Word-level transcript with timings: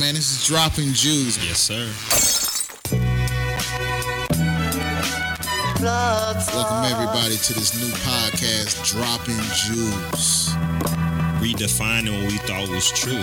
man. 0.00 0.14
This 0.14 0.32
is 0.32 0.46
Dropping 0.46 0.94
Jewels. 0.94 1.36
Yes, 1.44 1.60
sir. 1.60 1.84
Welcome 5.82 6.84
everybody 6.90 7.36
to 7.36 7.52
this 7.52 7.78
new 7.78 7.92
podcast, 7.98 8.90
Dropping 8.90 9.36
Jewels. 9.52 10.48
Redefining 11.42 12.22
what 12.22 12.32
we 12.32 12.38
thought 12.38 12.68
was 12.70 12.90
true. 12.90 13.22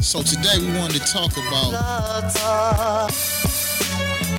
So 0.00 0.22
today 0.22 0.58
we 0.58 0.78
wanted 0.78 1.02
to 1.02 1.12
talk 1.12 1.32
about 1.36 3.10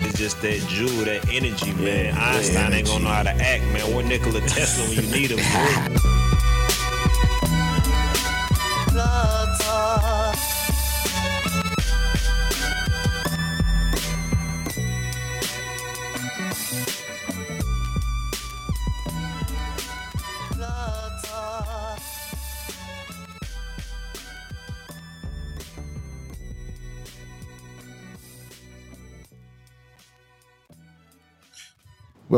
It's 0.02 0.18
just 0.18 0.42
that 0.42 0.66
jewel, 0.68 1.06
that 1.06 1.30
energy, 1.32 1.74
man. 1.74 2.18
Einstein 2.18 2.74
ain't 2.74 2.88
gonna 2.88 3.04
know 3.04 3.10
how 3.12 3.24
to 3.24 3.30
act, 3.30 3.64
man. 3.66 3.94
What 3.94 4.06
Nikola 4.06 4.42
Tesla 4.42 4.88
when 4.88 5.06
you 5.06 5.12
need 5.12 5.32
him? 5.32 6.12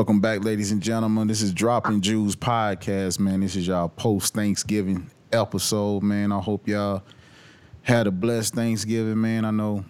Welcome 0.08 0.22
back, 0.22 0.46
ladies 0.46 0.72
and 0.72 0.82
gentlemen. 0.82 1.28
This 1.28 1.42
is 1.42 1.52
Dropping 1.52 2.00
Jewels 2.00 2.38
podcast, 2.38 3.20
man. 3.20 3.42
This 3.42 3.58
is 3.58 3.68
y'all 3.68 3.90
post 3.90 4.34
Thanksgiving 4.34 5.12
episode, 5.34 6.02
man. 6.02 6.32
I 6.32 6.40
hope 6.40 6.66
y'all 6.66 7.04
had 7.82 8.08
a 8.08 8.12
blessed 8.12 8.56
Thanksgiving, 8.56 9.20
man. 9.20 9.44
I 9.44 9.52
know 9.52 9.84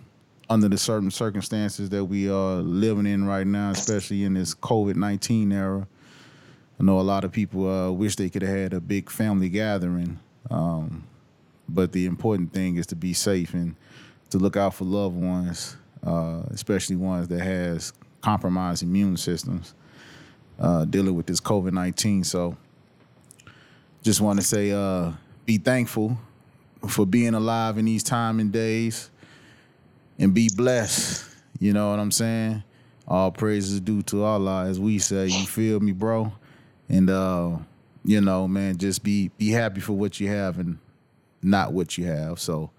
under 0.50 0.70
the 0.70 0.78
certain 0.80 1.12
circumstances 1.12 1.92
that 1.92 2.04
we 2.04 2.32
are 2.32 2.56
living 2.56 3.06
in 3.06 3.28
right 3.28 3.46
now, 3.46 3.70
especially 3.70 4.24
in 4.24 4.34
this 4.34 4.56
COVID 4.56 4.96
nineteen 4.96 5.52
era, 5.52 5.88
I 6.80 6.84
know 6.84 7.00
a 7.00 7.02
lot 7.02 7.24
of 7.24 7.32
people 7.32 7.70
uh, 7.70 7.92
wish 7.92 8.16
they 8.16 8.32
could 8.32 8.42
have 8.42 8.58
had 8.58 8.74
a 8.74 8.82
big 8.82 9.12
family 9.12 9.50
gathering. 9.50 10.20
Um, 10.50 11.04
but 11.70 11.92
the 11.92 12.08
important 12.08 12.54
thing 12.54 12.78
is 12.78 12.88
to 12.88 12.96
be 12.96 13.14
safe 13.14 13.54
and 13.54 13.76
to 14.32 14.40
look 14.40 14.58
out 14.58 14.74
for 14.74 14.86
loved 14.86 15.16
ones, 15.16 15.78
uh, 16.04 16.42
especially 16.50 16.96
ones 16.96 17.28
that 17.28 17.42
has 17.42 17.94
compromised 18.22 18.82
immune 18.82 19.16
systems 19.16 19.76
uh, 20.60 20.86
dealing 20.86 21.16
with 21.16 21.26
this 21.26 21.40
COVID 21.40 21.72
nineteen. 21.72 22.24
So, 22.24 22.58
just 24.04 24.22
want 24.22 24.40
to 24.40 24.46
say, 24.46 24.72
uh, 24.72 25.12
be 25.46 25.58
thankful 25.58 26.18
for 26.88 27.06
being 27.06 27.34
alive 27.34 27.78
in 27.78 27.86
these 27.86 28.04
time 28.04 28.40
and 28.40 28.52
days, 28.52 29.10
and 30.20 30.34
be 30.34 30.50
blessed. 30.56 31.26
You 31.60 31.74
know 31.74 31.90
what 31.90 32.00
I'm 32.00 32.12
saying? 32.12 32.64
All 33.08 33.32
praises 33.32 33.80
due 33.80 34.02
to 34.04 34.24
Allah, 34.24 34.66
as 34.66 34.80
we 34.80 35.00
say. 35.00 35.28
You 35.28 35.46
feel 35.46 35.80
me, 35.80 35.92
bro? 35.92 36.32
And 36.90 37.10
uh, 37.10 37.58
you 38.04 38.22
know, 38.22 38.48
man, 38.48 38.78
just 38.78 39.04
be 39.04 39.30
be 39.38 39.50
happy 39.50 39.82
for 39.82 39.94
what 39.94 40.20
you 40.20 40.28
have 40.28 40.60
and 40.60 40.78
not 41.42 41.74
what 41.74 41.98
you 41.98 42.06
have. 42.06 42.40
So. 42.40 42.72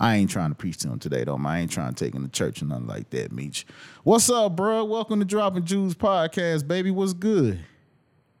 I 0.00 0.16
ain't 0.16 0.30
trying 0.30 0.48
to 0.48 0.54
preach 0.54 0.78
to 0.78 0.88
them 0.88 0.98
today, 0.98 1.24
though. 1.24 1.36
man. 1.36 1.52
I 1.52 1.60
ain't 1.60 1.70
trying 1.70 1.92
to 1.92 2.04
take 2.04 2.14
them 2.14 2.24
to 2.24 2.30
church 2.30 2.62
or 2.62 2.64
nothing 2.64 2.86
like 2.86 3.10
that, 3.10 3.32
Meech. 3.32 3.66
What's 4.02 4.30
up, 4.30 4.56
bro? 4.56 4.82
Welcome 4.86 5.18
to 5.18 5.26
Dropping 5.26 5.66
Jewels 5.66 5.94
podcast, 5.94 6.66
baby. 6.66 6.90
What's 6.90 7.12
good? 7.12 7.60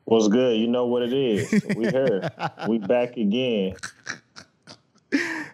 What's 0.04 0.28
good? 0.28 0.56
You 0.56 0.68
know 0.68 0.86
what 0.86 1.02
it 1.02 1.12
is. 1.12 1.52
We 1.76 1.90
here. 1.90 2.30
we 2.66 2.78
back 2.78 3.16
again. 3.16 3.76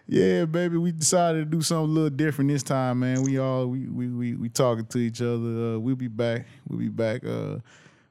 Yeah, 0.09 0.45
baby. 0.45 0.77
We 0.77 0.93
decided 0.93 1.39
to 1.39 1.45
do 1.45 1.61
something 1.61 1.89
a 1.89 1.93
little 1.93 2.09
different 2.09 2.49
this 2.49 2.63
time, 2.63 2.99
man. 2.99 3.23
We 3.23 3.39
all 3.39 3.67
we 3.67 3.87
we 3.87 4.07
we, 4.07 4.35
we 4.35 4.47
talking 4.47 4.85
to 4.85 4.97
each 4.99 5.21
other. 5.21 5.75
Uh, 5.75 5.79
we'll 5.79 5.97
be 5.97 6.07
back. 6.07 6.45
We'll 6.65 6.79
be 6.79 6.87
back. 6.87 7.25
Uh, 7.25 7.57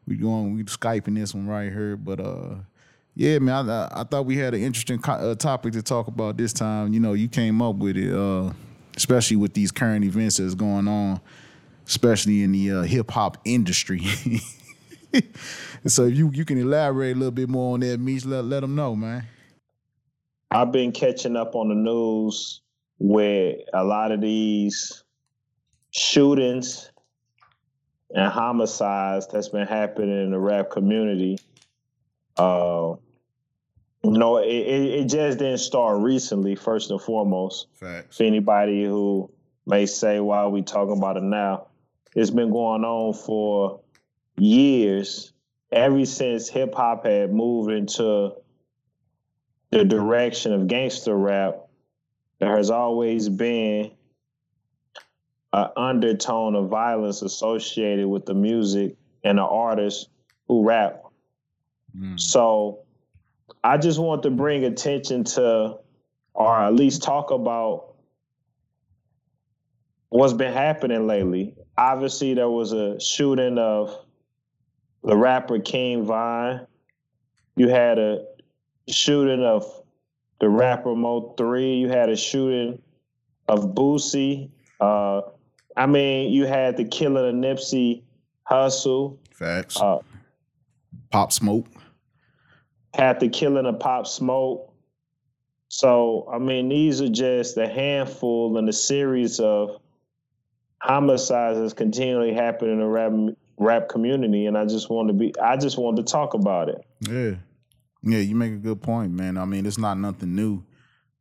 we 0.06 0.16
going 0.16 0.54
we 0.54 0.64
skyping 0.64 1.14
this 1.14 1.34
one 1.34 1.46
right 1.46 1.72
here, 1.72 1.96
but 1.96 2.20
uh, 2.20 2.56
yeah, 3.16 3.38
man. 3.38 3.70
I, 3.70 3.88
I 3.90 4.04
thought 4.04 4.26
we 4.26 4.36
had 4.36 4.52
an 4.52 4.62
interesting 4.62 4.98
co- 4.98 5.12
uh, 5.12 5.34
topic 5.34 5.72
to 5.72 5.82
talk 5.82 6.06
about 6.06 6.36
this 6.36 6.52
time. 6.52 6.92
You 6.92 7.00
know, 7.00 7.14
you 7.14 7.28
came 7.28 7.62
up 7.62 7.76
with 7.76 7.96
it, 7.96 8.14
uh, 8.14 8.52
especially 8.94 9.38
with 9.38 9.54
these 9.54 9.72
current 9.72 10.04
events 10.04 10.36
that's 10.36 10.54
going 10.54 10.86
on, 10.86 11.22
especially 11.86 12.42
in 12.42 12.52
the 12.52 12.72
uh, 12.72 12.82
hip 12.82 13.10
hop 13.10 13.38
industry. 13.46 14.02
so 15.86 16.04
if 16.04 16.14
you 16.14 16.30
you 16.34 16.44
can 16.44 16.58
elaborate 16.58 17.16
a 17.16 17.18
little 17.18 17.30
bit 17.30 17.48
more 17.48 17.72
on 17.72 17.80
that, 17.80 17.98
Meech, 17.98 18.26
let 18.26 18.44
let 18.44 18.60
them 18.60 18.74
know, 18.74 18.94
man. 18.94 19.26
I've 20.50 20.70
been 20.70 20.92
catching 20.92 21.36
up 21.36 21.54
on 21.54 21.70
the 21.70 21.74
news 21.74 22.60
where 22.98 23.54
a 23.72 23.82
lot 23.82 24.12
of 24.12 24.20
these 24.20 25.04
shootings 25.90 26.90
and 28.14 28.30
homicides 28.30 29.26
that's 29.26 29.48
been 29.48 29.66
happening 29.66 30.22
in 30.22 30.32
the 30.32 30.38
rap 30.38 30.70
community. 30.70 31.38
Uh, 32.36 32.96
no, 34.12 34.38
it, 34.38 34.48
it 34.48 35.00
it 35.00 35.08
just 35.08 35.38
didn't 35.38 35.58
start 35.58 36.00
recently. 36.00 36.54
First 36.54 36.90
and 36.90 37.00
foremost, 37.00 37.68
Facts. 37.74 38.16
for 38.16 38.24
anybody 38.24 38.84
who 38.84 39.30
may 39.66 39.86
say, 39.86 40.20
"Why 40.20 40.38
are 40.38 40.50
we 40.50 40.62
talking 40.62 40.96
about 40.96 41.16
it 41.16 41.22
now?" 41.22 41.68
It's 42.14 42.30
been 42.30 42.50
going 42.50 42.84
on 42.84 43.14
for 43.14 43.80
years, 44.38 45.32
ever 45.70 46.04
since 46.06 46.48
hip 46.48 46.74
hop 46.74 47.04
had 47.04 47.32
moved 47.32 47.70
into 47.70 48.32
the 49.70 49.84
direction 49.84 50.52
of 50.52 50.68
gangster 50.68 51.14
rap. 51.14 51.68
There 52.38 52.56
has 52.56 52.70
always 52.70 53.28
been 53.28 53.92
an 55.52 55.68
undertone 55.76 56.54
of 56.54 56.68
violence 56.68 57.22
associated 57.22 58.06
with 58.08 58.26
the 58.26 58.34
music 58.34 58.96
and 59.24 59.38
the 59.38 59.42
artists 59.42 60.08
who 60.48 60.66
rap. 60.66 61.02
Mm. 61.98 62.20
So 62.20 62.85
I 63.66 63.78
just 63.78 63.98
want 63.98 64.22
to 64.22 64.30
bring 64.30 64.64
attention 64.64 65.24
to, 65.24 65.78
or 66.34 66.56
at 66.56 66.72
least 66.72 67.02
talk 67.02 67.32
about 67.32 67.94
what's 70.08 70.34
been 70.34 70.52
happening 70.52 71.08
lately. 71.08 71.56
Obviously, 71.76 72.34
there 72.34 72.48
was 72.48 72.72
a 72.72 73.00
shooting 73.00 73.58
of 73.58 73.92
the 75.02 75.16
rapper 75.16 75.58
King 75.58 76.04
Von. 76.04 76.64
You 77.56 77.68
had 77.68 77.98
a 77.98 78.26
shooting 78.88 79.42
of 79.42 79.64
the 80.38 80.48
rapper 80.48 80.94
Mo 80.94 81.34
Three. 81.36 81.74
You 81.74 81.88
had 81.88 82.08
a 82.08 82.16
shooting 82.16 82.80
of 83.48 83.74
Boosie. 83.74 84.48
Uh, 84.80 85.22
I 85.76 85.86
mean, 85.86 86.32
you 86.32 86.46
had 86.46 86.76
the 86.76 86.84
killing 86.84 87.28
of 87.28 87.34
Nipsey 87.34 88.04
Hussle. 88.48 89.18
Facts. 89.32 89.80
Uh, 89.80 89.98
Pop 91.10 91.32
Smoke. 91.32 91.66
Had 92.96 93.20
the 93.20 93.28
killing 93.28 93.66
of 93.66 93.78
Pop 93.78 94.06
Smoke. 94.06 94.72
So, 95.68 96.28
I 96.32 96.38
mean, 96.38 96.68
these 96.68 97.00
are 97.02 97.08
just 97.08 97.56
a 97.56 97.68
handful 97.68 98.56
and 98.56 98.68
a 98.68 98.72
series 98.72 99.38
of 99.40 99.80
homicides 100.80 101.58
that's 101.58 101.72
continually 101.72 102.32
happening 102.32 102.74
in 102.74 102.80
the 102.80 102.86
rap 102.86 103.12
rap 103.58 103.88
community, 103.88 104.46
and 104.46 104.56
I 104.56 104.66
just 104.66 104.90
want 104.90 105.08
to 105.08 105.14
be, 105.14 105.34
I 105.42 105.56
just 105.56 105.78
want 105.78 105.96
to 105.96 106.02
talk 106.02 106.34
about 106.34 106.68
it. 106.68 106.84
Yeah. 107.00 107.36
Yeah, 108.02 108.18
you 108.18 108.36
make 108.36 108.52
a 108.52 108.56
good 108.56 108.82
point, 108.82 109.12
man. 109.12 109.36
I 109.38 109.44
mean, 109.46 109.66
it's 109.66 109.78
not 109.78 109.98
nothing 109.98 110.36
new, 110.36 110.62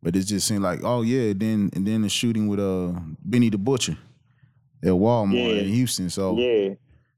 but 0.04 0.16
it 0.16 0.24
just 0.24 0.48
seemed 0.48 0.62
like, 0.62 0.82
oh 0.84 1.02
yeah, 1.02 1.34
then 1.36 1.70
and 1.74 1.88
then 1.88 2.02
the 2.04 2.10
shooting 2.10 2.48
with 2.48 2.60
uh 2.60 3.00
Benny 3.24 3.50
the 3.50 3.58
Butcher 3.58 3.98
at 4.84 4.90
Walmart 4.90 5.34
Yeah. 5.56 5.62
in 5.64 5.70
Houston. 5.70 6.10
So 6.10 6.38
Yeah, 6.38 6.76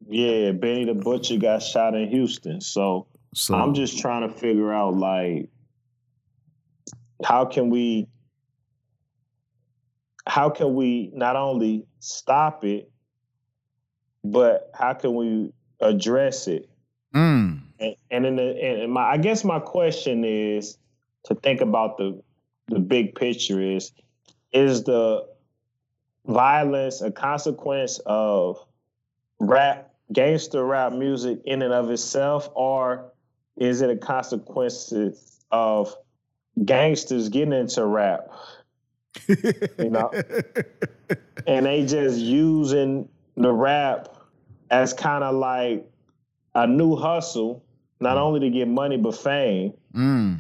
yeah. 0.08 0.52
Benny 0.52 0.86
the 0.86 0.94
Butcher 0.94 1.38
got 1.38 1.62
shot 1.64 1.96
in 1.96 2.08
Houston, 2.10 2.62
so 2.62 3.08
so 3.34 3.56
I'm 3.56 3.74
just 3.74 4.00
trying 4.00 4.28
to 4.28 4.34
figure 4.34 4.74
out 4.74 4.96
like 4.96 5.50
how 7.24 7.46
can 7.46 7.70
we 7.70 8.08
how 10.26 10.50
can 10.50 10.76
we 10.76 11.12
not 11.14 11.36
only 11.36 11.86
stop 12.00 12.64
it 12.64 12.92
but 14.24 14.70
how 14.74 14.94
can 14.94 15.16
we 15.16 15.54
address 15.80 16.48
it? 16.48 16.70
Mm, 17.16 17.62
and, 17.80 17.96
and 18.12 18.26
in 18.26 18.36
the 18.36 18.64
and 18.64 18.92
my 18.92 19.02
I 19.02 19.18
guess 19.18 19.44
my 19.44 19.60
question 19.60 20.24
is 20.26 20.78
to 21.26 21.36
think 21.36 21.62
about 21.62 21.98
the 21.98 22.22
the 22.68 22.80
big 22.80 23.16
picture 23.16 23.62
is 23.62 23.92
is 24.52 24.84
the 24.84 25.26
violence 26.26 27.02
a 27.02 27.12
consequence 27.12 28.00
of 28.06 28.60
rap 29.40 29.94
gangster 30.12 30.66
rap 30.66 30.92
music 30.92 31.40
in 31.46 31.62
and 31.62 31.74
of 31.74 31.90
itself 31.90 32.50
or 32.54 33.14
is 33.58 33.82
it 33.82 33.90
a 33.90 33.98
consequence 33.98 34.94
of 35.52 35.96
gangsters 36.64 37.30
getting 37.30 37.54
into 37.54 37.86
rap 37.86 38.28
you 39.28 39.90
know 39.90 40.12
and 41.48 41.66
they 41.66 41.86
just 41.86 42.18
using 42.18 43.08
the 43.36 43.52
rap 43.52 44.10
as 44.70 44.94
kind 44.94 45.24
of 45.24 45.36
like 45.36 45.90
a 46.56 46.68
new 46.68 46.96
hustle, 46.96 47.64
not 48.00 48.18
only 48.18 48.40
to 48.42 48.50
get 48.50 48.68
money 48.68 48.98
but 48.98 49.16
fame. 49.16 49.74
mm, 49.94 50.40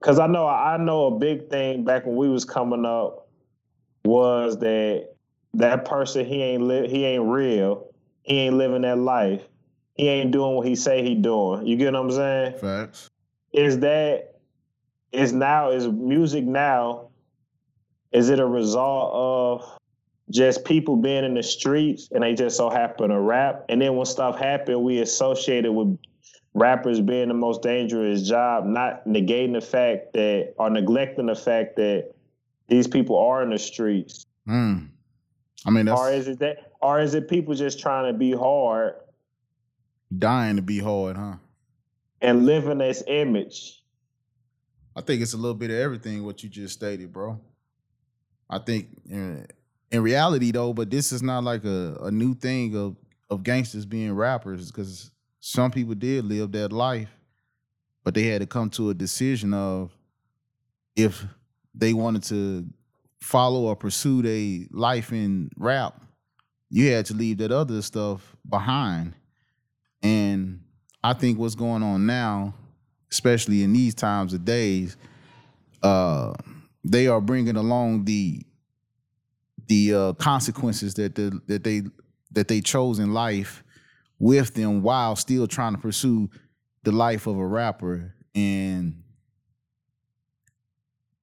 Cause 0.00 0.18
I 0.18 0.26
know 0.26 0.46
I 0.46 0.76
know 0.78 1.06
a 1.06 1.18
big 1.18 1.48
thing 1.48 1.84
back 1.84 2.06
when 2.06 2.16
we 2.16 2.28
was 2.28 2.44
coming 2.44 2.84
up 2.84 3.28
was 4.04 4.58
that 4.58 5.10
that 5.54 5.84
person 5.84 6.24
he 6.24 6.42
ain't 6.42 6.62
li- 6.62 6.88
he 6.88 7.04
ain't 7.04 7.24
real. 7.24 7.86
He 8.22 8.38
ain't 8.38 8.56
living 8.56 8.82
that 8.82 8.98
life. 8.98 9.42
He 9.94 10.08
ain't 10.08 10.30
doing 10.30 10.56
what 10.56 10.66
he 10.66 10.74
say 10.74 11.02
he 11.02 11.14
doing. 11.14 11.66
You 11.66 11.76
get 11.76 11.92
what 11.92 12.00
I'm 12.00 12.10
saying? 12.10 12.58
Facts. 12.58 13.10
Is 13.52 13.78
that 13.80 14.40
is 15.12 15.32
now 15.32 15.70
is 15.70 15.86
music 15.86 16.44
now? 16.44 17.08
Is 18.12 18.30
it 18.30 18.40
a 18.40 18.46
result 18.46 19.10
of 19.12 19.78
just 20.30 20.64
people 20.64 20.96
being 20.96 21.24
in 21.24 21.34
the 21.34 21.42
streets 21.42 22.08
and 22.12 22.22
they 22.22 22.34
just 22.34 22.56
so 22.56 22.70
happen 22.70 23.10
to 23.10 23.20
rap? 23.20 23.64
And 23.68 23.80
then 23.80 23.96
when 23.96 24.06
stuff 24.06 24.38
happen, 24.38 24.82
we 24.82 25.00
associate 25.00 25.64
it 25.64 25.72
with 25.72 25.98
rappers 26.54 27.00
being 27.00 27.28
the 27.28 27.34
most 27.34 27.62
dangerous 27.62 28.22
job, 28.22 28.66
not 28.66 29.06
negating 29.06 29.54
the 29.54 29.60
fact 29.60 30.12
that 30.14 30.54
or 30.58 30.70
neglecting 30.70 31.26
the 31.26 31.34
fact 31.34 31.76
that 31.76 32.12
these 32.68 32.86
people 32.86 33.18
are 33.18 33.42
in 33.42 33.50
the 33.50 33.58
streets. 33.58 34.26
Mm. 34.48 34.88
I 35.66 35.70
mean, 35.70 35.86
that's 35.86 36.00
Or 36.00 36.10
is 36.10 36.28
it 36.28 36.38
that 36.40 36.72
or 36.80 37.00
is 37.00 37.14
it 37.14 37.28
people 37.28 37.54
just 37.54 37.78
trying 37.78 38.12
to 38.12 38.18
be 38.18 38.32
hard 38.32 38.94
dying 40.18 40.56
to 40.56 40.62
be 40.62 40.78
hard, 40.78 41.16
huh? 41.16 41.36
and 42.22 42.46
living 42.46 42.78
this 42.78 43.02
image? 43.06 43.82
I 44.96 45.00
think 45.00 45.20
it's 45.22 45.34
a 45.34 45.38
little 45.38 45.56
bit 45.56 45.70
of 45.70 45.76
everything 45.76 46.24
what 46.24 46.42
you 46.42 46.48
just 46.48 46.74
stated, 46.74 47.12
bro. 47.12 47.38
I 48.48 48.58
think 48.58 48.88
in, 49.08 49.46
in 49.90 50.02
reality 50.02 50.50
though, 50.52 50.72
but 50.72 50.90
this 50.90 51.12
is 51.12 51.22
not 51.22 51.44
like 51.44 51.64
a, 51.64 51.98
a 52.02 52.10
new 52.10 52.34
thing 52.34 52.76
of 52.76 52.96
of 53.28 53.42
gangsters 53.42 53.86
being 53.86 54.12
rappers 54.12 54.70
because 54.70 55.10
some 55.40 55.70
people 55.70 55.94
did 55.94 56.24
live 56.26 56.52
that 56.52 56.70
life, 56.70 57.08
but 58.04 58.14
they 58.14 58.24
had 58.24 58.42
to 58.42 58.46
come 58.46 58.68
to 58.70 58.90
a 58.90 58.94
decision 58.94 59.54
of 59.54 59.90
if 60.94 61.24
they 61.74 61.94
wanted 61.94 62.22
to 62.24 62.66
follow 63.20 63.62
or 63.62 63.74
pursue 63.74 64.20
their 64.20 64.66
life 64.70 65.12
in 65.12 65.50
rap, 65.56 65.98
you 66.68 66.90
had 66.90 67.06
to 67.06 67.14
leave 67.14 67.38
that 67.38 67.50
other 67.50 67.80
stuff 67.80 68.36
behind. 68.46 69.14
And 70.02 70.60
I 71.02 71.12
think 71.12 71.38
what's 71.38 71.54
going 71.54 71.82
on 71.82 72.06
now, 72.06 72.54
especially 73.10 73.62
in 73.62 73.72
these 73.72 73.94
times 73.94 74.34
of 74.34 74.44
days, 74.44 74.96
uh, 75.82 76.34
they 76.84 77.06
are 77.06 77.20
bringing 77.20 77.56
along 77.56 78.04
the 78.04 78.44
the 79.68 79.94
uh, 79.94 80.12
consequences 80.14 80.94
that 80.94 81.14
the, 81.14 81.40
that 81.46 81.64
they 81.64 81.82
that 82.32 82.48
they 82.48 82.60
chose 82.60 82.98
in 82.98 83.14
life 83.14 83.62
with 84.18 84.54
them 84.54 84.82
while 84.82 85.16
still 85.16 85.46
trying 85.46 85.74
to 85.74 85.80
pursue 85.80 86.28
the 86.82 86.92
life 86.92 87.26
of 87.26 87.36
a 87.38 87.46
rapper. 87.46 88.14
And 88.34 89.02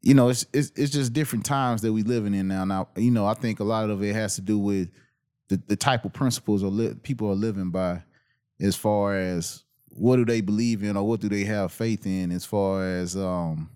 you 0.01 0.13
know 0.13 0.29
it's 0.29 0.45
it's, 0.53 0.71
it's 0.75 0.91
just 0.91 1.13
different 1.13 1.45
times 1.45 1.81
that 1.81 1.91
we 1.91 2.03
living 2.03 2.33
in 2.33 2.47
now. 2.47 2.65
Now 2.65 2.87
you 2.95 3.11
know 3.11 3.25
i 3.25 3.33
think 3.33 3.59
a 3.59 3.63
lot 3.63 3.89
of 3.89 4.01
it 4.03 4.13
has 4.15 4.35
to 4.35 4.41
do 4.41 4.57
with 4.57 4.89
the, 5.49 5.61
the 5.67 5.75
type 5.75 6.05
of 6.05 6.13
principles 6.13 6.63
or 6.63 6.69
li- 6.69 6.95
people 7.03 7.29
are 7.29 7.35
living 7.35 7.71
by 7.71 8.03
as 8.59 8.75
far 8.75 9.15
as 9.17 9.63
what 9.87 10.17
do 10.17 10.25
they 10.25 10.41
believe 10.41 10.83
in 10.83 10.95
or 10.95 11.07
what 11.07 11.19
do 11.19 11.29
they 11.29 11.43
have 11.43 11.71
faith 11.71 12.05
in 12.05 12.31
as 12.31 12.45
far 12.45 12.83
as 12.83 13.15
um 13.17 13.69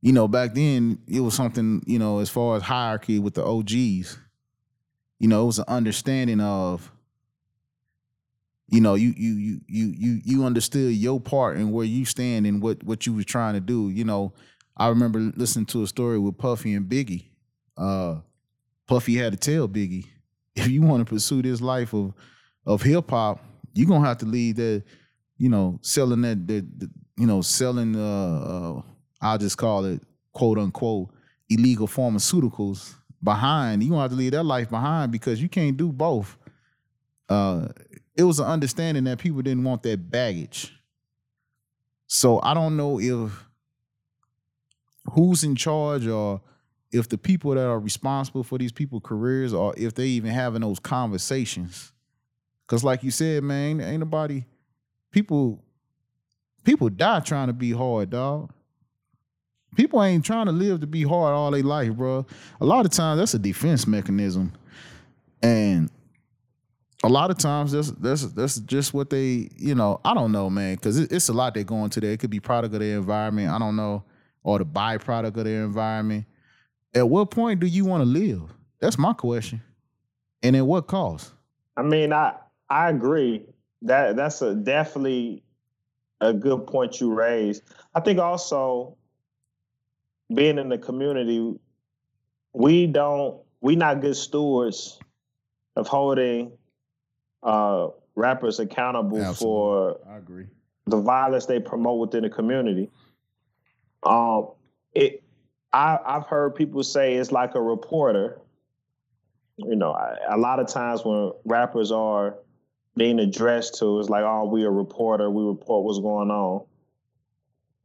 you 0.00 0.12
know 0.12 0.28
back 0.28 0.54
then 0.54 0.98
it 1.08 1.20
was 1.20 1.34
something 1.34 1.82
you 1.86 1.98
know 1.98 2.18
as 2.20 2.30
far 2.30 2.56
as 2.56 2.62
hierarchy 2.62 3.18
with 3.18 3.34
the 3.34 3.44
og's 3.44 3.74
you 3.74 5.28
know 5.28 5.42
it 5.42 5.46
was 5.46 5.58
an 5.58 5.64
understanding 5.68 6.40
of 6.40 6.90
you 8.68 8.80
know 8.80 8.94
you 8.94 9.14
you 9.16 9.32
you 9.34 9.60
you 9.66 9.86
you 9.96 10.20
you 10.24 10.44
understood 10.44 10.92
your 10.92 11.20
part 11.20 11.56
and 11.56 11.72
where 11.72 11.86
you 11.86 12.04
stand 12.04 12.46
and 12.46 12.62
what 12.62 12.82
what 12.84 13.06
you 13.06 13.12
was 13.12 13.24
trying 13.24 13.54
to 13.54 13.60
do 13.60 13.88
you 13.90 14.04
know. 14.04 14.32
I 14.80 14.88
remember 14.88 15.18
listening 15.18 15.66
to 15.66 15.82
a 15.82 15.88
story 15.88 16.20
with 16.20 16.38
puffy 16.38 16.72
and 16.74 16.88
biggie. 16.88 17.24
Uh 17.76 18.20
puffy 18.86 19.16
had 19.16 19.32
to 19.32 19.38
tell 19.38 19.68
biggie 19.68 20.06
if 20.54 20.68
you 20.68 20.82
want 20.82 21.06
to 21.06 21.12
pursue 21.12 21.42
this 21.42 21.60
life 21.60 21.92
of 21.92 22.14
of 22.68 22.82
hip-hop 22.82 23.44
you're 23.74 23.88
gonna 23.88 24.06
have 24.06 24.18
to 24.18 24.26
leave 24.26 24.56
that 24.56 24.84
you 25.36 25.48
know 25.48 25.76
selling 25.82 26.22
that 26.22 26.46
that 26.46 26.64
you 27.16 27.26
know 27.26 27.40
selling 27.40 27.96
uh, 27.96 28.38
uh 28.78 28.82
i'll 29.20 29.38
just 29.38 29.56
call 29.56 29.84
it 29.84 30.00
quote 30.32 30.58
unquote 30.58 31.10
illegal 31.48 31.88
pharmaceuticals 31.88 32.94
behind 33.24 33.82
You're 33.82 33.90
gonna 33.90 34.02
have 34.02 34.12
to 34.12 34.16
leave 34.16 34.32
that 34.32 34.44
life 34.44 34.70
behind 34.70 35.10
because 35.10 35.42
you 35.42 35.48
can't 35.48 35.76
do 35.76 35.90
both 35.90 36.36
uh 37.28 37.66
it 38.18 38.24
was 38.24 38.40
an 38.40 38.46
understanding 38.46 39.04
that 39.04 39.18
people 39.18 39.40
didn't 39.42 39.62
want 39.62 39.84
that 39.84 40.10
baggage. 40.10 40.74
So 42.08 42.40
I 42.42 42.52
don't 42.52 42.76
know 42.76 42.98
if 42.98 43.48
who's 45.12 45.44
in 45.44 45.54
charge 45.54 46.08
or 46.08 46.40
if 46.90 47.08
the 47.08 47.16
people 47.16 47.54
that 47.54 47.64
are 47.64 47.78
responsible 47.78 48.42
for 48.42 48.58
these 48.58 48.72
people's 48.72 49.02
careers 49.04 49.54
or 49.54 49.72
if 49.76 49.94
they 49.94 50.06
even 50.06 50.32
having 50.32 50.62
those 50.62 50.80
conversations. 50.80 51.92
Cause 52.68 52.84
like 52.84 53.02
you 53.02 53.10
said, 53.10 53.42
man, 53.42 53.80
ain't 53.80 54.00
nobody 54.00 54.44
people 55.10 55.62
people 56.64 56.88
die 56.88 57.20
trying 57.20 57.48
to 57.48 57.52
be 57.52 57.72
hard, 57.72 58.10
dog. 58.10 58.50
People 59.76 60.02
ain't 60.02 60.24
trying 60.24 60.46
to 60.46 60.52
live 60.52 60.80
to 60.80 60.86
be 60.86 61.02
hard 61.02 61.34
all 61.34 61.50
their 61.50 61.62
life, 61.62 61.92
bro. 61.94 62.26
A 62.60 62.64
lot 62.64 62.86
of 62.86 62.92
times 62.92 63.18
that's 63.18 63.34
a 63.34 63.38
defense 63.38 63.86
mechanism. 63.86 64.52
And 65.42 65.90
a 67.04 67.08
lot 67.08 67.30
of 67.30 67.38
times 67.38 67.72
that's 67.72 67.90
that's 67.92 68.24
that's 68.32 68.58
just 68.60 68.92
what 68.92 69.10
they 69.10 69.48
you 69.56 69.74
know 69.74 70.00
I 70.04 70.14
don't 70.14 70.32
know 70.32 70.50
man 70.50 70.74
because 70.74 70.98
it, 70.98 71.12
it's 71.12 71.28
a 71.28 71.32
lot 71.32 71.54
that 71.54 71.66
go 71.66 71.84
into 71.84 72.00
there. 72.00 72.12
It 72.12 72.20
could 72.20 72.30
be 72.30 72.40
product 72.40 72.74
of 72.74 72.80
their 72.80 72.98
environment. 72.98 73.50
I 73.50 73.58
don't 73.58 73.76
know 73.76 74.04
or 74.42 74.58
the 74.58 74.66
byproduct 74.66 75.36
of 75.36 75.44
their 75.44 75.64
environment. 75.64 76.24
At 76.94 77.08
what 77.08 77.30
point 77.30 77.60
do 77.60 77.66
you 77.66 77.84
want 77.84 78.02
to 78.02 78.08
live? 78.08 78.42
That's 78.80 78.98
my 78.98 79.12
question. 79.12 79.60
And 80.42 80.56
at 80.56 80.66
what 80.66 80.86
cost? 80.86 81.32
I 81.76 81.82
mean, 81.82 82.12
I 82.12 82.34
I 82.70 82.90
agree 82.90 83.46
that 83.82 84.16
that's 84.16 84.42
a 84.42 84.54
definitely 84.54 85.42
a 86.20 86.32
good 86.32 86.66
point 86.66 87.00
you 87.00 87.12
raised. 87.12 87.62
I 87.94 88.00
think 88.00 88.18
also 88.18 88.96
being 90.34 90.58
in 90.58 90.68
the 90.68 90.78
community, 90.78 91.58
we 92.52 92.86
don't 92.86 93.40
we 93.60 93.76
not 93.76 94.00
good 94.00 94.16
stewards 94.16 94.98
of 95.76 95.86
holding 95.86 96.52
uh, 97.42 97.88
rappers 98.14 98.58
accountable 98.58 99.22
Absolutely. 99.22 99.36
for 99.44 100.00
I 100.08 100.16
agree. 100.18 100.46
the 100.86 101.00
violence 101.00 101.46
they 101.46 101.60
promote 101.60 102.00
within 102.00 102.22
the 102.24 102.30
community. 102.30 102.90
Um, 104.02 104.50
it, 104.92 105.22
I, 105.72 105.98
I've 106.04 106.26
heard 106.26 106.54
people 106.54 106.82
say 106.82 107.14
it's 107.14 107.32
like 107.32 107.54
a 107.54 107.60
reporter. 107.60 108.40
You 109.56 109.76
know, 109.76 109.92
I, 109.92 110.16
a 110.30 110.36
lot 110.36 110.60
of 110.60 110.68
times 110.68 111.04
when 111.04 111.32
rappers 111.44 111.90
are 111.90 112.36
being 112.98 113.20
addressed 113.20 113.78
to, 113.78 114.00
it's 114.00 114.08
like, 114.08 114.24
"Oh, 114.24 114.44
we 114.46 114.64
a 114.64 114.70
reporter. 114.70 115.30
We 115.30 115.44
report 115.44 115.84
what's 115.84 116.00
going 116.00 116.30
on," 116.30 116.64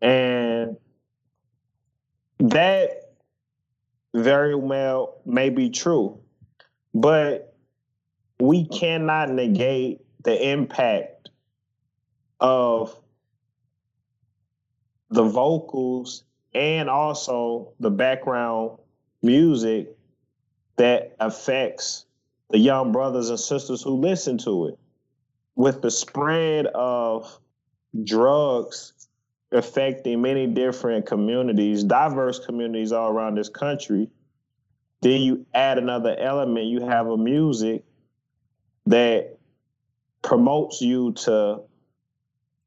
and 0.02 0.78
that 2.40 3.14
very 4.14 4.56
well 4.56 5.22
may 5.26 5.50
be 5.50 5.70
true, 5.70 6.20
but 6.94 7.56
we 8.40 8.66
cannot 8.66 9.30
negate 9.30 10.02
the 10.24 10.50
impact 10.50 11.30
of 12.40 12.96
the 15.10 15.24
vocals 15.24 16.24
and 16.54 16.90
also 16.90 17.74
the 17.80 17.90
background 17.90 18.78
music 19.22 19.96
that 20.76 21.16
affects 21.20 22.06
the 22.50 22.60
young 22.60 22.92
brothers 22.92 23.30
and 23.30 23.40
sisters 23.40 23.82
who 23.82 23.96
listen 23.96 24.38
to 24.40 24.68
it. 24.68 24.80
With 25.56 25.82
the 25.82 25.92
spread 25.92 26.66
of 26.68 27.40
drugs 28.04 28.94
affecting 29.52 30.22
many 30.22 30.48
different 30.48 31.06
communities, 31.06 31.84
diverse 31.84 32.40
communities 32.40 32.92
all 32.92 33.12
around 33.12 33.36
this 33.36 33.50
country, 33.50 34.10
then 35.02 35.22
you 35.22 35.46
add 35.54 35.78
another 35.78 36.16
element. 36.18 36.66
You 36.66 36.82
have 36.82 37.08
a 37.08 37.18
music 37.18 37.84
that 38.88 39.38
promotes 40.24 40.82
you 40.82 41.12
to 41.12 41.62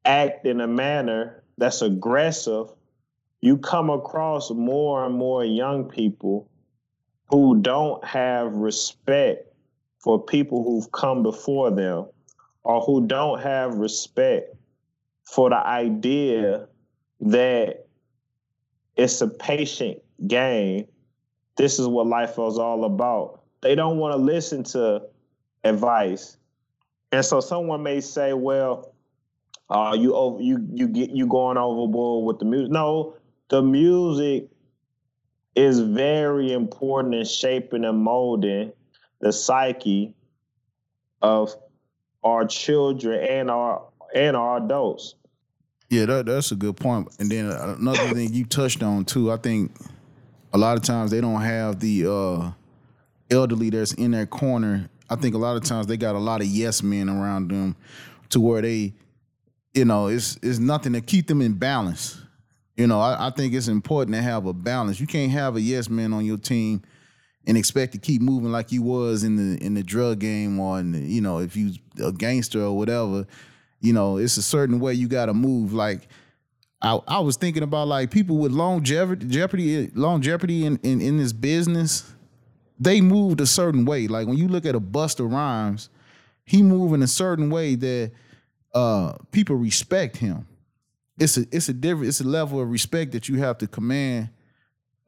act 0.04 0.46
in 0.46 0.60
a 0.60 0.66
manner 0.66 1.42
that's 1.58 1.82
aggressive, 1.82 2.68
you 3.40 3.58
come 3.58 3.90
across 3.90 4.50
more 4.50 5.04
and 5.04 5.14
more 5.14 5.44
young 5.44 5.88
people 5.88 6.48
who 7.28 7.60
don't 7.60 8.04
have 8.04 8.54
respect 8.54 9.52
for 9.98 10.22
people 10.22 10.62
who've 10.62 10.90
come 10.92 11.22
before 11.22 11.70
them 11.70 12.06
or 12.66 12.80
who 12.80 13.06
don't 13.06 13.40
have 13.40 13.76
respect 13.76 14.56
for 15.22 15.50
the 15.50 15.56
idea 15.56 16.66
that 17.20 17.86
it's 18.96 19.20
a 19.20 19.28
patient 19.28 19.98
game. 20.26 20.84
This 21.56 21.78
is 21.78 21.86
what 21.86 22.08
life 22.08 22.32
is 22.32 22.58
all 22.58 22.84
about. 22.84 23.42
They 23.60 23.76
don't 23.76 23.98
want 23.98 24.14
to 24.14 24.16
listen 24.16 24.64
to 24.64 25.02
advice. 25.62 26.38
And 27.12 27.24
so 27.24 27.38
someone 27.38 27.84
may 27.84 28.00
say, 28.00 28.32
well, 28.32 28.92
uh, 29.70 29.96
you 29.96 30.16
over 30.16 30.42
you 30.42 30.66
you 30.74 30.88
get 30.88 31.10
you 31.10 31.28
going 31.28 31.56
overboard 31.56 32.26
with 32.26 32.40
the 32.40 32.46
music. 32.46 32.72
No, 32.72 33.14
the 33.48 33.62
music 33.62 34.48
is 35.54 35.78
very 35.78 36.52
important 36.52 37.14
in 37.14 37.24
shaping 37.26 37.84
and 37.84 37.98
molding 37.98 38.72
the 39.20 39.32
psyche 39.32 40.14
of 41.22 41.54
our 42.26 42.44
children 42.44 43.24
and 43.24 43.50
our 43.50 43.82
and 44.14 44.36
our 44.36 44.58
adults. 44.58 45.14
Yeah, 45.88 46.06
that, 46.06 46.26
that's 46.26 46.50
a 46.50 46.56
good 46.56 46.76
point. 46.76 47.08
And 47.20 47.30
then 47.30 47.46
another 47.46 48.12
thing 48.12 48.32
you 48.32 48.44
touched 48.44 48.82
on 48.82 49.04
too, 49.04 49.30
I 49.30 49.36
think 49.36 49.72
a 50.52 50.58
lot 50.58 50.76
of 50.76 50.82
times 50.82 51.12
they 51.12 51.20
don't 51.20 51.40
have 51.40 51.78
the 51.78 52.06
uh, 52.10 52.50
elderly 53.30 53.70
that's 53.70 53.92
in 53.92 54.10
their 54.10 54.26
corner. 54.26 54.90
I 55.08 55.14
think 55.14 55.36
a 55.36 55.38
lot 55.38 55.56
of 55.56 55.62
times 55.62 55.86
they 55.86 55.96
got 55.96 56.16
a 56.16 56.18
lot 56.18 56.40
of 56.40 56.48
yes 56.48 56.82
men 56.82 57.08
around 57.08 57.52
them 57.52 57.76
to 58.30 58.40
where 58.40 58.62
they, 58.62 58.92
you 59.74 59.84
know, 59.84 60.08
it's 60.08 60.36
it's 60.42 60.58
nothing 60.58 60.94
to 60.94 61.00
keep 61.00 61.28
them 61.28 61.40
in 61.40 61.52
balance. 61.52 62.20
You 62.76 62.88
know, 62.88 63.00
I, 63.00 63.28
I 63.28 63.30
think 63.30 63.54
it's 63.54 63.68
important 63.68 64.16
to 64.16 64.22
have 64.22 64.46
a 64.46 64.52
balance. 64.52 64.98
You 64.98 65.06
can't 65.06 65.30
have 65.30 65.54
a 65.54 65.60
yes 65.60 65.88
man 65.88 66.12
on 66.12 66.24
your 66.24 66.38
team 66.38 66.82
and 67.46 67.56
expect 67.56 67.92
to 67.92 67.98
keep 67.98 68.20
moving 68.20 68.50
like 68.50 68.72
you 68.72 68.82
was 68.82 69.22
in 69.24 69.36
the 69.36 69.64
in 69.64 69.74
the 69.74 69.82
drug 69.82 70.18
game 70.18 70.58
or 70.58 70.80
in 70.80 70.92
the, 70.92 70.98
you 70.98 71.20
know 71.20 71.38
if 71.38 71.56
you 71.56 71.72
a 72.02 72.12
gangster 72.12 72.62
or 72.62 72.76
whatever 72.76 73.26
you 73.80 73.92
know 73.92 74.16
it's 74.16 74.36
a 74.36 74.42
certain 74.42 74.80
way 74.80 74.94
you 74.94 75.08
got 75.08 75.26
to 75.26 75.34
move. 75.34 75.72
Like 75.72 76.08
I, 76.82 76.98
I 77.06 77.20
was 77.20 77.36
thinking 77.36 77.62
about 77.62 77.88
like 77.88 78.10
people 78.10 78.38
with 78.38 78.52
longevity 78.52 79.26
jeopardy 79.26 79.90
longevity 79.94 80.64
in, 80.64 80.78
in 80.82 81.00
in 81.00 81.18
this 81.18 81.32
business 81.32 82.12
they 82.78 83.00
moved 83.00 83.40
a 83.40 83.46
certain 83.46 83.86
way. 83.86 84.06
Like 84.06 84.26
when 84.26 84.36
you 84.36 84.48
look 84.48 84.66
at 84.66 84.74
a 84.74 84.80
Busta 84.80 85.30
Rhymes 85.30 85.88
he 86.44 86.62
moved 86.62 86.94
in 86.94 87.02
a 87.02 87.08
certain 87.08 87.50
way 87.50 87.74
that 87.76 88.12
uh 88.74 89.14
people 89.30 89.56
respect 89.56 90.16
him. 90.16 90.46
It's 91.18 91.36
a 91.38 91.46
it's 91.52 91.68
a 91.68 91.72
different 91.72 92.08
it's 92.08 92.20
a 92.20 92.26
level 92.26 92.60
of 92.60 92.70
respect 92.70 93.12
that 93.12 93.28
you 93.28 93.38
have 93.38 93.58
to 93.58 93.66
command 93.66 94.30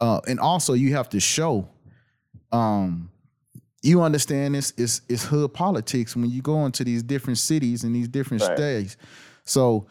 uh 0.01 0.21
and 0.27 0.39
also 0.41 0.73
you 0.73 0.95
have 0.95 1.09
to 1.11 1.21
show 1.21 1.69
um 2.53 3.11
you 3.83 4.03
understand 4.03 4.55
this 4.55 4.73
it's 4.77 5.03
it's 5.09 5.25
hood 5.25 5.53
politics 5.55 6.17
when 6.17 6.29
you 6.31 6.43
go 6.43 6.65
into 6.67 6.85
these 6.85 7.03
different 7.03 7.39
cities 7.39 7.85
and 7.85 7.95
these 7.95 8.09
different 8.09 8.43
Right. 8.43 8.57
states 8.57 8.97
so 9.45 9.87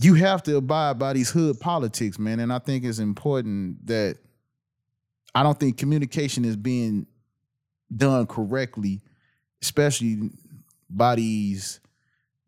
you 0.00 0.14
have 0.14 0.42
to 0.44 0.56
abide 0.56 0.98
by 0.98 1.12
these 1.12 1.30
hood 1.30 1.58
politics 1.60 2.18
man 2.18 2.40
and 2.40 2.52
i 2.52 2.58
think 2.58 2.84
it's 2.84 2.98
important 2.98 3.84
that 3.86 4.16
i 5.34 5.42
don't 5.42 5.58
think 5.58 5.76
communication 5.78 6.44
is 6.44 6.56
being 6.56 7.06
done 7.94 8.26
correctly 8.26 9.00
especially 9.62 10.30
by 10.90 11.14
these 11.16 11.80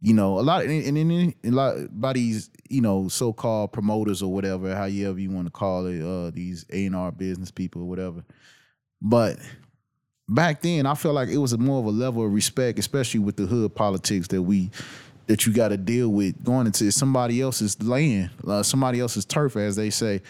you 0.00 0.12
know 0.14 0.38
a 0.38 0.42
lot 0.42 0.62
and, 0.64 0.84
and, 0.96 1.10
and 1.10 1.34
a 1.44 1.50
lot 1.50 1.76
by 1.90 2.12
these 2.12 2.50
you 2.68 2.80
know 2.80 3.08
so-called 3.08 3.72
promoters 3.72 4.22
or 4.22 4.32
whatever 4.32 4.74
however 4.74 5.18
you 5.18 5.30
want 5.30 5.46
to 5.46 5.50
call 5.50 5.86
it 5.86 6.02
uh 6.02 6.30
these 6.30 6.64
a&r 6.72 7.12
business 7.12 7.50
people 7.50 7.82
or 7.82 7.86
whatever 7.86 8.24
but 9.00 9.38
back 10.28 10.62
then, 10.62 10.86
I 10.86 10.94
felt 10.94 11.14
like 11.14 11.28
it 11.28 11.38
was 11.38 11.56
more 11.58 11.78
of 11.78 11.86
a 11.86 11.90
level 11.90 12.24
of 12.24 12.32
respect, 12.32 12.78
especially 12.78 13.20
with 13.20 13.36
the 13.36 13.46
hood 13.46 13.74
politics 13.74 14.28
that 14.28 14.42
we 14.42 14.70
that 15.26 15.44
you 15.44 15.52
got 15.52 15.68
to 15.68 15.76
deal 15.76 16.08
with 16.08 16.42
going 16.44 16.66
into 16.66 16.90
somebody 16.92 17.40
else's 17.40 17.82
land, 17.82 18.30
uh, 18.46 18.62
somebody 18.62 19.00
else's 19.00 19.24
turf, 19.24 19.56
as 19.56 19.74
they 19.74 19.90
say. 19.90 20.22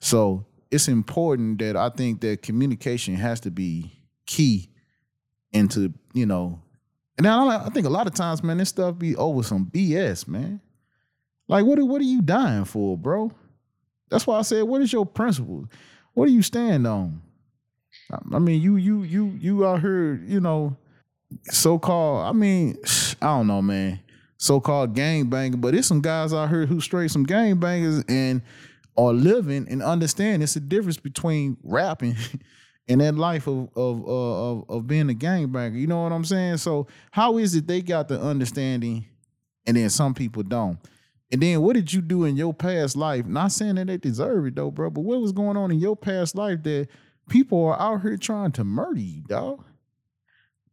So 0.00 0.46
it's 0.70 0.88
important 0.88 1.58
that 1.58 1.76
I 1.76 1.90
think 1.90 2.22
that 2.22 2.40
communication 2.42 3.14
has 3.14 3.40
to 3.40 3.50
be 3.50 3.92
key 4.26 4.70
into 5.52 5.92
you 6.12 6.26
know, 6.26 6.60
and 7.16 7.26
I, 7.26 7.66
I 7.66 7.68
think 7.70 7.86
a 7.86 7.90
lot 7.90 8.06
of 8.06 8.14
times, 8.14 8.42
man, 8.42 8.58
this 8.58 8.68
stuff 8.70 8.98
be 8.98 9.16
over 9.16 9.42
some 9.42 9.66
BS, 9.66 10.26
man. 10.28 10.60
Like, 11.46 11.64
what 11.64 11.80
what 11.82 12.00
are 12.00 12.04
you 12.04 12.22
dying 12.22 12.64
for, 12.64 12.96
bro? 12.96 13.32
That's 14.10 14.26
why 14.26 14.38
I 14.38 14.42
said, 14.42 14.62
what 14.62 14.80
is 14.80 14.92
your 14.92 15.04
principle? 15.04 15.66
What 16.14 16.26
do 16.26 16.32
you 16.32 16.42
stand 16.42 16.86
on? 16.86 17.22
I- 18.10 18.38
mean, 18.38 18.60
you 18.60 18.76
you 18.76 19.02
you 19.02 19.36
you 19.38 19.66
out 19.66 19.80
here, 19.80 20.14
you 20.26 20.40
know, 20.40 20.76
so 21.44 21.78
called. 21.78 22.26
I 22.26 22.32
mean, 22.32 22.76
I 23.20 23.26
don't 23.26 23.46
know, 23.46 23.62
man. 23.62 24.00
So 24.38 24.60
called 24.60 24.94
gang 24.94 25.28
banging, 25.28 25.60
but 25.60 25.72
there's 25.74 25.86
some 25.86 26.00
guys 26.00 26.32
out 26.32 26.48
here 26.48 26.64
who 26.64 26.80
straight 26.80 27.10
some 27.10 27.24
gang 27.24 27.58
bangers 27.58 28.04
and 28.08 28.40
are 28.96 29.12
living 29.12 29.66
and 29.68 29.82
understand 29.82 30.42
it's 30.42 30.56
a 30.56 30.60
difference 30.60 30.96
between 30.96 31.56
rapping 31.62 32.16
and 32.88 33.00
that 33.00 33.16
life 33.16 33.46
of 33.48 33.68
of 33.76 34.02
uh, 34.06 34.50
of 34.50 34.64
of 34.68 34.86
being 34.86 35.10
a 35.10 35.14
gang 35.14 35.48
banger. 35.48 35.76
You 35.76 35.88
know 35.88 36.02
what 36.02 36.12
I'm 36.12 36.24
saying? 36.24 36.58
So 36.58 36.86
how 37.10 37.38
is 37.38 37.54
it 37.54 37.66
they 37.66 37.82
got 37.82 38.08
the 38.08 38.20
understanding 38.20 39.06
and 39.66 39.76
then 39.76 39.90
some 39.90 40.14
people 40.14 40.44
don't? 40.44 40.78
And 41.30 41.42
then 41.42 41.60
what 41.60 41.74
did 41.74 41.92
you 41.92 42.00
do 42.00 42.24
in 42.24 42.36
your 42.36 42.54
past 42.54 42.96
life? 42.96 43.26
Not 43.26 43.52
saying 43.52 43.74
that 43.74 43.88
they 43.88 43.98
deserve 43.98 44.46
it 44.46 44.54
though, 44.54 44.70
bro, 44.70 44.88
but 44.88 45.02
what 45.02 45.20
was 45.20 45.32
going 45.32 45.56
on 45.56 45.70
in 45.70 45.78
your 45.78 45.96
past 45.96 46.34
life 46.36 46.62
that 46.62 46.88
people 47.28 47.64
are 47.66 47.78
out 47.80 48.02
here 48.02 48.16
trying 48.16 48.52
to 48.52 48.64
murder 48.64 49.00
you, 49.00 49.22
dog? 49.22 49.64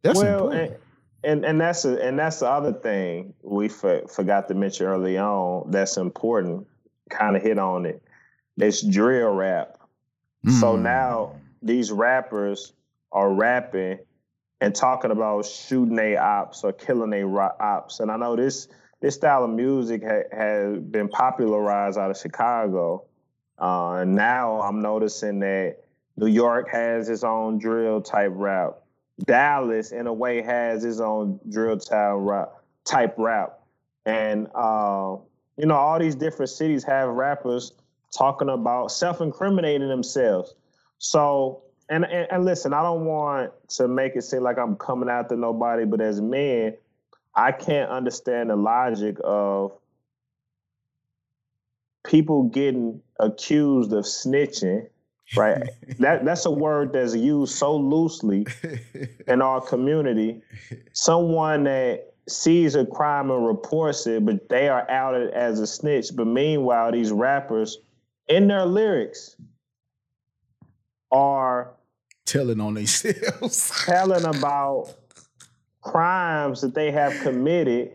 That's 0.02 0.18
well, 0.18 0.50
important. 0.50 0.72
and, 0.72 0.80
and 1.24 1.44
and 1.44 1.60
that's 1.60 1.84
a, 1.84 2.00
and 2.02 2.18
that's 2.18 2.40
the 2.40 2.48
other 2.48 2.72
thing 2.72 3.34
we 3.42 3.68
for, 3.68 4.06
forgot 4.08 4.48
to 4.48 4.54
mention 4.54 4.86
early 4.86 5.18
on. 5.18 5.70
That's 5.70 5.96
important. 5.96 6.66
Kind 7.10 7.36
of 7.36 7.42
hit 7.42 7.58
on 7.58 7.86
it. 7.86 8.02
It's 8.56 8.82
drill 8.82 9.30
rap. 9.34 9.78
So 10.60 10.76
Mm. 10.76 10.82
now 10.82 11.32
these 11.62 11.90
rappers 11.90 12.72
are 13.10 13.32
rapping 13.32 13.98
and 14.60 14.74
talking 14.74 15.10
about 15.10 15.44
shooting 15.44 15.98
a 15.98 16.16
ops 16.16 16.62
or 16.62 16.72
killing 16.72 17.12
a 17.12 17.24
ops. 17.36 18.00
And 18.00 18.10
I 18.10 18.16
know 18.16 18.36
this 18.36 18.68
this 19.00 19.16
style 19.16 19.44
of 19.44 19.50
music 19.50 20.02
ha- 20.04 20.28
has 20.32 20.78
been 20.78 21.08
popularized 21.08 21.98
out 21.98 22.10
of 22.10 22.16
Chicago. 22.16 23.04
Uh, 23.58 23.94
and 23.96 24.14
now 24.14 24.60
I'm 24.60 24.82
noticing 24.82 25.40
that 25.40 25.78
New 26.16 26.26
York 26.26 26.68
has 26.70 27.08
its 27.08 27.24
own 27.24 27.58
drill 27.58 28.00
type 28.00 28.32
rap. 28.34 28.78
Dallas, 29.24 29.92
in 29.92 30.06
a 30.06 30.12
way, 30.12 30.42
has 30.42 30.84
its 30.84 31.00
own 31.00 31.40
drill 31.48 31.78
type 31.78 33.14
rap. 33.16 33.60
And 34.04 34.48
uh, 34.54 35.16
you 35.56 35.66
know, 35.66 35.74
all 35.74 35.98
these 35.98 36.14
different 36.14 36.50
cities 36.50 36.84
have 36.84 37.08
rappers 37.08 37.72
talking 38.16 38.48
about 38.48 38.92
self-incriminating 38.92 39.88
themselves. 39.88 40.54
So, 40.98 41.62
and, 41.88 42.04
and 42.04 42.26
and 42.30 42.44
listen, 42.44 42.72
I 42.72 42.82
don't 42.82 43.04
want 43.04 43.52
to 43.70 43.88
make 43.88 44.16
it 44.16 44.22
seem 44.22 44.42
like 44.42 44.58
I'm 44.58 44.76
coming 44.76 45.08
after 45.08 45.36
nobody, 45.36 45.84
but 45.84 46.00
as 46.00 46.20
men, 46.20 46.76
I 47.34 47.52
can't 47.52 47.90
understand 47.90 48.50
the 48.50 48.56
logic 48.56 49.16
of 49.22 49.72
people 52.04 52.44
getting 52.44 53.02
accused 53.18 53.92
of 53.92 54.04
snitching. 54.04 54.88
Right, 55.34 55.70
that 55.98 56.24
that's 56.24 56.46
a 56.46 56.50
word 56.50 56.92
that's 56.92 57.14
used 57.14 57.56
so 57.56 57.76
loosely 57.76 58.46
in 59.26 59.42
our 59.42 59.60
community. 59.60 60.42
Someone 60.92 61.64
that 61.64 62.14
sees 62.28 62.74
a 62.74 62.86
crime 62.86 63.30
and 63.30 63.46
reports 63.46 64.06
it, 64.06 64.24
but 64.24 64.48
they 64.48 64.68
are 64.68 64.88
outed 64.88 65.30
as 65.30 65.58
a 65.58 65.66
snitch. 65.66 66.14
But 66.14 66.26
meanwhile, 66.26 66.92
these 66.92 67.10
rappers, 67.10 67.78
in 68.28 68.46
their 68.46 68.66
lyrics, 68.66 69.36
are 71.10 71.72
Telling 72.24 72.60
on 72.60 72.74
themselves. 72.74 73.72
telling 73.86 74.24
about 74.24 74.92
crimes 75.80 76.60
that 76.60 76.74
they 76.74 76.90
have 76.90 77.12
committed, 77.20 77.92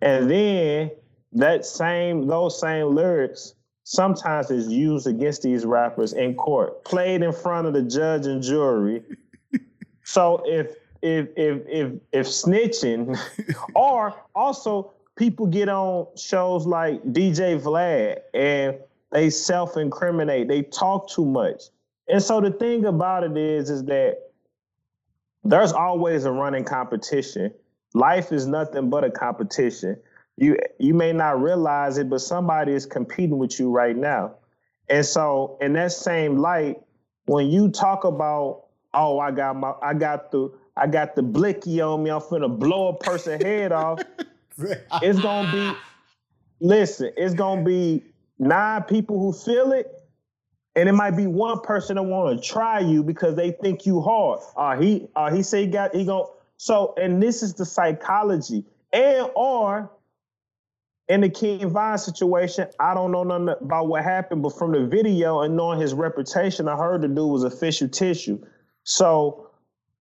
and 0.00 0.30
then 0.30 0.92
that 1.32 1.64
same 1.64 2.28
those 2.28 2.60
same 2.60 2.94
lyrics 2.94 3.54
sometimes 3.90 4.52
is 4.52 4.68
used 4.68 5.08
against 5.08 5.42
these 5.42 5.66
rappers 5.66 6.12
in 6.12 6.32
court, 6.36 6.84
played 6.84 7.22
in 7.22 7.32
front 7.32 7.66
of 7.66 7.72
the 7.72 7.82
judge 7.82 8.24
and 8.24 8.40
jury. 8.40 9.02
so 10.04 10.40
if 10.46 10.76
if 11.02 11.26
if 11.36 11.62
if 11.66 11.92
if 12.12 12.26
snitching, 12.26 13.18
or 13.74 14.14
also 14.32 14.92
people 15.16 15.44
get 15.46 15.68
on 15.68 16.06
shows 16.16 16.66
like 16.66 17.02
DJ 17.02 17.60
Vlad 17.60 18.20
and 18.32 18.78
they 19.10 19.28
self-incriminate, 19.28 20.46
they 20.46 20.62
talk 20.62 21.10
too 21.10 21.24
much. 21.24 21.62
And 22.08 22.22
so 22.22 22.40
the 22.40 22.52
thing 22.52 22.84
about 22.84 23.24
it 23.24 23.36
is, 23.36 23.70
is 23.70 23.82
that 23.86 24.18
there's 25.42 25.72
always 25.72 26.26
a 26.26 26.30
running 26.30 26.64
competition. 26.64 27.52
Life 27.94 28.30
is 28.30 28.46
nothing 28.46 28.88
but 28.88 29.02
a 29.02 29.10
competition. 29.10 29.96
You 30.40 30.56
you 30.78 30.94
may 30.94 31.12
not 31.12 31.42
realize 31.42 31.98
it, 31.98 32.08
but 32.08 32.22
somebody 32.22 32.72
is 32.72 32.86
competing 32.86 33.36
with 33.36 33.60
you 33.60 33.70
right 33.70 33.94
now. 33.94 34.36
And 34.88 35.04
so 35.04 35.58
in 35.60 35.74
that 35.74 35.92
same 35.92 36.38
light, 36.38 36.80
when 37.26 37.48
you 37.48 37.68
talk 37.68 38.04
about, 38.04 38.64
oh, 38.94 39.18
I 39.18 39.32
got 39.32 39.56
my 39.56 39.74
I 39.82 39.92
got 39.92 40.32
the 40.32 40.50
I 40.78 40.86
got 40.86 41.14
the 41.14 41.22
blicky 41.22 41.82
on 41.82 42.02
me, 42.02 42.10
I'm 42.10 42.22
finna 42.22 42.58
blow 42.58 42.88
a 42.88 42.96
person 42.96 43.38
head 43.38 43.70
off, 43.70 44.00
it's 45.02 45.20
gonna 45.20 45.52
be 45.52 45.76
listen, 46.58 47.12
it's 47.18 47.34
gonna 47.34 47.62
be 47.62 48.02
nine 48.38 48.84
people 48.84 49.18
who 49.20 49.34
feel 49.34 49.72
it, 49.72 49.92
and 50.74 50.88
it 50.88 50.92
might 50.92 51.18
be 51.18 51.26
one 51.26 51.60
person 51.60 51.96
that 51.96 52.02
want 52.02 52.42
to 52.42 52.48
try 52.48 52.80
you 52.80 53.02
because 53.02 53.36
they 53.36 53.50
think 53.50 53.84
you 53.84 54.00
hard. 54.00 54.40
Uh 54.56 54.80
he 54.80 55.06
uh 55.14 55.30
he 55.30 55.42
say 55.42 55.66
he 55.66 55.66
got 55.66 55.94
he 55.94 56.06
gon' 56.06 56.24
so 56.56 56.94
and 56.96 57.22
this 57.22 57.42
is 57.42 57.52
the 57.52 57.66
psychology. 57.66 58.64
And 58.92 59.30
or 59.36 59.90
in 61.10 61.22
the 61.22 61.28
King 61.28 61.68
Von 61.68 61.98
situation, 61.98 62.68
I 62.78 62.94
don't 62.94 63.10
know 63.10 63.24
nothing 63.24 63.48
about 63.48 63.88
what 63.88 64.04
happened, 64.04 64.44
but 64.44 64.56
from 64.56 64.70
the 64.70 64.86
video 64.86 65.40
and 65.40 65.56
knowing 65.56 65.80
his 65.80 65.92
reputation, 65.92 66.68
I 66.68 66.76
heard 66.76 67.02
the 67.02 67.08
dude 67.08 67.32
was 67.32 67.42
official 67.42 67.88
tissue. 67.88 68.40
So 68.84 69.50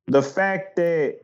the 0.06 0.22
fact 0.22 0.76
that 0.76 1.22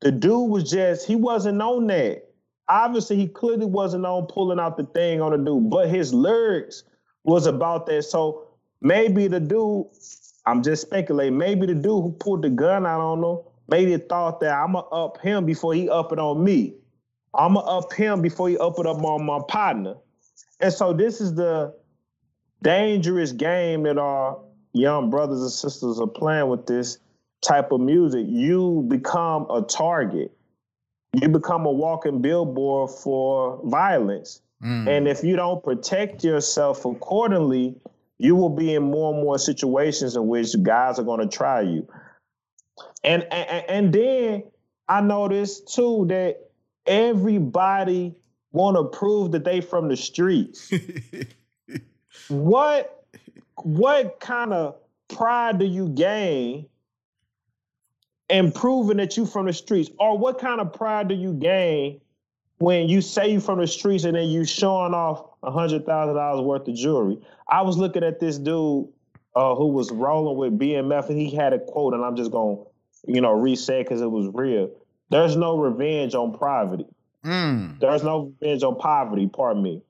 the 0.00 0.10
dude 0.10 0.50
was 0.50 0.70
just, 0.70 1.06
he 1.06 1.16
wasn't 1.16 1.60
on 1.60 1.86
that. 1.88 2.30
Obviously, 2.66 3.16
he 3.16 3.28
clearly 3.28 3.66
wasn't 3.66 4.06
on 4.06 4.24
pulling 4.24 4.58
out 4.58 4.78
the 4.78 4.84
thing 4.84 5.20
on 5.20 5.32
the 5.32 5.36
dude, 5.36 5.68
but 5.68 5.90
his 5.90 6.14
lyrics 6.14 6.84
was 7.24 7.44
about 7.44 7.84
that. 7.86 8.04
So 8.04 8.48
maybe 8.80 9.28
the 9.28 9.40
dude, 9.40 9.84
I'm 10.46 10.62
just 10.62 10.80
speculating, 10.80 11.36
maybe 11.36 11.66
the 11.66 11.74
dude 11.74 11.84
who 11.84 12.16
pulled 12.18 12.40
the 12.40 12.48
gun 12.48 12.86
out 12.86 13.02
on 13.02 13.22
him, 13.22 13.44
maybe 13.68 13.94
thought 13.98 14.40
that 14.40 14.54
I'm 14.54 14.72
going 14.72 14.84
to 14.86 14.90
up 14.90 15.20
him 15.20 15.44
before 15.44 15.74
he 15.74 15.90
up 15.90 16.10
it 16.10 16.18
on 16.18 16.42
me. 16.42 16.76
I'ma 17.34 17.60
up 17.60 17.92
him 17.92 18.22
before 18.22 18.48
he 18.48 18.56
open 18.58 18.86
up 18.86 19.02
on 19.02 19.24
my 19.24 19.40
partner. 19.48 19.94
And 20.60 20.72
so 20.72 20.92
this 20.92 21.20
is 21.20 21.34
the 21.34 21.74
dangerous 22.62 23.32
game 23.32 23.84
that 23.84 23.98
our 23.98 24.40
young 24.72 25.10
brothers 25.10 25.40
and 25.40 25.50
sisters 25.50 26.00
are 26.00 26.06
playing 26.06 26.48
with 26.48 26.66
this 26.66 26.98
type 27.42 27.72
of 27.72 27.80
music. 27.80 28.26
You 28.28 28.84
become 28.88 29.50
a 29.50 29.62
target. 29.62 30.32
You 31.20 31.28
become 31.28 31.66
a 31.66 31.72
walking 31.72 32.20
billboard 32.20 32.90
for 32.90 33.60
violence. 33.64 34.42
Mm. 34.62 34.88
And 34.88 35.08
if 35.08 35.24
you 35.24 35.36
don't 35.36 35.62
protect 35.62 36.22
yourself 36.22 36.84
accordingly, 36.84 37.76
you 38.18 38.36
will 38.36 38.50
be 38.50 38.74
in 38.74 38.82
more 38.82 39.14
and 39.14 39.22
more 39.22 39.38
situations 39.38 40.14
in 40.14 40.28
which 40.28 40.54
guys 40.62 40.98
are 40.98 41.04
going 41.04 41.20
to 41.20 41.36
try 41.36 41.62
you. 41.62 41.88
And, 43.02 43.24
and 43.32 43.64
and 43.68 43.92
then 43.94 44.44
I 44.88 45.00
noticed 45.00 45.74
too 45.74 46.04
that 46.08 46.49
everybody 46.86 48.14
want 48.52 48.76
to 48.76 48.98
prove 48.98 49.32
that 49.32 49.44
they 49.44 49.60
from 49.60 49.88
the 49.88 49.96
streets. 49.96 50.72
what 52.28 53.04
what 53.62 54.20
kind 54.20 54.52
of 54.52 54.76
pride 55.08 55.58
do 55.58 55.66
you 55.66 55.88
gain 55.88 56.66
in 58.28 58.52
proving 58.52 58.96
that 58.98 59.16
you 59.16 59.26
from 59.26 59.46
the 59.46 59.52
streets? 59.52 59.90
Or 59.98 60.16
what 60.16 60.38
kind 60.38 60.60
of 60.60 60.72
pride 60.72 61.08
do 61.08 61.14
you 61.14 61.32
gain 61.32 62.00
when 62.58 62.88
you 62.88 63.00
say 63.00 63.32
you 63.32 63.40
from 63.40 63.58
the 63.60 63.66
streets 63.66 64.04
and 64.04 64.16
then 64.16 64.28
you 64.28 64.44
showing 64.44 64.94
off 64.94 65.24
a 65.42 65.50
hundred 65.50 65.84
thousand 65.86 66.14
dollars 66.14 66.42
worth 66.42 66.68
of 66.68 66.74
jewelry? 66.74 67.18
I 67.48 67.62
was 67.62 67.76
looking 67.76 68.04
at 68.04 68.20
this 68.20 68.38
dude 68.38 68.88
uh, 69.34 69.54
who 69.54 69.68
was 69.68 69.90
rolling 69.90 70.36
with 70.36 70.58
BMF 70.58 71.08
and 71.08 71.18
he 71.18 71.30
had 71.30 71.52
a 71.52 71.58
quote, 71.58 71.94
and 71.94 72.04
I'm 72.04 72.16
just 72.16 72.30
gonna, 72.30 72.62
you 73.06 73.20
know, 73.20 73.32
reset 73.32 73.84
because 73.84 74.00
it 74.00 74.10
was 74.10 74.28
real. 74.32 74.70
There's 75.10 75.36
no 75.36 75.58
revenge 75.58 76.14
on 76.14 76.32
poverty. 76.32 76.86
Mm. 77.24 77.80
There's 77.80 78.02
no 78.02 78.32
revenge 78.40 78.62
on 78.62 78.76
poverty, 78.76 79.26
pardon 79.26 79.62
me. 79.62 79.82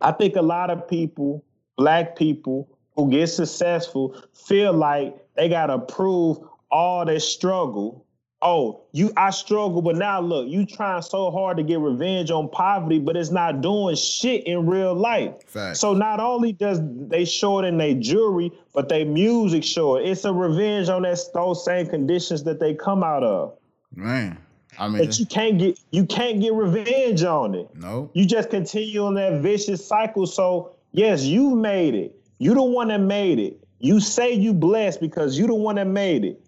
I 0.00 0.12
think 0.12 0.36
a 0.36 0.42
lot 0.42 0.70
of 0.70 0.88
people, 0.88 1.44
black 1.76 2.16
people 2.16 2.68
who 2.94 3.10
get 3.10 3.26
successful, 3.26 4.16
feel 4.32 4.72
like 4.72 5.16
they 5.36 5.48
gotta 5.48 5.78
prove 5.78 6.38
all 6.70 7.04
their 7.04 7.20
struggle. 7.20 8.06
Oh, 8.40 8.82
you 8.92 9.10
I 9.16 9.30
struggle, 9.30 9.80
but 9.80 9.96
now 9.96 10.20
look, 10.20 10.48
you 10.48 10.66
trying 10.66 11.00
so 11.00 11.30
hard 11.30 11.56
to 11.56 11.62
get 11.62 11.80
revenge 11.80 12.30
on 12.30 12.50
poverty, 12.50 12.98
but 12.98 13.16
it's 13.16 13.30
not 13.30 13.62
doing 13.62 13.96
shit 13.96 14.46
in 14.46 14.66
real 14.66 14.94
life. 14.94 15.42
Fact. 15.46 15.78
So 15.78 15.94
not 15.94 16.20
only 16.20 16.52
does 16.52 16.78
they 16.82 17.24
show 17.24 17.60
it 17.60 17.64
in 17.64 17.78
their 17.78 17.94
jewelry, 17.94 18.52
but 18.74 18.90
their 18.90 19.06
music 19.06 19.64
show 19.64 19.96
it. 19.96 20.06
It's 20.06 20.24
a 20.24 20.32
revenge 20.32 20.90
on 20.90 21.02
that 21.02 21.18
those 21.32 21.64
same 21.64 21.86
conditions 21.86 22.44
that 22.44 22.60
they 22.60 22.74
come 22.74 23.02
out 23.02 23.24
of. 23.24 23.56
Man. 23.96 24.38
I 24.78 24.88
mean, 24.88 25.04
but 25.04 25.18
you 25.18 25.26
can't 25.26 25.58
get 25.58 25.78
you 25.90 26.04
can't 26.04 26.40
get 26.40 26.52
revenge 26.52 27.22
on 27.22 27.54
it. 27.54 27.68
No, 27.74 28.10
you 28.12 28.26
just 28.26 28.50
continue 28.50 29.04
on 29.04 29.14
that 29.14 29.40
vicious 29.40 29.86
cycle. 29.86 30.26
So 30.26 30.74
yes, 30.92 31.22
you 31.22 31.54
made 31.54 31.94
it. 31.94 32.18
You 32.38 32.54
the 32.54 32.62
one 32.62 32.88
that 32.88 33.00
made 33.00 33.38
it. 33.38 33.58
You 33.78 34.00
say 34.00 34.32
you 34.32 34.52
blessed 34.52 35.00
because 35.00 35.38
you 35.38 35.46
the 35.46 35.54
one 35.54 35.76
that 35.76 35.86
made 35.86 36.24
it. 36.24 36.40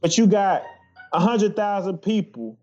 But 0.00 0.18
you 0.18 0.26
got 0.26 0.62
a 1.12 1.20
hundred 1.20 1.56
thousand 1.56 1.98
people 1.98 2.58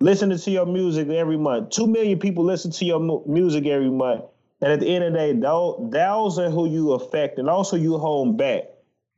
listening 0.00 0.38
to 0.38 0.50
your 0.50 0.66
music 0.66 1.08
every 1.08 1.36
month. 1.36 1.70
Two 1.70 1.86
million 1.86 2.18
people 2.18 2.44
listen 2.44 2.70
to 2.72 2.84
your 2.84 3.24
music 3.26 3.66
every 3.66 3.90
month. 3.90 4.24
And 4.60 4.72
at 4.72 4.80
the 4.80 4.86
end 4.86 5.04
of 5.04 5.12
the 5.12 5.18
day, 5.18 5.32
those, 5.32 5.90
those 5.90 6.38
are 6.38 6.48
who 6.48 6.68
you 6.68 6.92
affect, 6.92 7.38
and 7.38 7.50
also 7.50 7.76
you 7.76 7.98
hold 7.98 8.38
back. 8.38 8.62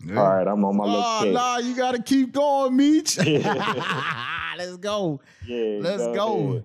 Yeah. 0.04 0.20
All 0.20 0.28
right, 0.28 0.46
I'm 0.46 0.64
on 0.64 0.76
my 0.76 0.84
oh, 0.84 1.18
little 1.20 1.32
nah, 1.34 1.58
you 1.58 1.76
gotta 1.76 2.02
keep 2.02 2.32
going, 2.32 2.76
Meech. 2.76 3.18
Let's 4.56 4.76
go. 4.76 5.20
Yeah, 5.46 5.78
let's 5.80 6.02
go. 6.02 6.64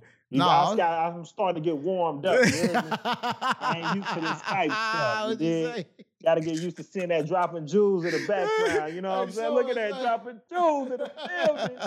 got, 0.77 1.13
I'm 1.13 1.25
starting 1.25 1.61
to 1.61 1.69
get 1.69 1.77
warmed 1.77 2.25
up. 2.25 2.39
I 2.41 3.83
ain't 3.83 3.95
used 3.97 4.13
to 4.13 4.21
this 4.21 4.41
type 4.43 4.71
stuff. 4.71 5.41
You 5.41 5.83
Got 6.23 6.35
to 6.35 6.41
get 6.41 6.53
used 6.53 6.77
to 6.77 6.83
seeing 6.83 7.09
that 7.09 7.27
dropping 7.27 7.67
jewels 7.67 8.05
in 8.05 8.11
the 8.11 8.25
background. 8.27 8.93
You 8.93 9.01
know 9.01 9.09
what 9.09 9.27
I'm 9.27 9.31
saying? 9.31 9.53
Look 9.53 9.69
at 9.69 9.75
that 9.75 10.01
dropping 10.01 10.39
jewels 10.49 10.91
in 10.91 10.97
the 10.97 11.11
building. 11.45 11.77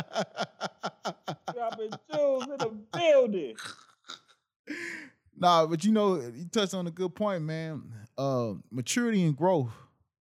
dropping 1.54 1.90
jewels 2.12 2.44
in 2.44 2.56
the 2.58 2.72
building. 2.92 3.56
Nah, 5.36 5.66
but 5.66 5.84
you 5.84 5.92
know, 5.92 6.16
you 6.16 6.46
touched 6.50 6.74
on 6.74 6.86
a 6.86 6.90
good 6.90 7.14
point, 7.14 7.42
man. 7.42 7.82
Uh, 8.16 8.54
maturity 8.70 9.24
and 9.24 9.36
growth 9.36 9.70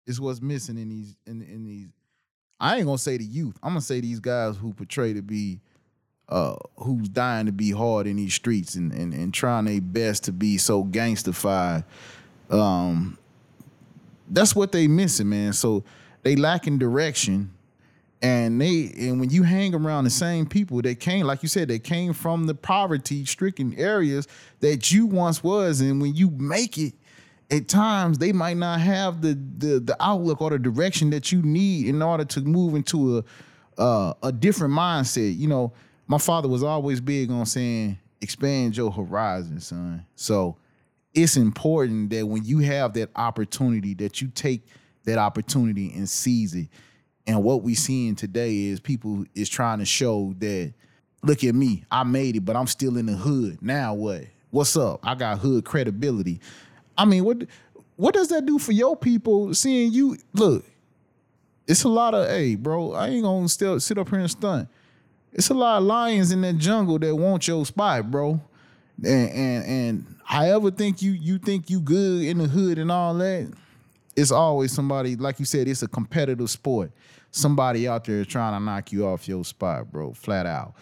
is 0.06 0.20
what's 0.20 0.42
missing 0.42 0.78
in 0.78 0.90
these 0.90 1.16
in 1.26 1.42
in 1.42 1.64
these. 1.66 1.90
I 2.60 2.78
ain't 2.78 2.86
gonna 2.86 2.98
say 2.98 3.18
the 3.18 3.26
youth. 3.26 3.58
I'm 3.62 3.72
gonna 3.72 3.82
say 3.82 4.00
these 4.00 4.20
guys 4.20 4.58
who 4.58 4.74
portray 4.74 5.14
to 5.14 5.22
be 5.22 5.62
uh, 6.30 6.56
who's 6.78 7.10
dying 7.10 7.46
to 7.46 7.52
be 7.52 7.72
hard 7.72 8.08
in 8.08 8.16
these 8.16 8.34
streets 8.34 8.76
and, 8.76 8.92
and, 8.92 9.14
and 9.14 9.34
trying 9.34 9.66
their 9.66 9.82
best 9.82 10.24
to 10.26 10.32
be 10.32 10.58
so 10.58 10.84
gangstified. 10.84 11.84
Um, 12.50 13.18
that's 14.30 14.56
what 14.56 14.72
they 14.72 14.88
missing, 14.88 15.30
man. 15.30 15.54
So 15.54 15.84
they 16.24 16.36
lacking 16.36 16.80
direction. 16.80 17.52
And 18.22 18.62
they 18.62 18.90
and 18.98 19.20
when 19.20 19.32
you 19.32 19.44
hang 19.44 19.76
around 19.76 20.06
the 20.06 20.10
same 20.10 20.46
people 20.46 20.82
that 20.84 21.02
came, 21.02 21.26
like 21.26 21.44
you 21.44 21.50
said, 21.50 21.68
they 21.68 21.78
came 21.78 22.14
from 22.14 22.46
the 22.46 22.56
poverty 22.56 23.26
stricken 23.26 23.78
areas 23.78 24.30
that 24.62 24.94
you 24.94 25.06
once 25.08 25.44
was, 25.44 25.82
and 25.82 26.02
when 26.02 26.16
you 26.16 26.30
make 26.30 26.78
it, 26.78 26.94
at 27.52 27.68
times 27.68 28.20
they 28.20 28.32
might 28.32 28.56
not 28.56 28.80
have 28.80 29.22
the 29.22 29.38
the 29.58 29.82
the 29.82 29.98
outlook 30.00 30.42
or 30.42 30.52
the 30.52 30.58
direction 30.58 31.10
that 31.10 31.34
you 31.34 31.42
need 31.42 31.88
in 31.88 32.02
order 32.02 32.24
to 32.24 32.40
move 32.40 32.76
into 32.76 33.18
a 33.18 33.24
uh, 33.78 34.14
a 34.24 34.32
different 34.32 34.74
mindset. 34.74 35.38
You 35.38 35.50
know, 35.50 35.74
my 36.08 36.18
father 36.18 36.48
was 36.48 36.64
always 36.64 37.02
big 37.02 37.32
on 37.32 37.46
saying, 37.46 37.98
expand 38.22 38.76
your 38.78 38.92
horizon, 38.92 39.60
son. 39.60 40.06
So 40.16 40.58
it's 41.14 41.38
important 41.38 42.10
that 42.12 42.26
when 42.26 42.44
you 42.44 42.60
have 42.60 42.94
that 42.94 43.10
opportunity, 43.16 43.94
that 43.96 44.22
you 44.22 44.30
take 44.30 44.66
that 45.06 45.18
opportunity 45.18 45.92
and 45.96 46.10
seize 46.10 46.56
it. 46.56 46.68
And 47.26 47.44
what 47.44 47.64
we 47.64 47.76
seeing 47.76 48.16
today 48.16 48.66
is 48.66 48.80
people 48.80 49.26
is 49.34 49.50
trying 49.50 49.80
to 49.80 49.86
show 49.86 50.34
that, 50.40 50.74
look 51.22 51.44
at 51.44 51.56
me, 51.56 51.86
I 51.92 52.04
made 52.04 52.36
it, 52.36 52.42
but 52.42 52.56
I'm 52.56 52.68
still 52.68 52.98
in 52.98 53.06
the 53.06 53.14
hood. 53.14 53.62
Now 53.62 53.94
what? 53.94 54.24
What's 54.52 54.76
up? 54.78 55.00
I 55.04 55.16
got 55.16 55.40
hood 55.40 55.66
credibility. 55.66 56.40
I 56.98 57.06
mean, 57.06 57.24
what 57.24 57.46
what 57.96 58.14
does 58.14 58.30
that 58.30 58.46
do 58.46 58.60
for 58.60 58.72
your 58.72 58.96
people 58.96 59.54
seeing 59.54 59.92
you? 59.94 60.18
Look, 60.34 60.66
it's 61.68 61.84
a 61.84 61.90
lot 61.90 62.14
of, 62.14 62.28
hey, 62.28 62.56
bro, 62.56 62.94
I 62.94 63.10
ain't 63.10 63.24
gonna 63.24 63.50
still 63.50 63.80
sit 63.80 63.98
up 63.98 64.10
here 64.10 64.20
and 64.20 64.30
stunt. 64.30 64.70
It's 65.34 65.50
a 65.50 65.54
lot 65.54 65.80
of 65.80 65.84
lions 65.84 66.32
in 66.32 66.42
that 66.42 66.58
jungle 66.58 67.00
that 67.00 67.16
want 67.16 67.48
your 67.48 67.66
spot, 67.66 68.10
bro. 68.10 68.40
And 69.04 69.32
and 69.32 69.66
and 69.66 70.16
however 70.24 70.70
think 70.70 71.02
you 71.02 71.12
you 71.12 71.40
think 71.40 71.70
you 71.70 71.80
good 71.82 72.24
in 72.24 72.38
the 72.38 72.48
hood 72.48 72.78
and 72.78 72.92
all 72.92 73.16
that, 73.16 73.52
it's 74.16 74.32
always 74.32 74.72
somebody 74.72 75.16
like 75.16 75.40
you 75.40 75.46
said. 75.46 75.68
It's 75.68 75.82
a 75.82 75.88
competitive 75.88 76.50
sport. 76.50 76.92
Somebody 77.32 77.88
out 77.88 78.06
there 78.06 78.24
trying 78.24 78.54
to 78.54 78.64
knock 78.64 78.92
you 78.92 79.08
off 79.08 79.28
your 79.28 79.44
spot, 79.44 79.92
bro, 79.92 80.14
flat 80.14 80.46
out. 80.46 80.76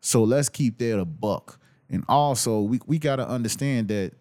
So 0.00 0.24
let's 0.24 0.48
keep 0.48 0.78
that 0.78 0.98
a 0.98 1.04
buck. 1.04 1.58
And 1.90 2.04
also, 2.08 2.60
we 2.62 2.80
we 2.86 2.98
got 2.98 3.16
to 3.16 3.28
understand 3.28 3.88
that 3.88 4.12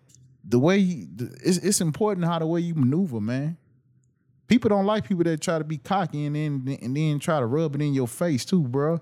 the 0.43 0.59
way 0.59 0.77
you, 0.77 1.07
it's, 1.43 1.57
it's 1.57 1.79
important 1.79 2.25
how 2.25 2.39
the 2.39 2.47
way 2.47 2.59
you 2.59 2.75
maneuver, 2.75 3.21
man 3.21 3.57
people 4.47 4.69
don't 4.69 4.85
like 4.85 5.07
people 5.07 5.23
that 5.25 5.41
try 5.41 5.57
to 5.57 5.63
be 5.63 5.77
cocky 5.77 6.25
and 6.25 6.35
then 6.35 6.77
and 6.81 6.95
then 6.95 7.19
try 7.19 7.39
to 7.39 7.45
rub 7.45 7.75
it 7.75 7.81
in 7.81 7.93
your 7.93 8.07
face 8.07 8.45
too, 8.45 8.61
bro. 8.61 8.99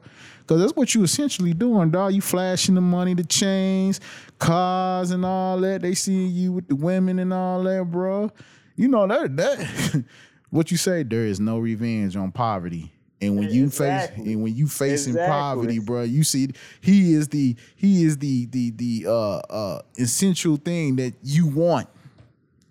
Cause 0.48 0.60
that's 0.60 0.76
what 0.76 0.94
you 0.94 1.04
essentially 1.04 1.54
doing, 1.54 1.92
dog. 1.92 2.14
You 2.14 2.22
flashing 2.22 2.76
the 2.76 2.82
money, 2.82 3.14
the 3.14 3.24
chains, 3.24 4.00
cars, 4.38 5.12
and 5.12 5.26
all 5.26 5.60
that. 5.62 5.82
They 5.82 5.96
see 5.96 6.26
you 6.26 6.54
with 6.54 6.68
the 6.68 6.76
women 6.76 7.20
and 7.20 7.34
all 7.34 7.64
that, 7.64 7.86
bro. 7.86 8.32
You 8.76 8.88
know 8.88 9.08
that 9.08 9.36
that 9.38 10.06
what 10.50 10.72
you 10.72 10.78
say. 10.78 11.04
There 11.04 11.26
is 11.26 11.40
no 11.40 11.60
revenge 11.60 12.16
on 12.16 12.32
poverty. 12.32 12.92
And 13.22 13.38
when 13.38 13.50
you 13.50 13.66
exactly. 13.66 14.26
face 14.26 14.34
and 14.34 14.44
when 14.44 14.56
you 14.56 14.68
facing 14.68 15.14
exactly. 15.14 15.32
poverty, 15.32 15.80
bro, 15.80 16.04
you 16.04 16.24
see 16.24 16.50
he 16.82 17.14
is 17.14 17.30
the 17.30 17.56
he 17.76 18.04
is 18.04 18.18
the 18.18 18.46
the 18.48 18.72
the 18.72 19.06
uh 19.08 19.38
uh 19.38 19.82
essential 19.98 20.58
thing 20.58 20.98
that 20.98 21.14
you 21.24 21.48
want 21.48 21.88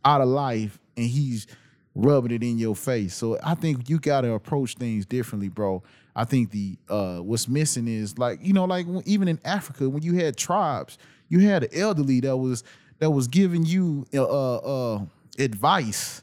out 0.04 0.20
of 0.20 0.28
life, 0.28 0.78
and 0.96 1.06
he's 1.06 1.46
rubbing 1.94 2.32
it 2.32 2.42
in 2.42 2.58
your 2.58 2.74
face. 2.74 3.14
So 3.14 3.38
I 3.42 3.54
think 3.54 3.88
you 3.88 3.98
got 3.98 4.22
to 4.22 4.32
approach 4.32 4.74
things 4.76 5.06
differently, 5.06 5.48
bro. 5.48 5.82
I 6.16 6.24
think 6.24 6.50
the 6.50 6.76
uh, 6.88 7.18
what's 7.18 7.48
missing 7.48 7.88
is 7.88 8.18
like 8.18 8.38
you 8.42 8.52
know 8.52 8.64
like 8.64 8.86
even 9.04 9.28
in 9.28 9.40
Africa 9.44 9.88
when 9.88 10.02
you 10.02 10.14
had 10.14 10.36
tribes, 10.36 10.98
You 11.28 11.40
had 11.40 11.64
an 11.64 11.70
elderly 11.72 12.20
that 12.20 12.36
was 12.36 12.62
that 12.98 13.10
was 13.10 13.26
giving 13.26 13.64
you 13.64 14.06
uh, 14.14 14.22
uh, 14.24 15.04
advice, 15.38 16.22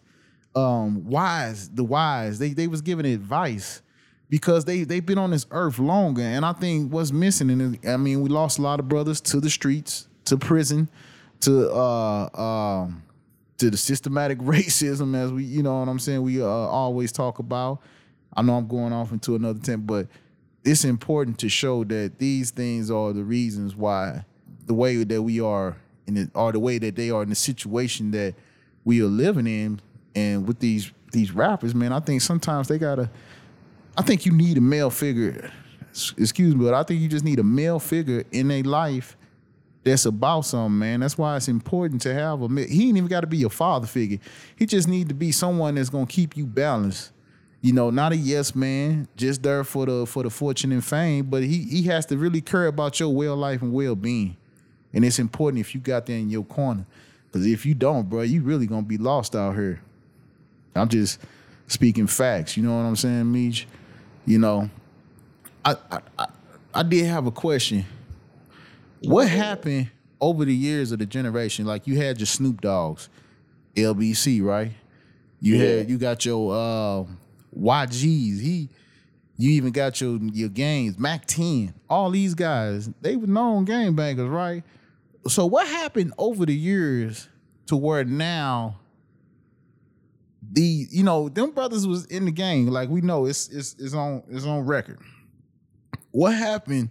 um, 0.55 1.05
wise, 1.05 1.69
the 1.69 1.83
wise. 1.83 2.39
They 2.39 2.53
they 2.53 2.67
was 2.67 2.81
giving 2.81 3.05
advice 3.05 3.81
because 4.29 4.65
they 4.65 4.83
they've 4.83 5.05
been 5.05 5.17
on 5.17 5.31
this 5.31 5.45
earth 5.51 5.79
longer. 5.79 6.21
And 6.21 6.45
I 6.45 6.53
think 6.53 6.91
what's 6.91 7.11
missing, 7.11 7.49
and 7.49 7.77
I 7.85 7.97
mean, 7.97 8.21
we 8.21 8.29
lost 8.29 8.59
a 8.59 8.61
lot 8.61 8.79
of 8.79 8.87
brothers 8.87 9.19
to 9.21 9.41
the 9.41 9.49
streets, 9.49 10.07
to 10.25 10.37
prison, 10.37 10.89
to 11.41 11.69
uh, 11.71 12.29
um, 12.33 13.03
to 13.61 13.69
the 13.69 13.77
systematic 13.77 14.37
racism, 14.39 15.15
as 15.15 15.31
we, 15.31 15.43
you 15.43 15.63
know 15.63 15.79
what 15.79 15.87
I'm 15.87 15.99
saying. 15.99 16.21
We 16.23 16.41
uh, 16.41 16.45
always 16.45 17.11
talk 17.11 17.39
about. 17.39 17.79
I 18.33 18.41
know 18.41 18.55
I'm 18.55 18.67
going 18.67 18.91
off 18.91 19.11
into 19.11 19.35
another 19.35 19.59
tent, 19.59 19.85
but 19.85 20.07
it's 20.63 20.83
important 20.83 21.37
to 21.39 21.49
show 21.49 21.83
that 21.85 22.17
these 22.17 22.51
things 22.51 22.89
are 22.89 23.13
the 23.13 23.23
reasons 23.23 23.75
why 23.75 24.25
the 24.65 24.73
way 24.73 25.03
that 25.03 25.21
we 25.21 25.39
are 25.41 25.77
in 26.07 26.17
it, 26.17 26.29
or 26.33 26.51
the 26.51 26.59
way 26.59 26.77
that 26.79 26.95
they 26.95 27.11
are 27.11 27.23
in 27.23 27.29
the 27.29 27.35
situation 27.35 28.11
that 28.11 28.35
we 28.83 29.01
are 29.01 29.07
living 29.07 29.47
in, 29.47 29.79
and 30.15 30.47
with 30.47 30.59
these 30.59 30.91
these 31.11 31.31
rappers, 31.31 31.75
man, 31.75 31.93
I 31.93 31.99
think 31.99 32.21
sometimes 32.21 32.67
they 32.67 32.77
gotta. 32.77 33.09
I 33.97 34.01
think 34.01 34.25
you 34.25 34.31
need 34.31 34.57
a 34.57 34.61
male 34.61 34.89
figure. 34.89 35.51
Excuse 35.91 36.55
me, 36.55 36.63
but 36.63 36.73
I 36.73 36.83
think 36.83 37.01
you 37.01 37.09
just 37.09 37.25
need 37.25 37.37
a 37.39 37.43
male 37.43 37.77
figure 37.77 38.23
in 38.31 38.49
a 38.49 38.63
life 38.63 39.17
that's 39.83 40.05
about 40.05 40.41
something, 40.41 40.77
man. 40.77 40.99
That's 40.99 41.17
why 41.17 41.37
it's 41.37 41.47
important 41.47 42.01
to 42.01 42.13
have 42.13 42.41
a. 42.41 42.47
He 42.65 42.87
ain't 42.89 42.97
even 42.97 43.07
got 43.07 43.21
to 43.21 43.27
be 43.27 43.37
your 43.37 43.49
father 43.49 43.87
figure. 43.87 44.19
He 44.55 44.65
just 44.65 44.87
need 44.87 45.09
to 45.09 45.15
be 45.15 45.31
someone 45.31 45.75
that's 45.75 45.89
gonna 45.89 46.05
keep 46.05 46.37
you 46.37 46.45
balanced 46.45 47.11
you 47.61 47.73
know, 47.73 47.91
not 47.91 48.11
a 48.11 48.15
yes 48.15 48.55
man, 48.55 49.07
just 49.15 49.43
there 49.43 49.63
for 49.63 49.85
the 49.85 50.05
for 50.07 50.23
the 50.23 50.31
fortune 50.31 50.71
and 50.71 50.83
fame, 50.83 51.25
but 51.25 51.43
he 51.43 51.63
he 51.63 51.83
has 51.83 52.07
to 52.07 52.17
really 52.17 52.41
care 52.41 52.65
about 52.65 52.99
your 52.99 53.13
well 53.13 53.35
life 53.35 53.61
and 53.61 53.71
well 53.71 53.95
being, 53.95 54.35
and 54.93 55.05
it's 55.05 55.19
important 55.19 55.59
if 55.61 55.75
you 55.75 55.81
got 55.81 56.07
that 56.07 56.13
in 56.13 56.31
your 56.31 56.43
corner, 56.43 56.85
because 57.27 57.45
if 57.45 57.63
you 57.63 57.75
don't, 57.75 58.09
bro, 58.09 58.21
you 58.21 58.41
really 58.41 58.65
gonna 58.65 58.81
be 58.81 58.97
lost 58.97 59.35
out 59.35 59.53
here. 59.53 59.79
I'm 60.75 60.89
just 60.89 61.19
speaking 61.67 62.07
facts. 62.07 62.57
You 62.57 62.63
know 62.63 62.75
what 62.75 62.83
I'm 62.83 62.95
saying, 62.95 63.31
Meech? 63.31 63.67
You 64.25 64.39
know, 64.39 64.69
I 65.63 65.75
I 65.91 65.99
I, 66.17 66.27
I 66.73 66.83
did 66.83 67.05
have 67.05 67.27
a 67.27 67.31
question. 67.31 67.85
What 69.01 69.27
happened 69.27 69.89
over 70.19 70.45
the 70.45 70.53
years 70.55 70.91
of 70.91 70.99
the 70.99 71.05
generation? 71.05 71.65
Like 71.65 71.87
you 71.87 71.97
had 71.97 72.19
your 72.19 72.27
Snoop 72.27 72.61
Doggs, 72.61 73.09
LBC, 73.75 74.43
right? 74.43 74.71
You 75.39 75.55
yeah. 75.57 75.65
had 75.65 75.89
you 75.89 75.97
got 75.97 76.25
your. 76.25 76.53
Uh, 76.53 77.11
YGs. 77.57 78.41
He, 78.41 78.69
you 79.37 79.51
even 79.51 79.71
got 79.71 79.99
your 80.01 80.17
your 80.33 80.49
games, 80.49 80.97
Mac 80.99 81.25
10. 81.25 81.73
All 81.89 82.11
these 82.11 82.33
guys, 82.33 82.89
they 83.01 83.15
were 83.15 83.27
known 83.27 83.65
game 83.65 83.95
bangers, 83.95 84.29
right? 84.29 84.63
So 85.27 85.45
what 85.45 85.67
happened 85.67 86.13
over 86.17 86.45
the 86.45 86.55
years 86.55 87.27
to 87.67 87.75
where 87.75 88.03
now 88.03 88.79
the 90.51 90.87
you 90.89 91.03
know 91.03 91.29
them 91.29 91.51
brothers 91.51 91.87
was 91.87 92.05
in 92.07 92.25
the 92.25 92.31
game 92.31 92.67
like 92.67 92.89
we 92.89 92.99
know 93.01 93.25
it's 93.25 93.47
it's 93.49 93.75
it's 93.79 93.93
on 93.93 94.23
it's 94.29 94.45
on 94.45 94.65
record. 94.65 94.99
What 96.11 96.33
happened 96.33 96.89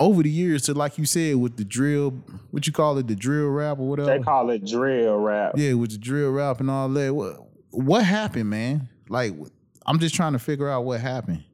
over 0.00 0.22
the 0.22 0.30
years 0.30 0.62
to 0.62 0.74
like 0.74 0.96
you 0.96 1.04
said 1.04 1.36
with 1.36 1.56
the 1.56 1.64
drill, 1.64 2.10
what 2.50 2.66
you 2.66 2.72
call 2.72 2.96
it, 2.98 3.06
the 3.06 3.14
drill 3.14 3.48
rap 3.48 3.78
or 3.78 3.86
whatever? 3.86 4.18
They 4.18 4.24
call 4.24 4.48
it 4.50 4.64
drill 4.66 5.18
rap. 5.18 5.52
Yeah, 5.56 5.74
with 5.74 5.92
the 5.92 5.98
drill 5.98 6.30
rap 6.30 6.58
and 6.60 6.70
all 6.70 6.88
that. 6.88 7.14
What 7.14 7.36
what 7.70 8.04
happened, 8.04 8.50
man? 8.50 8.88
Like, 9.08 9.34
I'm 9.86 9.98
just 9.98 10.14
trying 10.14 10.32
to 10.32 10.38
figure 10.38 10.68
out 10.68 10.84
what 10.84 11.00
happened. 11.00 11.44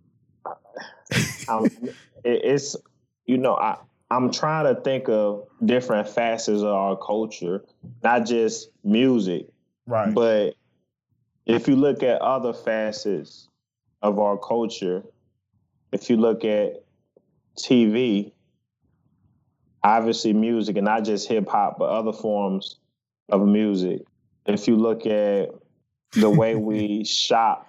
um, 1.48 1.68
it's 2.24 2.76
you 3.26 3.36
know 3.36 3.56
I 3.56 3.76
I'm 4.10 4.30
trying 4.30 4.72
to 4.72 4.80
think 4.80 5.08
of 5.08 5.48
different 5.64 6.08
facets 6.08 6.62
of 6.62 6.68
our 6.68 6.96
culture, 6.96 7.64
not 8.04 8.26
just 8.26 8.70
music, 8.84 9.48
right? 9.86 10.14
But 10.14 10.54
if 11.46 11.66
you 11.66 11.74
look 11.74 12.04
at 12.04 12.22
other 12.22 12.52
facets 12.52 13.48
of 14.02 14.20
our 14.20 14.38
culture, 14.38 15.02
if 15.90 16.08
you 16.08 16.16
look 16.16 16.44
at 16.44 16.84
TV, 17.56 18.32
obviously 19.86 20.32
music, 20.32 20.76
and 20.76 20.84
not 20.84 21.04
just 21.04 21.28
hip 21.28 21.48
hop, 21.48 21.78
but 21.78 21.88
other 21.88 22.12
forms 22.12 22.78
of 23.28 23.46
music. 23.46 24.02
If 24.46 24.66
you 24.66 24.76
look 24.76 25.06
at 25.06 25.50
the 26.12 26.28
way 26.28 26.54
we 26.70 27.04
shop. 27.04 27.62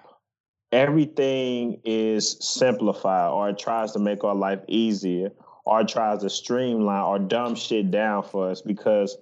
Everything 0.71 1.79
is 1.85 2.37
simplified 2.41 3.31
or 3.31 3.49
it 3.49 3.59
tries 3.59 3.93
to 3.93 3.99
make 3.99 4.23
our 4.23 4.35
life 4.35 4.59
easier 4.67 5.31
or 5.63 5.81
it 5.81 5.87
tries 5.87 6.21
to 6.23 6.29
streamline 6.29 7.03
or 7.03 7.19
dumb 7.19 7.55
shit 7.55 7.89
down 7.89 8.23
for 8.23 8.49
us 8.49 8.61
because 8.61 9.17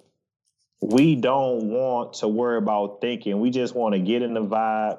we 0.80 1.14
don't 1.14 1.70
want 1.70 2.14
to 2.14 2.28
worry 2.28 2.58
about 2.58 3.00
thinking. 3.00 3.38
We 3.38 3.50
just 3.50 3.74
want 3.74 3.94
to 3.94 4.00
get 4.00 4.22
in 4.22 4.34
the 4.34 4.44
vibe, 4.44 4.98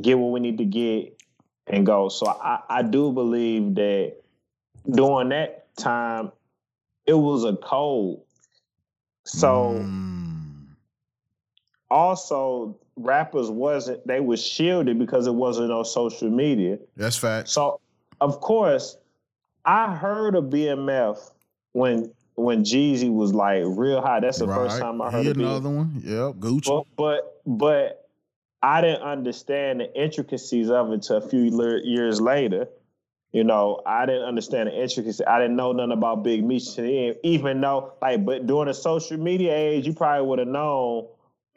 get 0.00 0.18
what 0.18 0.30
we 0.30 0.40
need 0.40 0.58
to 0.58 0.64
get, 0.64 1.20
and 1.66 1.84
go. 1.84 2.08
So 2.08 2.28
I, 2.28 2.60
I 2.68 2.82
do 2.82 3.10
believe 3.12 3.74
that 3.74 4.16
during 4.88 5.30
that 5.30 5.74
time, 5.76 6.30
it 7.08 7.14
was 7.14 7.44
a 7.44 7.56
code. 7.56 8.20
So 9.24 9.82
mm. 9.82 10.66
also 11.90 12.78
rappers 12.96 13.50
wasn't 13.50 14.06
they 14.06 14.20
was 14.20 14.44
shielded 14.44 14.98
because 14.98 15.26
it 15.26 15.34
wasn't 15.34 15.72
on 15.72 15.84
social 15.84 16.30
media. 16.30 16.78
That's 16.96 17.16
fact. 17.16 17.48
So 17.48 17.80
of 18.20 18.40
course, 18.40 18.96
I 19.64 19.94
heard 19.94 20.36
of 20.36 20.44
BMF 20.44 21.18
when 21.72 22.12
when 22.34 22.62
Jeezy 22.62 23.12
was 23.12 23.34
like 23.34 23.62
real 23.66 24.00
high. 24.02 24.20
That's 24.20 24.38
the 24.38 24.46
right. 24.46 24.56
first 24.56 24.78
time 24.78 25.00
I 25.00 25.10
heard 25.10 25.24
he 25.24 25.30
of 25.30 25.38
another 25.38 25.70
one. 25.70 26.02
Yep, 26.04 26.34
Gucci. 26.34 26.66
But, 26.66 26.84
but 26.96 27.40
but 27.46 28.08
I 28.62 28.80
didn't 28.82 29.02
understand 29.02 29.80
the 29.80 29.94
intricacies 30.00 30.68
of 30.68 30.90
it 30.90 30.94
until 30.94 31.16
a 31.16 31.28
few 31.28 31.80
years 31.84 32.20
later. 32.20 32.68
You 33.32 33.44
know, 33.44 33.82
I 33.84 34.06
didn't 34.06 34.24
understand 34.24 34.68
the 34.68 34.80
intricacies. 34.80 35.20
I 35.26 35.38
didn't 35.38 35.56
know 35.56 35.72
nothing 35.72 35.92
about 35.92 36.22
Big 36.22 36.44
Meech, 36.44 36.78
even 36.78 37.60
though, 37.60 37.92
like, 38.00 38.24
but 38.24 38.46
during 38.46 38.68
the 38.68 38.74
social 38.74 39.18
media 39.18 39.54
age, 39.54 39.86
you 39.86 39.92
probably 39.92 40.26
would 40.26 40.38
have 40.38 40.48
known 40.48 41.08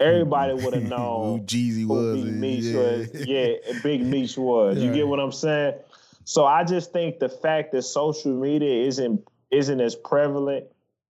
everybody 0.01 0.53
would 0.53 0.73
have 0.73 0.83
known 0.89 1.39
who 1.39 1.45
Jeezy 1.45 1.85
was. 1.85 2.21
Big 2.21 2.33
Meech 2.33 2.63
yeah. 2.63 2.79
was. 2.79 3.27
Yeah, 3.27 3.79
Big 3.83 4.01
Meech 4.05 4.37
was. 4.37 4.77
You 4.77 4.93
get 4.93 5.07
what 5.07 5.19
I'm 5.19 5.31
saying? 5.31 5.75
So 6.23 6.45
I 6.45 6.63
just 6.63 6.91
think 6.91 7.19
the 7.19 7.29
fact 7.29 7.71
that 7.71 7.83
social 7.83 8.33
media 8.33 8.85
isn't 8.87 9.27
isn't 9.49 9.81
as 9.81 9.95
prevalent, 9.95 10.65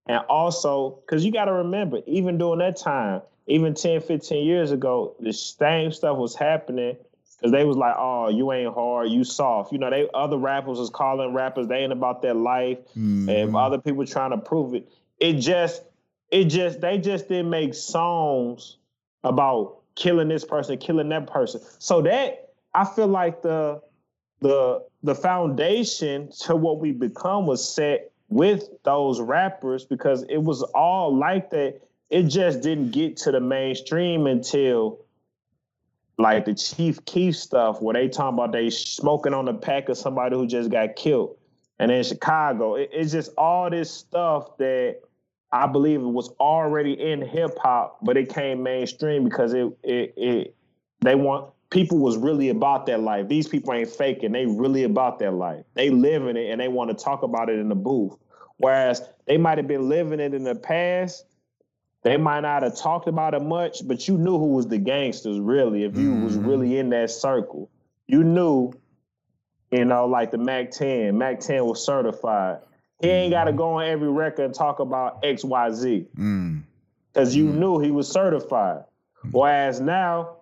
and 0.07 0.19
also 0.29 1.01
because 1.01 1.25
you 1.25 1.31
got 1.31 1.45
to 1.45 1.53
remember, 1.53 2.01
even 2.05 2.37
during 2.37 2.59
that 2.59 2.77
time, 2.77 3.21
even 3.47 3.73
10, 3.73 4.01
15 4.01 4.45
years 4.45 4.71
ago, 4.71 5.15
the 5.19 5.33
same 5.33 5.91
stuff 5.91 6.17
was 6.17 6.35
happening. 6.35 6.97
Cause 7.41 7.51
they 7.51 7.65
was 7.65 7.75
like, 7.75 7.95
oh, 7.97 8.29
you 8.29 8.51
ain't 8.51 8.73
hard, 8.73 9.09
you 9.09 9.23
soft. 9.23 9.71
You 9.71 9.79
know, 9.79 9.89
they 9.89 10.07
other 10.13 10.37
rappers 10.37 10.77
was 10.77 10.91
calling 10.91 11.33
rappers, 11.33 11.67
they 11.67 11.77
ain't 11.77 11.91
about 11.91 12.21
their 12.21 12.35
life, 12.35 12.77
mm-hmm. 12.89 13.29
and 13.29 13.55
other 13.55 13.79
people 13.79 14.05
trying 14.05 14.31
to 14.31 14.37
prove 14.37 14.75
it. 14.75 14.87
It 15.19 15.33
just, 15.33 15.83
it 16.29 16.45
just, 16.45 16.81
they 16.81 16.99
just 16.99 17.27
didn't 17.27 17.49
make 17.49 17.73
songs 17.73 18.77
about 19.23 19.79
killing 19.95 20.27
this 20.27 20.45
person, 20.45 20.77
killing 20.77 21.09
that 21.09 21.27
person. 21.27 21.61
So 21.79 22.01
that 22.03 22.49
I 22.73 22.85
feel 22.85 23.07
like 23.07 23.41
the 23.41 23.81
the 24.39 24.83
the 25.03 25.15
foundation 25.15 26.29
to 26.41 26.55
what 26.55 26.79
we 26.79 26.91
become 26.91 27.45
was 27.45 27.67
set 27.67 28.11
with 28.29 28.69
those 28.83 29.19
rappers 29.19 29.85
because 29.85 30.23
it 30.29 30.37
was 30.37 30.63
all 30.63 31.15
like 31.15 31.51
that. 31.51 31.81
It 32.09 32.23
just 32.23 32.61
didn't 32.61 32.91
get 32.91 33.17
to 33.17 33.31
the 33.31 33.39
mainstream 33.39 34.27
until 34.27 34.99
like 36.17 36.45
the 36.45 36.53
Chief 36.53 37.03
Keef 37.05 37.35
stuff 37.35 37.81
where 37.81 37.93
they 37.93 38.07
talking 38.07 38.37
about 38.37 38.51
they 38.51 38.69
smoking 38.69 39.33
on 39.33 39.45
the 39.45 39.53
pack 39.53 39.89
of 39.89 39.97
somebody 39.97 40.35
who 40.35 40.45
just 40.45 40.69
got 40.69 40.95
killed. 40.95 41.37
And 41.79 41.91
in 41.91 42.03
Chicago, 42.03 42.75
it, 42.75 42.89
it's 42.93 43.11
just 43.11 43.31
all 43.37 43.69
this 43.69 43.89
stuff 43.89 44.57
that 44.57 44.97
I 45.51 45.67
believe 45.67 46.01
it 46.01 46.05
was 46.05 46.29
already 46.39 46.93
in 46.93 47.21
hip 47.21 47.57
hop, 47.57 47.97
but 48.03 48.17
it 48.17 48.33
came 48.33 48.63
mainstream 48.63 49.23
because 49.23 49.53
it 49.53 49.67
it 49.83 50.13
it 50.15 50.55
they 51.01 51.15
want 51.15 51.51
people 51.71 51.97
was 51.97 52.17
really 52.17 52.49
about 52.49 52.85
that 52.85 53.01
life. 53.01 53.27
These 53.27 53.47
people 53.47 53.73
ain't 53.73 53.89
faking; 53.89 54.31
they 54.31 54.45
really 54.45 54.83
about 54.83 55.19
that 55.19 55.33
life. 55.33 55.65
They 55.73 55.89
living 55.89 56.37
it, 56.37 56.51
and 56.51 56.61
they 56.61 56.67
want 56.67 56.95
to 56.95 57.03
talk 57.03 57.23
about 57.23 57.49
it 57.49 57.59
in 57.59 57.67
the 57.67 57.75
booth. 57.75 58.15
Whereas 58.57 59.01
they 59.25 59.37
might 59.37 59.57
have 59.57 59.67
been 59.67 59.89
living 59.89 60.19
it 60.19 60.33
in 60.33 60.43
the 60.43 60.55
past, 60.55 61.25
they 62.03 62.17
might 62.17 62.41
not 62.41 62.63
have 62.63 62.77
talked 62.77 63.07
about 63.07 63.33
it 63.33 63.41
much, 63.41 63.87
but 63.87 64.07
you 64.07 64.17
knew 64.17 64.37
who 64.37 64.47
was 64.47 64.67
the 64.67 64.77
gangsters 64.77 65.39
really. 65.39 65.83
If 65.83 65.97
you 65.97 66.09
mm-hmm. 66.09 66.23
was 66.23 66.35
really 66.35 66.77
in 66.77 66.89
that 66.89 67.11
circle, 67.11 67.69
you 68.07 68.23
knew. 68.23 68.73
You 69.71 69.85
know, 69.85 70.05
like 70.05 70.31
the 70.31 70.37
Mac 70.37 70.71
10. 70.71 71.17
Mac 71.17 71.39
10 71.39 71.65
was 71.65 71.81
certified. 71.81 72.59
He 73.01 73.07
ain't 73.07 73.31
got 73.31 73.45
to 73.45 73.53
go 73.53 73.79
on 73.79 73.85
every 73.85 74.09
record 74.09 74.43
and 74.43 74.53
talk 74.53 74.79
about 74.79 75.19
X, 75.23 75.45
Y, 75.45 75.71
Z. 75.71 76.07
Because 76.13 77.33
mm. 77.33 77.37
you 77.37 77.45
mm. 77.45 77.55
knew 77.55 77.79
he 77.79 77.89
was 77.89 78.09
certified. 78.09 78.83
Whereas 79.31 79.79
now, 79.79 80.37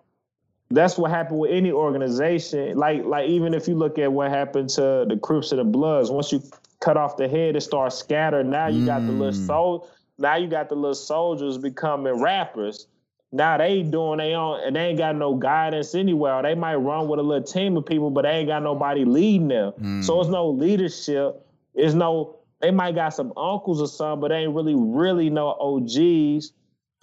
that's 0.70 0.96
what 0.96 1.10
happened 1.10 1.40
with 1.40 1.50
any 1.50 1.72
organization. 1.72 2.76
Like 2.76 3.04
like 3.04 3.28
even 3.28 3.54
if 3.54 3.68
you 3.68 3.74
look 3.74 3.98
at 3.98 4.12
what 4.12 4.30
happened 4.30 4.68
to 4.70 5.04
the 5.08 5.18
Crips 5.20 5.52
and 5.52 5.60
the 5.60 5.64
Bloods, 5.64 6.10
once 6.10 6.32
you 6.32 6.42
cut 6.80 6.96
off 6.96 7.16
the 7.16 7.28
head, 7.28 7.56
it 7.56 7.60
starts 7.60 7.96
scattering. 7.96 8.50
Now 8.50 8.68
you 8.68 8.86
got 8.86 9.00
the 9.06 9.12
little 9.12 9.32
Mm. 9.32 9.46
soul. 9.46 9.88
Now 10.20 10.36
you 10.36 10.48
got 10.48 10.68
the 10.68 10.74
little 10.74 10.94
soldiers 10.94 11.56
becoming 11.56 12.20
rappers. 12.20 12.86
Now 13.32 13.56
they 13.56 13.82
doing 13.82 14.18
their 14.18 14.36
own, 14.36 14.60
and 14.64 14.76
they 14.76 14.88
ain't 14.88 14.98
got 14.98 15.16
no 15.16 15.34
guidance 15.34 15.94
anywhere. 15.94 16.42
They 16.42 16.54
might 16.54 16.76
run 16.76 17.08
with 17.08 17.18
a 17.20 17.22
little 17.22 17.44
team 17.44 17.76
of 17.76 17.86
people, 17.86 18.10
but 18.10 18.22
they 18.22 18.30
ain't 18.30 18.48
got 18.48 18.62
nobody 18.62 19.04
leading 19.04 19.48
them. 19.48 19.72
Mm. 19.80 20.04
So 20.04 20.20
it's 20.20 20.28
no 20.28 20.50
leadership. 20.50 21.46
It's 21.74 21.94
no. 21.94 22.36
They 22.60 22.70
might 22.70 22.94
got 22.94 23.14
some 23.14 23.32
uncles 23.38 23.80
or 23.80 23.86
something, 23.86 24.20
but 24.20 24.28
they 24.28 24.40
ain't 24.40 24.54
really, 24.54 24.74
really 24.76 25.30
no 25.30 25.56
OGs. 25.58 26.52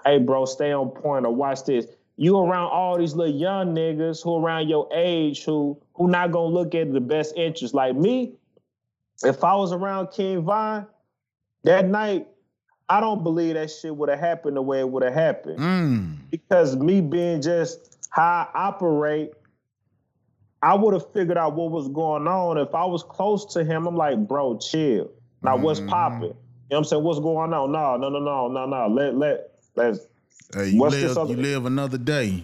Hey, 0.06 0.20
bro, 0.20 0.46
stay 0.46 0.72
on 0.72 0.90
point 0.90 1.26
or 1.26 1.34
watch 1.34 1.64
this. 1.64 1.88
You 2.18 2.38
around 2.38 2.72
all 2.72 2.98
these 2.98 3.16
little 3.16 3.36
young 3.36 3.74
niggas 3.74 4.24
who 4.24 4.38
around 4.38 4.70
your 4.70 4.88
age 4.94 5.44
who 5.44 5.82
who 5.94 6.08
not 6.08 6.32
gonna 6.32 6.54
look 6.54 6.76
at 6.76 6.94
the 6.94 7.00
best 7.00 7.36
interest. 7.36 7.74
Like 7.74 7.96
me, 7.96 8.34
if 9.24 9.44
I 9.44 9.56
was 9.56 9.72
around 9.72 10.12
King 10.12 10.42
Von 10.42 10.86
that 11.64 11.88
night, 11.88 12.28
I 12.90 13.00
don't 13.02 13.24
believe 13.24 13.56
that 13.56 13.70
shit 13.70 13.96
would 13.96 14.10
have 14.10 14.20
happened 14.20 14.56
the 14.56 14.62
way 14.62 14.80
it 14.80 14.90
would 14.90 15.04
have 15.04 15.14
happened. 15.14 15.60
Mm. 15.60 16.16
Because 16.32 16.76
me 16.76 17.02
being 17.02 17.42
just 17.42 17.98
how 18.10 18.50
I 18.54 18.68
operate, 18.68 19.32
I 20.62 20.74
would 20.74 20.94
have 20.94 21.12
figured 21.14 21.38
out 21.38 21.56
what 21.56 21.72
was 21.72 21.88
going 21.90 22.28
on. 22.28 22.58
If 22.58 22.74
I 22.74 22.86
was 22.86 23.04
close 23.04 23.46
to 23.54 23.64
him, 23.64 23.88
I'm 23.88 23.96
like, 23.96 24.18
bro, 24.28 24.58
chill. 24.58 25.12
Now 25.44 25.58
what's 25.58 25.80
Mhm. 25.80 25.90
popping? 25.90 26.22
You 26.22 26.28
know 26.30 26.36
what 26.70 26.78
I'm 26.78 26.84
saying? 26.86 27.04
What's 27.04 27.20
going 27.20 27.54
on? 27.54 27.72
No, 27.72 27.98
no, 27.98 28.10
no, 28.10 28.20
no, 28.20 28.48
no, 28.48 28.66
no. 28.66 28.88
Let 28.88 29.18
let 29.18 29.52
let's 29.76 30.00
Hey, 30.54 30.70
you 30.70 30.82
live, 30.88 31.30
you 31.30 31.36
live 31.36 31.66
another 31.66 31.98
day. 31.98 32.44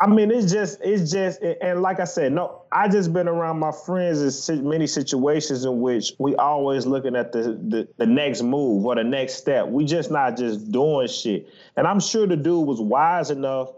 I 0.00 0.06
mean, 0.06 0.30
it's 0.30 0.52
just, 0.52 0.78
it's 0.80 1.10
just, 1.10 1.42
and 1.42 1.82
like 1.82 1.98
I 1.98 2.04
said, 2.04 2.32
no, 2.32 2.62
I 2.70 2.86
just 2.88 3.12
been 3.12 3.26
around 3.26 3.58
my 3.58 3.72
friends 3.72 4.48
in 4.48 4.68
many 4.68 4.86
situations 4.86 5.64
in 5.64 5.80
which 5.80 6.12
we 6.18 6.36
always 6.36 6.86
looking 6.86 7.16
at 7.16 7.32
the, 7.32 7.58
the 7.68 7.88
the 7.96 8.06
next 8.06 8.42
move 8.42 8.86
or 8.86 8.94
the 8.94 9.02
next 9.02 9.34
step. 9.34 9.66
We 9.66 9.84
just 9.84 10.10
not 10.12 10.36
just 10.36 10.70
doing 10.70 11.08
shit. 11.08 11.48
And 11.76 11.84
I'm 11.86 11.98
sure 11.98 12.28
the 12.28 12.36
dude 12.36 12.64
was 12.66 12.80
wise 12.80 13.30
enough 13.30 13.72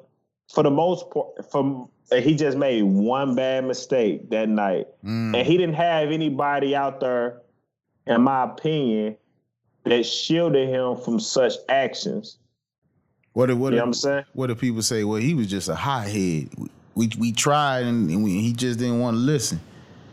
for 0.52 0.62
the 0.62 0.70
most 0.70 1.08
part. 1.10 1.50
From 1.50 1.88
he 2.12 2.34
just 2.34 2.58
made 2.58 2.82
one 2.82 3.34
bad 3.34 3.64
mistake 3.64 4.28
that 4.30 4.48
night, 4.48 4.88
Mm. 5.04 5.38
and 5.38 5.46
he 5.46 5.56
didn't 5.56 5.76
have 5.76 6.10
anybody 6.10 6.76
out 6.76 7.00
there, 7.00 7.40
in 8.06 8.20
my 8.22 8.44
opinion, 8.44 9.16
that 9.84 10.04
shielded 10.04 10.68
him 10.68 10.96
from 10.96 11.18
such 11.18 11.54
actions. 11.68 12.36
What 13.32 13.46
do- 13.46 13.56
what 13.56 13.66
You 13.68 13.70
do- 13.72 13.76
know 13.76 13.82
what 13.82 13.86
I'm 13.88 13.94
saying? 13.94 14.24
what 14.34 14.46
do 14.48 14.54
people 14.54 14.82
say? 14.82 15.04
Well, 15.04 15.20
he 15.20 15.34
was 15.34 15.46
just 15.46 15.68
a 15.68 15.74
hothead. 15.74 16.48
We 16.94 17.10
we 17.18 17.32
tried 17.32 17.84
and, 17.84 18.10
and 18.10 18.24
we, 18.24 18.40
he 18.40 18.52
just 18.52 18.78
didn't 18.78 19.00
want 19.00 19.14
to 19.16 19.20
listen. 19.20 19.60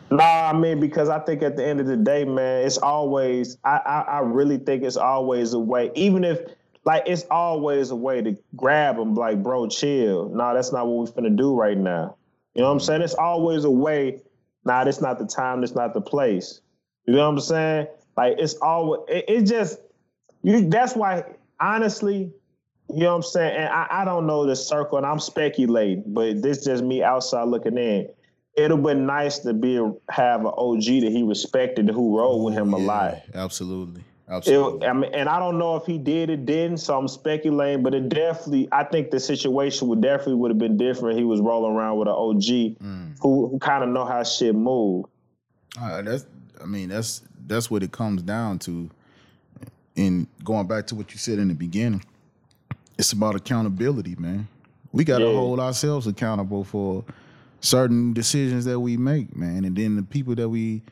Nah, 0.09 0.23
I 0.23 0.53
mean 0.53 0.79
because 0.79 1.09
I 1.09 1.19
think 1.19 1.41
at 1.41 1.57
the 1.57 1.65
end 1.65 1.79
of 1.81 1.87
the 1.87 1.97
day, 1.97 2.23
man, 2.23 2.65
it's 2.65 2.77
always 2.77 3.57
I, 3.63 3.77
I 3.85 3.99
I 4.01 4.19
really 4.19 4.57
think 4.57 4.83
it's 4.83 4.95
always 4.97 5.53
a 5.53 5.59
way, 5.59 5.91
even 5.95 6.23
if 6.23 6.39
like 6.85 7.03
it's 7.07 7.25
always 7.29 7.89
a 7.89 7.95
way 7.95 8.21
to 8.21 8.37
grab 8.55 8.95
them, 8.95 9.15
like 9.15 9.41
bro, 9.43 9.67
chill. 9.67 10.29
Nah, 10.29 10.53
that's 10.53 10.71
not 10.71 10.87
what 10.87 11.13
we're 11.15 11.21
finna 11.23 11.35
do 11.35 11.53
right 11.55 11.77
now. 11.77 12.15
You 12.53 12.61
know 12.61 12.67
what 12.69 12.73
I'm 12.75 12.79
saying? 12.79 13.01
It's 13.01 13.15
always 13.15 13.65
a 13.65 13.69
way. 13.71 14.21
Nah, 14.63 14.83
that's 14.85 15.01
not 15.01 15.19
the 15.19 15.25
time. 15.25 15.61
That's 15.61 15.75
not 15.75 15.93
the 15.93 16.01
place. 16.01 16.61
You 17.05 17.13
know 17.15 17.23
what 17.23 17.33
I'm 17.33 17.39
saying? 17.41 17.87
Like 18.15 18.35
it's 18.37 18.53
always 18.61 19.01
it, 19.09 19.25
it 19.27 19.41
just 19.41 19.79
you. 20.43 20.69
That's 20.69 20.95
why 20.95 21.23
honestly, 21.59 22.31
you 22.89 23.01
know 23.01 23.09
what 23.09 23.15
I'm 23.17 23.23
saying. 23.23 23.55
And 23.55 23.69
I, 23.69 23.87
I 23.89 24.05
don't 24.05 24.27
know 24.27 24.45
the 24.45 24.55
circle, 24.55 24.97
and 24.97 25.05
I'm 25.05 25.19
speculating, 25.19 26.03
but 26.07 26.41
this 26.41 26.63
just 26.63 26.83
me 26.83 27.03
outside 27.03 27.47
looking 27.47 27.77
in 27.77 28.09
it'll 28.57 28.77
been 28.77 29.05
nice 29.05 29.39
to 29.39 29.53
be 29.53 29.75
have 30.09 30.41
an 30.41 30.51
OG 30.57 30.83
that 30.83 31.11
he 31.11 31.23
respected 31.23 31.87
who 31.89 32.17
rode 32.17 32.37
with 32.43 32.55
him 32.55 32.73
a 32.73 32.77
lot. 32.77 33.21
Absolutely. 33.33 34.01
It, 34.01 34.31
Absolutely. 34.31 34.87
I 34.87 34.93
mean, 34.93 35.13
and 35.13 35.29
I 35.29 35.39
don't 35.39 35.57
know 35.57 35.77
if 35.77 35.85
he 35.85 35.97
did 35.97 36.29
it, 36.29 36.45
didn't. 36.45 36.79
So 36.79 36.97
I'm 36.97 37.07
speculating, 37.07 37.81
but 37.81 37.93
it 37.93 38.09
definitely, 38.09 38.67
I 38.73 38.83
think 38.83 39.09
the 39.11 39.21
situation 39.21 39.87
would 39.87 40.01
definitely 40.01 40.35
would 40.35 40.51
have 40.51 40.57
been 40.57 40.75
different. 40.75 41.17
He 41.17 41.23
was 41.23 41.39
rolling 41.39 41.73
around 41.73 41.97
with 41.97 42.09
an 42.09 42.13
OG 42.15 42.43
Mm. 42.43 43.17
who, 43.21 43.47
who 43.47 43.59
kind 43.59 43.83
of 43.83 43.89
know 43.89 44.03
how 44.05 44.23
shit 44.23 44.53
move. 44.53 45.05
Uh, 45.79 46.01
that's 46.01 46.25
I 46.61 46.65
mean 46.65 46.89
that's 46.89 47.21
that's 47.45 47.69
what 47.71 47.83
it 47.83 47.91
comes 47.91 48.23
down 48.23 48.59
to. 48.59 48.89
And 49.95 50.27
going 50.43 50.67
back 50.67 50.87
to 50.87 50.95
what 50.95 51.11
you 51.11 51.17
said 51.17 51.39
in 51.39 51.47
the 51.47 51.53
beginning, 51.53 52.03
it's 52.97 53.11
about 53.13 53.35
accountability, 53.35 54.15
man. 54.17 54.47
We 54.91 55.03
got 55.03 55.19
to 55.19 55.25
Yeah. 55.25 55.33
hold 55.33 55.59
ourselves 55.59 56.07
accountable 56.07 56.63
for 56.63 57.03
certain 57.59 58.13
decisions 58.13 58.65
that 58.65 58.79
we 58.79 58.97
make, 58.97 59.35
man. 59.35 59.65
And 59.65 59.75
then 59.75 59.95
the 59.95 60.03
people 60.03 60.35
that 60.35 60.49
we 60.49 60.83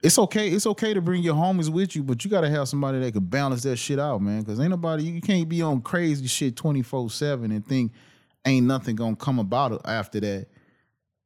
it's 0.00 0.16
okay, 0.16 0.48
it's 0.50 0.64
okay 0.64 0.94
to 0.94 1.00
bring 1.00 1.24
your 1.24 1.34
homies 1.34 1.68
with 1.68 1.96
you, 1.96 2.04
but 2.04 2.24
you 2.24 2.30
gotta 2.30 2.48
have 2.48 2.68
somebody 2.68 3.00
that 3.00 3.10
can 3.12 3.24
balance 3.24 3.64
that 3.64 3.76
shit 3.76 3.98
out, 3.98 4.22
man. 4.22 4.44
Cause 4.44 4.60
ain't 4.60 4.70
nobody 4.70 5.02
you 5.02 5.20
can't 5.20 5.48
be 5.48 5.60
on 5.60 5.80
crazy 5.80 6.26
shit 6.28 6.54
24-7 6.54 7.44
and 7.46 7.66
think 7.66 7.90
ain't 8.44 8.64
nothing 8.66 8.94
gonna 8.94 9.16
come 9.16 9.40
about 9.40 9.72
it 9.72 9.80
after 9.84 10.20
that. 10.20 10.46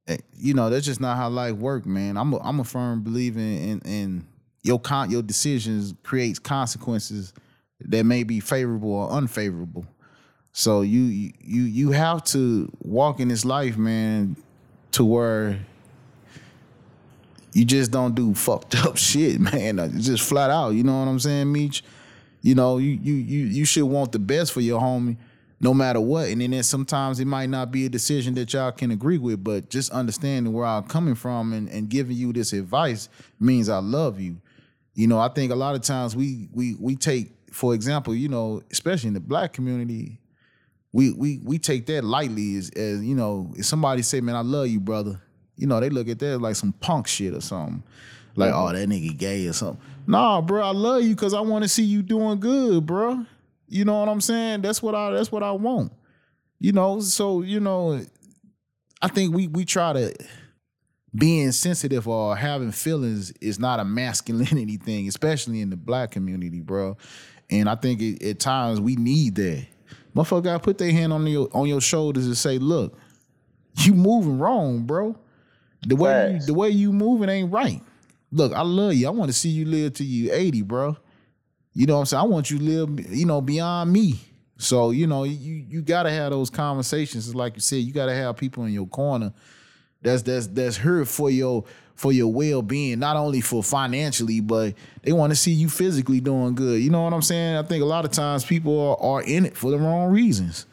Eh, 0.09 0.17
You 0.35 0.55
know, 0.55 0.71
that's 0.71 0.87
just 0.87 1.01
not 1.03 1.19
how 1.19 1.29
life 1.29 1.55
work, 1.57 1.85
man. 1.85 2.17
I'm 2.17 2.33
a 2.33 2.39
I'm 2.39 2.61
a 2.61 2.65
firm 2.65 3.03
believer 3.03 3.41
in 3.41 3.81
in 3.85 4.25
your 4.63 4.81
con 4.81 5.11
your 5.11 5.23
decisions 5.23 5.93
creates 6.03 6.39
consequences 6.39 7.35
that 7.81 8.05
may 8.07 8.23
be 8.23 8.41
favorable 8.41 8.93
or 8.93 9.11
unfavorable. 9.11 9.85
So 10.53 10.83
you 10.83 11.33
you 11.41 11.63
you 11.63 11.91
have 11.93 12.25
to 12.25 12.71
walk 12.81 13.21
in 13.21 13.29
this 13.29 13.45
life, 13.45 13.77
man, 13.77 14.37
to 14.93 15.05
where 15.05 15.61
you 17.55 17.65
just 17.65 17.91
don't 17.91 18.15
do 18.15 18.35
fucked 18.35 18.75
up 18.75 18.97
shit, 18.99 19.41
man. 19.41 20.01
Just 20.01 20.25
flat 20.29 20.51
out. 20.51 20.71
You 20.71 20.85
know 20.85 20.99
what 20.99 21.09
I'm 21.09 21.19
saying, 21.19 21.51
Meech? 21.51 21.83
You 22.43 22.55
know, 22.55 22.79
you 22.79 22.99
you 23.03 23.15
you 23.15 23.45
you 23.47 23.65
should 23.65 23.85
want 23.85 24.13
the 24.13 24.19
best 24.19 24.53
for 24.53 24.61
your 24.61 24.81
homie, 24.81 25.17
no 25.61 25.73
matter 25.73 26.01
what. 26.01 26.29
And 26.29 26.41
then 26.41 26.63
sometimes 26.63 27.21
it 27.21 27.27
might 27.27 27.49
not 27.49 27.71
be 27.71 27.87
a 27.87 27.89
decision 27.89 28.35
that 28.35 28.53
y'all 28.53 28.73
can 28.73 28.91
agree 28.91 29.19
with, 29.19 29.43
but 29.43 29.71
just 29.71 29.91
understanding 29.91 30.53
where 30.53 30.67
I'm 30.67 30.85
coming 30.85 31.15
from 31.15 31.53
and, 31.53 31.69
and 31.69 31.89
giving 31.89 32.17
you 32.17 32.33
this 32.33 32.53
advice 32.53 33.09
means 33.41 33.69
I 33.69 33.79
love 33.79 34.21
you. 34.21 34.41
You 34.95 35.07
know, 35.07 35.19
I 35.19 35.29
think 35.29 35.53
a 35.53 35.57
lot 35.57 35.75
of 35.75 35.83
times 35.83 36.15
we 36.15 36.49
we 36.53 36.75
we 36.79 36.97
take, 36.97 37.33
for 37.53 37.75
example, 37.75 38.15
you 38.15 38.29
know, 38.29 38.63
especially 38.71 39.09
in 39.09 39.15
the 39.15 39.21
black 39.21 39.53
community, 39.53 40.19
we 40.93 41.13
we 41.13 41.41
we 41.43 41.59
take 41.59 41.87
that 41.87 42.05
lightly 42.05 42.57
as, 42.57 42.71
as 42.71 43.03
you 43.03 43.15
know, 43.15 43.53
if 43.57 43.65
somebody 43.65 44.03
say, 44.03 44.21
"Man, 44.21 44.37
I 44.37 44.43
love 44.43 44.69
you, 44.69 44.81
brother," 44.81 45.21
you 45.57 45.67
know, 45.67 45.81
they 45.81 45.91
look 45.91 46.09
at 46.09 46.19
that 46.19 46.39
like 46.41 46.57
some 46.57 46.73
punk 46.73 47.07
shit 47.07 47.35
or 47.35 47.41
something, 47.41 47.83
like, 48.37 48.53
"Oh, 48.55 48.73
that 48.73 48.89
nigga 48.89 49.17
gay 49.17 49.47
or 49.47 49.53
something." 49.53 49.81
Nah, 50.07 50.41
bro, 50.41 50.63
I 50.63 50.73
love 50.73 51.03
you 51.03 51.15
because 51.15 51.35
I 51.35 51.41
want 51.41 51.65
to 51.65 51.69
see 51.69 51.85
you 51.85 52.03
doing 52.03 52.41
good, 52.41 52.85
bro. 52.87 53.25
You 53.69 53.85
know 53.85 54.01
what 54.01 54.09
I'm 54.09 54.21
saying? 54.21 54.63
That's 54.63 54.83
what 54.83 54.95
I 54.95 55.13
that's 55.13 55.33
what 55.33 55.43
I 55.43 55.53
want. 55.53 55.93
You 56.59 56.73
know, 56.73 57.01
so 57.01 57.43
you 57.43 57.61
know, 57.61 58.05
I 59.01 59.09
think 59.09 59.35
we 59.35 59.49
we 59.49 59.65
try 59.65 59.93
to 59.95 60.15
being 61.15 61.53
sensitive 61.53 62.09
or 62.09 62.37
having 62.37 62.73
feelings 62.73 63.33
is 63.41 63.59
not 63.59 63.81
a 63.81 63.85
masculinity 63.85 64.77
thing, 64.85 65.09
especially 65.09 65.61
in 65.61 65.71
the 65.71 65.77
black 65.77 66.11
community, 66.11 66.61
bro. 66.61 66.97
And 67.51 67.69
I 67.69 67.75
think 67.75 68.01
it, 68.01 68.23
at 68.23 68.41
times 68.41 68.81
we 68.81 68.97
need 68.97 69.35
that. 69.37 69.67
Motherfucker 70.15 70.45
gotta 70.45 70.59
put 70.59 70.79
their 70.79 70.93
hand 70.93 71.13
on 71.13 71.27
your 71.27 71.49
on 71.53 71.67
your 71.67 71.81
shoulders 71.81 72.27
and 72.27 72.37
say, 72.37 72.59
look, 72.59 72.99
you 73.77 73.95
moving 73.95 74.39
wrong, 74.39 74.85
bro. 74.85 75.17
The 75.87 75.97
way 75.97 76.35
you, 76.35 76.47
the 76.47 76.55
way 76.55 76.69
you 76.69 76.93
moving 76.93 77.29
ain't 77.29 77.53
right. 77.53 77.83
Look, 78.31 78.53
I 78.53 78.63
love 78.63 78.95
you. 78.95 79.07
I 79.07 79.11
want 79.11 79.31
to 79.31 79.37
see 79.37 79.49
you 79.49 79.65
live 79.65 79.95
till 79.95 80.07
you 80.07 80.33
80, 80.33 80.63
bro. 80.63 80.97
You 81.75 81.87
know 81.87 81.95
what 81.95 82.01
I'm 82.01 82.07
saying? 82.07 82.21
I 82.21 82.27
want 82.27 82.51
you 82.51 82.59
to 82.59 82.65
live, 82.65 83.15
you 83.15 83.27
know, 83.27 83.41
beyond 83.41 83.93
me. 83.93 84.21
So, 84.59 84.91
you 84.91 85.07
know, 85.07 85.25
you 85.25 85.65
you 85.69 85.83
gotta 85.83 86.11
have 86.11 86.31
those 86.31 86.51
conversations. 86.51 87.35
Like 87.35 87.55
you 87.55 87.61
said, 87.61 87.77
you 87.77 87.93
gotta 87.93 88.15
have 88.15 88.37
people 88.37 88.65
in 88.65 88.73
your 88.73 88.87
corner 88.87 89.33
that's 90.03 90.23
that's 90.23 90.49
that's 90.49 90.77
here 90.77 91.05
for 91.05 91.31
your 91.31 91.65
for 92.03 92.11
your 92.11 92.33
well-being, 92.33 92.99
not 92.99 93.15
only 93.15 93.41
for 93.41 93.63
financially, 93.63 94.41
but 94.41 94.75
they 95.05 95.13
want 95.13 95.31
to 95.31 95.37
see 95.37 95.53
you 95.53 95.69
physically 95.69 96.19
doing 96.19 96.53
good. 96.53 96.83
You 96.83 96.91
know 96.91 97.05
what 97.05 97.13
I'm 97.13 97.23
saying? 97.23 97.57
I 97.57 97.63
think 97.63 97.81
a 97.81 97.87
lot 97.87 98.05
of 98.05 98.11
times 98.11 98.45
people 98.45 98.77
are, 98.77 99.01
are 99.01 99.23
in 99.23 99.47
it 99.47 99.57
for 99.57 99.71
the 99.71 99.79
wrong 99.79 100.11
reasons. 100.11 100.67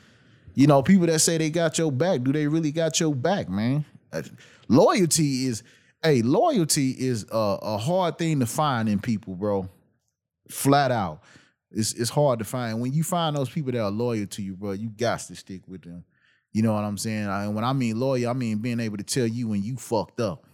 You 0.55 0.65
know, 0.65 0.81
people 0.81 1.05
that 1.05 1.19
say 1.19 1.37
they 1.37 1.51
got 1.51 1.77
your 1.77 1.91
back, 1.91 2.23
do 2.23 2.33
they 2.33 2.47
really 2.47 2.71
got 2.71 2.99
your 2.99 3.13
back, 3.13 3.47
man? 3.47 3.85
Uh, 4.11 4.23
Loyalty 4.69 5.45
is, 5.45 5.61
hey, 6.01 6.23
loyalty 6.23 6.95
is 6.97 7.27
a, 7.31 7.57
a 7.61 7.77
hard 7.77 8.17
thing 8.17 8.39
to 8.39 8.47
find 8.47 8.89
in 8.89 8.99
people, 8.99 9.35
bro. 9.35 9.69
Flat 10.49 10.89
out. 10.89 11.21
It's 11.69 11.93
it's 11.93 12.09
hard 12.09 12.39
to 12.39 12.45
find. 12.45 12.81
When 12.81 12.91
you 12.91 13.03
find 13.03 13.35
those 13.35 13.51
people 13.51 13.71
that 13.73 13.81
are 13.83 13.91
loyal 13.91 14.25
to 14.25 14.41
you, 14.41 14.55
bro, 14.55 14.71
you 14.71 14.89
got 14.89 15.19
to 15.19 15.35
stick 15.35 15.61
with 15.67 15.83
them. 15.83 16.05
You 16.53 16.63
know 16.63 16.73
what 16.73 16.83
I'm 16.83 16.97
saying? 16.97 17.27
And 17.27 17.53
when 17.53 17.63
I 17.63 17.73
mean 17.73 17.99
loyal, 17.99 18.31
I 18.31 18.33
mean 18.33 18.57
being 18.57 18.79
able 18.79 18.97
to 18.97 19.03
tell 19.03 19.27
you 19.27 19.47
when 19.47 19.61
you 19.61 19.77
fucked 19.77 20.19
up, 20.19 20.45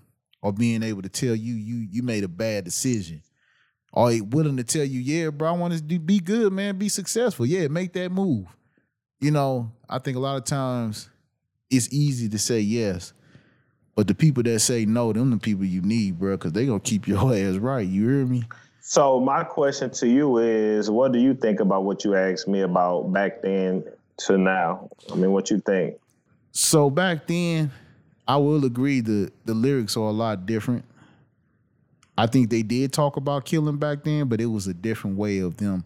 or 0.45 0.53
being 0.53 0.83
able 0.83 1.01
to 1.01 1.09
tell 1.09 1.35
you 1.35 1.55
you 1.55 1.87
you 1.89 2.03
made 2.03 2.23
a 2.23 2.27
bad 2.27 2.65
decision, 2.65 3.23
or 3.91 4.11
willing 4.29 4.57
to 4.57 4.63
tell 4.63 4.83
you, 4.83 4.99
yeah, 4.99 5.31
bro, 5.31 5.49
I 5.49 5.57
want 5.57 5.73
to 5.73 5.81
do, 5.81 5.97
be 5.97 6.19
good, 6.19 6.53
man, 6.53 6.77
be 6.77 6.87
successful. 6.87 7.47
Yeah, 7.47 7.67
make 7.67 7.93
that 7.93 8.11
move. 8.11 8.45
You 9.19 9.31
know, 9.31 9.71
I 9.89 9.97
think 9.97 10.17
a 10.17 10.19
lot 10.19 10.37
of 10.37 10.43
times 10.43 11.09
it's 11.71 11.91
easy 11.91 12.29
to 12.29 12.37
say 12.37 12.59
yes. 12.59 13.13
But 13.95 14.07
the 14.07 14.13
people 14.13 14.43
that 14.43 14.59
say 14.59 14.85
no, 14.85 15.11
them 15.13 15.31
the 15.31 15.37
people 15.39 15.65
you 15.65 15.81
need, 15.81 16.19
bro, 16.19 16.37
because 16.37 16.51
they 16.51 16.67
gonna 16.67 16.79
keep 16.79 17.07
your 17.07 17.33
ass 17.33 17.55
right. 17.55 17.87
You 17.87 18.07
hear 18.07 18.25
me? 18.27 18.43
So 18.81 19.19
my 19.19 19.43
question 19.43 19.89
to 19.89 20.07
you 20.07 20.37
is, 20.37 20.91
what 20.91 21.11
do 21.11 21.17
you 21.17 21.33
think 21.33 21.59
about 21.59 21.85
what 21.85 22.05
you 22.05 22.13
asked 22.13 22.47
me 22.47 22.61
about 22.61 23.11
back 23.11 23.41
then 23.41 23.83
to 24.17 24.37
now? 24.37 24.91
I 25.11 25.15
mean, 25.15 25.31
what 25.31 25.49
you 25.49 25.59
think? 25.59 25.95
So 26.51 26.91
back 26.91 27.25
then, 27.25 27.71
I 28.27 28.37
will 28.37 28.65
agree 28.65 29.01
the 29.01 29.31
the 29.45 29.53
lyrics 29.53 29.95
are 29.97 30.07
a 30.07 30.11
lot 30.11 30.45
different. 30.45 30.85
I 32.17 32.27
think 32.27 32.49
they 32.49 32.63
did 32.63 32.93
talk 32.93 33.17
about 33.17 33.45
killing 33.45 33.77
back 33.77 34.03
then, 34.03 34.27
but 34.27 34.39
it 34.39 34.45
was 34.45 34.67
a 34.67 34.73
different 34.73 35.17
way 35.17 35.39
of 35.39 35.57
them 35.57 35.83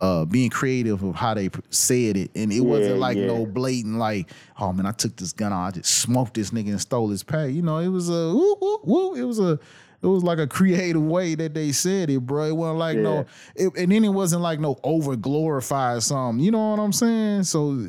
uh, 0.00 0.24
being 0.24 0.50
creative 0.50 1.02
of 1.02 1.14
how 1.14 1.34
they 1.34 1.50
said 1.68 2.16
it, 2.16 2.30
and 2.34 2.52
it 2.52 2.60
wasn't 2.60 2.98
like 2.98 3.16
yeah. 3.16 3.26
no 3.26 3.46
blatant 3.46 3.98
like, 3.98 4.30
oh 4.58 4.72
man, 4.72 4.86
I 4.86 4.92
took 4.92 5.16
this 5.16 5.32
gun 5.32 5.52
out, 5.52 5.66
I 5.66 5.70
just 5.72 5.90
smoked 5.90 6.34
this 6.34 6.50
nigga 6.50 6.70
and 6.70 6.80
stole 6.80 7.08
his 7.10 7.22
pay. 7.22 7.50
You 7.50 7.62
know, 7.62 7.78
it 7.78 7.88
was 7.88 8.08
a 8.08 8.34
woo 8.34 8.56
woo 8.60 8.80
woo. 8.84 9.14
It 9.14 9.24
was 9.24 9.38
a 9.38 9.58
it 10.02 10.06
was 10.06 10.22
like 10.22 10.38
a 10.38 10.46
creative 10.46 11.02
way 11.02 11.34
that 11.34 11.52
they 11.52 11.72
said 11.72 12.08
it, 12.08 12.20
bro. 12.20 12.46
It 12.46 12.56
wasn't 12.56 12.78
like 12.78 12.96
no, 12.96 13.26
it, 13.54 13.70
and 13.76 13.92
then 13.92 14.04
it 14.04 14.08
wasn't 14.08 14.42
like 14.42 14.58
no 14.58 14.78
over 14.82 15.16
glorified 15.16 16.02
something. 16.02 16.42
You 16.42 16.50
know 16.50 16.70
what 16.70 16.80
I'm 16.80 16.92
saying? 16.92 17.44
So, 17.44 17.86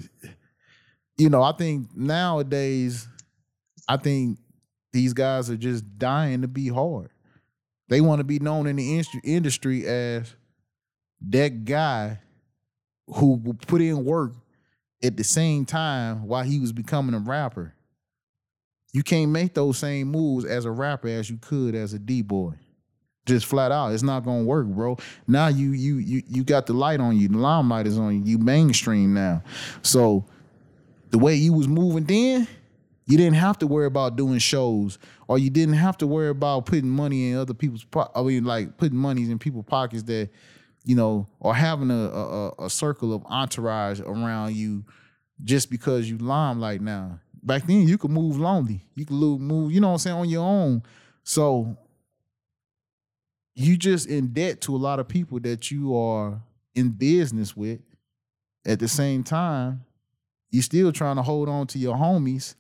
you 1.17 1.29
know, 1.29 1.41
I 1.41 1.53
think 1.53 1.87
nowadays, 1.95 3.07
I 3.87 3.97
think 3.97 4.39
these 4.93 5.13
guys 5.13 5.49
are 5.49 5.57
just 5.57 5.97
dying 5.97 6.41
to 6.41 6.47
be 6.47 6.67
hard. 6.67 7.09
They 7.89 8.01
want 8.01 8.19
to 8.19 8.23
be 8.23 8.39
known 8.39 8.67
in 8.67 8.77
the 8.77 8.91
industry, 8.91 9.21
industry 9.23 9.85
as 9.85 10.33
that 11.29 11.65
guy 11.65 12.19
who 13.07 13.55
put 13.67 13.81
in 13.81 14.05
work 14.05 14.33
at 15.03 15.17
the 15.17 15.23
same 15.23 15.65
time 15.65 16.25
while 16.27 16.43
he 16.43 16.59
was 16.59 16.71
becoming 16.71 17.15
a 17.15 17.19
rapper. 17.19 17.73
You 18.93 19.03
can't 19.03 19.31
make 19.31 19.53
those 19.53 19.77
same 19.77 20.09
moves 20.09 20.45
as 20.45 20.65
a 20.65 20.71
rapper 20.71 21.07
as 21.07 21.29
you 21.29 21.37
could 21.37 21.75
as 21.75 21.93
a 21.93 21.99
D-boy. 21.99 22.53
Just 23.25 23.45
flat 23.45 23.71
out. 23.71 23.93
It's 23.93 24.03
not 24.03 24.25
gonna 24.25 24.43
work, 24.43 24.67
bro. 24.67 24.97
Now 25.27 25.47
you 25.47 25.71
you 25.71 25.97
you 25.97 26.23
you 26.27 26.43
got 26.43 26.65
the 26.65 26.73
light 26.73 26.99
on 26.99 27.17
you, 27.17 27.27
the 27.27 27.37
limelight 27.37 27.85
is 27.87 27.97
on 27.97 28.15
you, 28.15 28.31
you 28.31 28.37
mainstream 28.39 29.13
now. 29.13 29.43
So 29.83 30.25
the 31.11 31.19
way 31.19 31.35
you 31.35 31.53
was 31.53 31.67
moving 31.67 32.03
then, 32.05 32.47
you 33.11 33.17
didn't 33.17 33.35
have 33.35 33.59
to 33.59 33.67
worry 33.67 33.85
about 33.87 34.15
doing 34.15 34.39
shows, 34.39 34.97
or 35.27 35.37
you 35.37 35.49
didn't 35.49 35.75
have 35.75 35.97
to 35.97 36.07
worry 36.07 36.29
about 36.29 36.65
putting 36.65 36.89
money 36.89 37.31
in 37.31 37.37
other 37.37 37.53
people's. 37.53 37.83
Po- 37.83 38.09
I 38.15 38.21
mean, 38.23 38.45
like 38.45 38.77
putting 38.77 38.97
monies 38.97 39.29
in 39.29 39.37
people's 39.37 39.65
pockets 39.65 40.03
that, 40.03 40.29
you 40.85 40.95
know, 40.95 41.27
or 41.39 41.53
having 41.53 41.91
a, 41.91 41.93
a 41.93 42.49
a- 42.65 42.69
circle 42.69 43.13
of 43.13 43.25
entourage 43.25 43.99
around 43.99 44.55
you, 44.55 44.85
just 45.43 45.69
because 45.69 46.09
you 46.09 46.17
limelight 46.17 46.81
now. 46.81 47.19
Back 47.43 47.65
then, 47.67 47.87
you 47.87 47.97
could 47.97 48.11
move 48.11 48.37
lonely. 48.37 48.85
You 48.95 49.05
could 49.05 49.15
move, 49.15 49.71
you 49.71 49.81
know 49.81 49.87
what 49.87 49.93
I'm 49.93 49.99
saying, 49.99 50.15
on 50.17 50.29
your 50.29 50.45
own. 50.45 50.83
So 51.23 51.75
you 53.55 53.77
just 53.77 54.07
in 54.07 54.27
debt 54.27 54.61
to 54.61 54.75
a 54.75 54.77
lot 54.77 54.99
of 54.99 55.07
people 55.07 55.39
that 55.41 55.69
you 55.69 55.95
are 55.97 56.41
in 56.75 56.89
business 56.89 57.57
with. 57.57 57.81
At 58.65 58.79
the 58.79 58.87
same 58.87 59.23
time, 59.23 59.83
you're 60.51 60.61
still 60.61 60.91
trying 60.91 61.15
to 61.15 61.23
hold 61.23 61.49
on 61.49 61.65
to 61.67 61.79
your 61.79 61.97
homies. 61.97 62.55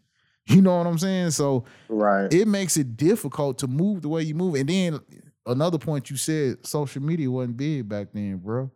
You 0.47 0.61
know 0.61 0.77
what 0.77 0.87
I'm 0.87 0.97
saying? 0.97 1.31
So 1.31 1.65
Right. 1.87 2.31
it 2.33 2.47
makes 2.47 2.75
it 2.77 2.97
difficult 2.97 3.59
to 3.59 3.67
move 3.67 4.01
the 4.01 4.09
way 4.09 4.23
you 4.23 4.35
move. 4.35 4.55
And 4.55 4.67
then 4.67 4.99
another 5.45 5.77
point 5.77 6.09
you 6.09 6.17
said, 6.17 6.65
social 6.65 7.01
media 7.01 7.29
wasn't 7.29 7.57
big 7.57 7.87
back 7.87 8.07
then, 8.13 8.37
bro. 8.37 8.71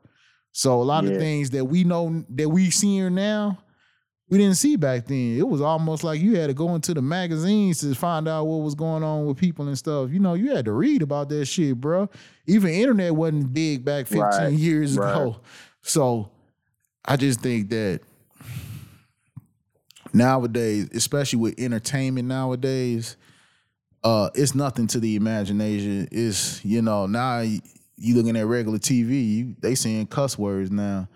So 0.51 0.81
a 0.81 0.83
lot 0.83 1.03
Yeah. 1.03 1.11
of 1.11 1.17
things 1.17 1.49
that 1.49 1.65
we 1.65 1.83
know 1.83 2.23
that 2.29 2.47
we 2.49 2.69
seeing 2.69 3.15
now, 3.15 3.57
we 4.29 4.37
didn't 4.37 4.55
see 4.55 4.75
back 4.75 5.05
then. 5.05 5.37
It 5.37 5.47
was 5.47 5.61
almost 5.61 6.03
like 6.03 6.19
you 6.21 6.37
had 6.37 6.47
to 6.47 6.53
go 6.53 6.73
into 6.75 6.93
the 6.93 7.01
magazines 7.01 7.79
to 7.79 7.93
find 7.93 8.27
out 8.27 8.45
what 8.47 8.63
was 8.63 8.73
going 8.73 9.03
on 9.03 9.25
with 9.25 9.37
people 9.37 9.67
and 9.67 9.77
stuff. 9.77 10.11
You 10.11 10.19
know, 10.19 10.33
you 10.33 10.55
had 10.55 10.65
to 10.65 10.71
read 10.71 11.01
about 11.01 11.29
that 11.29 11.45
shit, 11.45 11.79
bro. 11.79 12.09
Even 12.47 12.69
internet 12.71 13.13
wasn't 13.15 13.53
big 13.53 13.83
back 13.83 14.07
15 14.07 14.21
Right, 14.21 14.53
years 14.53 14.97
right. 14.97 15.11
ago. 15.11 15.41
So 15.83 16.29
I 17.03 17.17
just 17.17 17.41
think 17.41 17.69
that 17.69 17.99
nowadays, 20.15 20.89
especially 20.93 21.39
with 21.39 21.59
entertainment 21.59 22.27
nowadays, 22.27 23.17
uh, 24.03 24.29
it's 24.35 24.55
nothing 24.55 24.87
to 24.87 24.99
the 24.99 25.15
imagination. 25.15 26.07
It's 26.11 26.63
you 26.63 26.81
know 26.81 27.05
now 27.05 27.39
you, 27.41 28.15
looking 28.15 28.35
at 28.37 28.45
regular 28.45 28.77
TV, 28.79 29.27
you, 29.35 29.55
they 29.59 29.75
saying 29.75 30.07
cuss 30.07 30.37
words 30.37 30.71
now. 30.71 31.07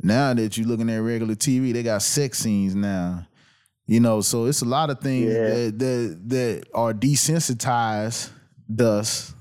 Now 0.00 0.32
that 0.34 0.56
you 0.56 0.64
looking 0.66 0.90
at 0.90 0.98
regular 0.98 1.34
TV, 1.34 1.72
they 1.72 1.82
got 1.82 2.02
sex 2.02 2.38
scenes 2.38 2.74
now. 2.74 3.26
You 3.86 4.00
know, 4.00 4.20
so 4.20 4.44
it's 4.44 4.60
a 4.60 4.66
lot 4.66 4.90
of 4.90 5.00
things 5.00 5.32
Yeah. 5.32 5.48
that 5.48 5.78
that 5.78 6.18
that 6.28 6.64
are 6.74 6.92
desensitized 6.92 8.30
thus 8.68 9.34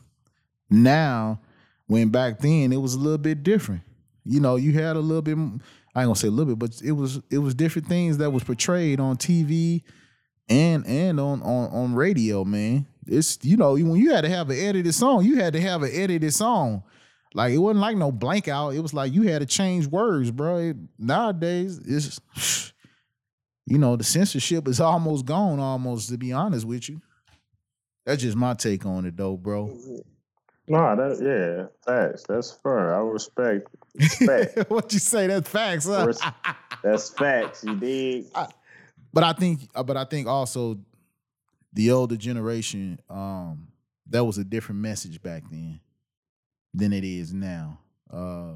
now 0.70 1.40
when 1.88 2.10
back 2.10 2.40
then 2.40 2.72
it 2.72 2.78
was 2.78 2.94
a 2.94 3.00
little 3.00 3.18
bit 3.18 3.44
different. 3.44 3.82
You 4.26 4.40
know, 4.40 4.56
you 4.56 4.72
had 4.74 4.96
a 4.96 5.00
little 5.00 5.22
bit 5.22 5.38
I 5.98 6.02
ain't 6.02 6.10
gonna 6.10 6.16
say 6.16 6.28
a 6.28 6.32
little 6.32 6.54
bit, 6.54 6.60
but 6.60 6.80
it 6.84 6.92
was 6.92 7.20
it 7.32 7.40
was 7.40 7.56
different 7.56 7.88
things 7.88 8.20
that 8.20 8.30
was 8.30 8.44
portrayed 8.44 9.00
on 9.00 9.18
TV 9.18 9.82
and 10.48 10.86
and 10.86 11.20
on 11.20 11.42
on 11.42 11.72
on 11.72 11.96
radio, 11.96 12.46
man. 12.46 12.86
It's 13.08 13.40
you 13.42 13.58
know, 13.58 13.72
when 13.72 13.96
you 13.96 14.14
had 14.14 14.22
to 14.22 14.30
have 14.30 14.52
an 14.52 14.60
edited 14.60 14.94
song, 14.94 15.26
you 15.26 15.38
had 15.38 15.54
to 15.54 15.60
have 15.60 15.82
an 15.82 15.90
edited 15.92 16.32
song. 16.36 16.84
Like 17.34 17.52
it 17.52 17.58
wasn't 17.58 17.80
like 17.80 17.98
no 17.98 18.12
blank 18.12 18.48
out. 18.48 18.76
It 18.76 18.82
was 18.82 18.94
like 18.94 19.12
you 19.12 19.24
had 19.24 19.40
to 19.40 19.48
change 19.48 19.88
words, 19.88 20.30
bro. 20.30 20.58
It- 20.58 20.78
nowadays, 21.00 21.80
it's 21.84 22.22
you 23.66 23.80
know, 23.80 23.96
the 23.96 24.04
censorship 24.04 24.68
is 24.68 24.80
almost 24.80 25.26
gone, 25.26 25.60
almost 25.60 26.10
to 26.10 26.18
be 26.20 26.32
honest 26.32 26.68
with 26.68 26.90
you. 26.90 27.02
That's 28.06 28.22
just 28.22 28.38
my 28.38 28.54
take 28.54 28.86
on 28.86 29.06
it 29.06 29.18
though, 29.18 29.36
bro. 29.36 29.66
Mm-hmm. 29.66 30.10
No, 30.68 30.96
that 30.96 31.22
yeah, 31.22 31.68
facts. 31.86 32.24
That's 32.28 32.52
fair. 32.52 32.94
I 32.94 33.00
respect. 33.00 33.70
Respect. 33.96 34.70
what 34.70 34.92
you 34.92 35.00
say? 35.00 35.28
That's 35.28 35.50
facts. 35.50 35.86
Huh? 35.86 36.12
That's 36.84 37.10
facts. 37.10 37.64
You 37.64 37.76
dig? 37.76 38.26
but 39.14 39.24
I 39.24 39.34
think, 39.34 39.62
uh, 39.74 39.84
but 39.84 39.96
I 39.96 40.04
think 40.04 40.28
also 40.28 40.78
the 41.72 41.92
older 41.92 42.18
generation, 42.18 43.00
um, 43.10 43.70
that 44.10 44.26
was 44.26 44.38
a 44.38 44.44
different 44.44 44.82
message 44.82 45.22
back 45.22 45.44
then 45.50 45.80
than 46.74 46.92
it 46.92 47.06
is 47.06 47.34
now. 47.34 47.80
Uh, 48.12 48.54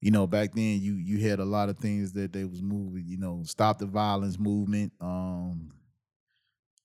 you 0.00 0.10
know, 0.10 0.26
back 0.26 0.54
then 0.54 0.80
you 0.80 0.94
you 0.94 1.18
had 1.28 1.38
a 1.38 1.44
lot 1.44 1.68
of 1.68 1.78
things 1.78 2.12
that 2.12 2.32
they 2.32 2.44
was 2.44 2.62
moving. 2.62 3.04
You 3.06 3.18
know, 3.18 3.42
stop 3.44 3.78
the 3.78 3.86
violence 3.86 4.38
movement. 4.38 4.92
Um, 5.00 5.72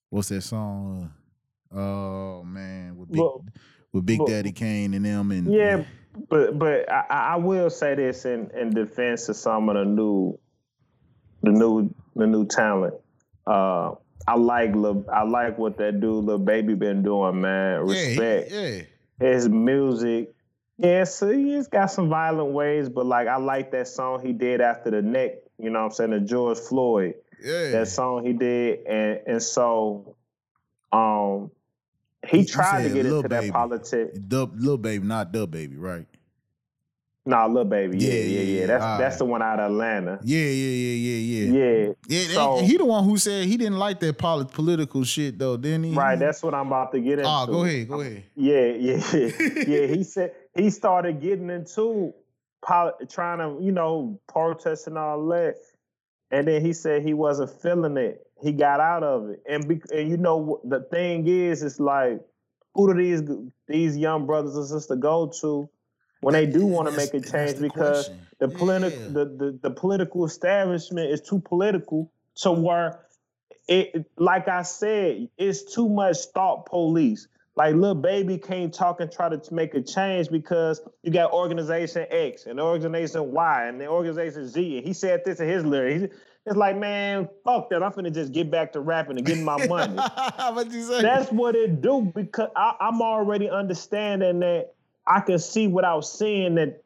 what's 0.10 0.30
that 0.30 0.42
song? 0.42 1.14
Oh 1.74 2.44
man, 2.44 2.98
with 2.98 3.12
Big 3.12 3.20
Well, 3.22 3.46
with 3.94 4.06
Big 4.06 4.20
well, 4.20 4.28
Daddy 4.28 4.52
Kane 4.52 4.94
and 4.94 5.06
them 5.06 5.32
and 5.32 5.52
Yeah, 5.54 5.84
but 6.30 6.58
but 6.58 6.92
I, 6.92 7.06
I 7.10 7.36
will 7.36 7.70
say 7.70 7.96
this 7.96 8.26
in, 8.26 8.50
in 8.58 8.72
defense 8.72 9.30
of 9.30 9.36
some 9.36 9.70
of 9.70 9.76
the 9.76 9.86
new 9.86 10.38
the 11.44 11.52
new 11.52 11.94
the 12.16 12.28
new 12.28 12.46
talent. 12.46 12.96
Uh, 13.46 13.96
I 14.28 14.36
like 14.36 14.76
Lil, 14.76 15.06
I 15.12 15.24
like 15.24 15.58
what 15.58 15.78
that 15.78 16.00
dude 16.02 16.26
Lil 16.26 16.40
Baby 16.40 16.76
been 16.76 17.04
doing, 17.04 17.42
man. 17.42 17.88
Yeah, 17.88 17.94
Respect 17.94 18.52
yeah. 18.52 18.82
his 19.28 19.48
music. 19.50 20.34
Yeah, 20.78 21.04
so 21.04 21.30
he's 21.30 21.68
got 21.68 21.88
some 21.88 22.10
violent 22.10 22.52
ways, 22.52 22.90
but 22.90 23.06
like 23.06 23.28
I 23.28 23.38
like 23.38 23.72
that 23.72 23.88
song 23.88 24.22
he 24.26 24.34
did 24.34 24.62
after 24.62 24.90
the 24.92 25.02
neck. 25.02 25.32
You 25.58 25.70
know 25.70 25.80
what 25.80 25.86
I'm 25.86 25.92
saying? 25.92 26.12
The 26.12 26.20
George 26.22 26.58
Floyd 26.58 27.16
Yeah. 27.44 27.72
that 27.72 27.88
song 27.90 28.26
he 28.26 28.34
did, 28.34 28.86
and 28.88 29.20
and 29.28 29.44
so 29.44 30.16
um 30.92 31.52
he 32.30 32.46
tried 32.46 32.84
to 32.84 32.90
get 32.94 33.06
into 33.06 33.28
that 33.28 33.52
politics. 33.52 34.18
Dub, 34.20 34.54
little 34.58 34.78
baby, 34.78 35.06
not 35.06 35.32
DaBaby, 35.34 35.76
right? 35.78 36.06
Nah, 37.26 37.46
Lil 37.46 37.66
Baby. 37.66 37.98
Yeah, 38.00 38.10
Yeah, 38.12 38.14
yeah, 38.14 38.22
yeah, 38.24 38.42
yeah. 38.42 38.60
yeah. 38.62 38.66
That's 38.66 38.84
All 38.84 38.98
that's 38.98 39.14
right. 39.14 39.18
the 39.20 39.26
one 39.26 39.42
out 39.44 39.60
of 39.60 39.72
Atlanta. 39.72 40.20
Yeah, 40.24 40.40
yeah, 40.40 40.46
yeah, 40.48 40.96
yeah, 40.96 41.18
yeah. 41.20 41.86
Yeah. 41.88 41.94
Yeah, 42.08 42.34
So- 42.34 42.58
he 42.64 42.78
the 42.78 42.86
one 42.86 43.04
who 43.04 43.18
said 43.18 43.46
he 43.46 43.56
didn't 43.58 43.78
like 43.78 44.00
that 44.00 44.18
poli- 44.18 44.46
political 44.46 45.04
shit 45.04 45.38
though, 45.38 45.56
didn't 45.58 45.84
he? 45.84 45.94
Right, 45.94 46.18
that's 46.18 46.42
what 46.42 46.56
I'm 46.56 46.68
about 46.68 46.92
to 46.94 47.00
get 47.00 47.24
ah, 47.24 47.42
into. 47.44 47.54
Oh, 47.54 47.56
go 47.58 47.66
ahead, 47.66 47.88
go 47.88 48.02
ahead. 48.02 48.24
Yeah, 48.36 48.66
yeah, 48.80 49.32
yeah. 49.68 49.88
He 49.88 50.04
said 50.14 50.34
he 50.56 50.70
started 50.72 51.22
getting 51.22 51.50
into 51.52 52.14
poli- 52.66 52.94
trying 53.10 53.40
to, 53.40 53.64
you 53.64 53.74
know, 53.74 54.20
protest 54.28 54.88
and 54.88 54.98
all 54.98 55.24
that, 55.28 55.56
and 56.32 56.48
then 56.48 56.62
he 56.66 56.74
said 56.74 57.04
he 57.04 57.14
wasn't 57.14 57.52
feeling 57.62 57.98
it. 57.98 58.26
He 58.42 58.52
got 58.54 58.80
out 58.80 59.04
of 59.04 59.30
it, 59.30 59.44
and 59.50 59.68
be, 59.68 59.82
and 59.92 60.10
you 60.10 60.18
know 60.18 60.62
the 60.64 60.82
thing 60.92 61.28
is, 61.28 61.64
it's 61.64 61.80
like 61.80 62.22
who 62.74 62.94
do 62.94 63.00
these 63.02 63.24
these 63.68 63.98
young 63.98 64.26
brothers 64.26 64.56
and 64.56 64.66
sisters 64.68 65.00
go 65.00 65.32
to 65.42 65.70
when 66.22 66.34
they 66.34 66.46
do 66.46 66.66
want 66.66 66.88
to 66.88 66.92
make 66.92 67.14
a 67.14 67.22
change 67.22 67.58
the 67.58 67.64
because 67.64 68.06
question. 68.06 68.28
the 68.40 68.48
political 68.50 69.02
Yeah. 69.06 69.14
the, 69.14 69.26
the 69.26 69.60
the 69.64 69.72
political 69.72 70.26
establishment 70.26 71.12
is 71.12 71.22
too 71.22 71.40
political 71.40 72.12
to 72.38 72.52
where 72.52 73.00
it 73.68 74.06
like 74.18 74.48
I 74.48 74.64
said, 74.64 75.30
it's 75.38 75.74
too 75.74 75.90
much 75.90 76.18
thought 76.34 76.66
police. 76.66 77.28
Like 77.60 77.76
little 77.76 77.94
Baby 77.94 78.38
can't 78.38 78.74
talk 78.74 79.02
and 79.02 79.12
try 79.12 79.28
to 79.28 79.54
make 79.54 79.74
a 79.74 79.82
change 79.82 80.30
because 80.30 80.80
you 81.04 81.12
got 81.12 81.34
organization 81.34 82.06
X 82.10 82.46
and 82.46 82.58
organization 82.58 83.34
Y 83.34 83.68
and 83.68 83.82
the 83.82 83.88
organization 83.88 84.48
Z. 84.48 84.78
And 84.78 84.88
he 84.88 84.94
said 84.94 85.24
this 85.26 85.42
in 85.42 85.50
his 85.50 85.66
lyric. 85.66 86.14
It's 86.46 86.56
like, 86.56 86.78
man, 86.78 87.28
fuck 87.44 87.70
that. 87.72 87.84
I'm 87.84 87.92
finna 87.92 88.14
just 88.14 88.32
get 88.32 88.50
back 88.50 88.72
to 88.72 88.80
rapping 88.80 89.18
and 89.18 89.26
getting 89.26 89.44
my 89.44 89.58
money. 89.68 89.94
what 89.98 90.72
you 90.72 90.84
say? 90.84 91.02
That's 91.02 91.34
what 91.34 91.54
it 91.58 91.82
do 91.82 92.10
because 92.16 92.48
I, 92.56 92.78
I'm 92.80 93.02
already 93.02 93.50
understanding 93.50 94.40
that 94.40 94.74
I 95.06 95.20
can 95.20 95.38
see 95.38 95.68
without 95.68 96.06
seeing 96.06 96.56
that 96.56 96.82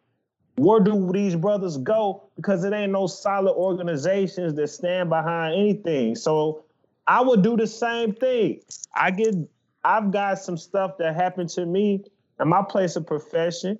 where 0.55 0.79
do 0.79 1.11
these 1.13 1.35
brothers 1.35 1.77
go 1.77 2.23
because 2.35 2.63
it 2.63 2.73
ain't 2.73 2.91
no 2.91 3.05
solid 3.05 3.53
organizations 3.53 4.55
that 4.55 4.69
stand 4.69 5.09
behind 5.09 5.53
anything. 5.53 6.15
So 6.15 6.63
I 7.05 7.21
would 7.21 7.43
do 7.43 7.57
the 7.57 7.67
same 7.67 8.15
thing. 8.15 8.61
I 8.95 9.11
get 9.11 9.35
I've 9.83 10.11
got 10.11 10.39
some 10.39 10.57
stuff 10.57 10.97
that 10.99 11.15
happened 11.15 11.49
to 11.49 11.65
me 11.65 12.03
in 12.39 12.47
my 12.47 12.63
place 12.63 12.95
of 12.95 13.05
profession. 13.05 13.79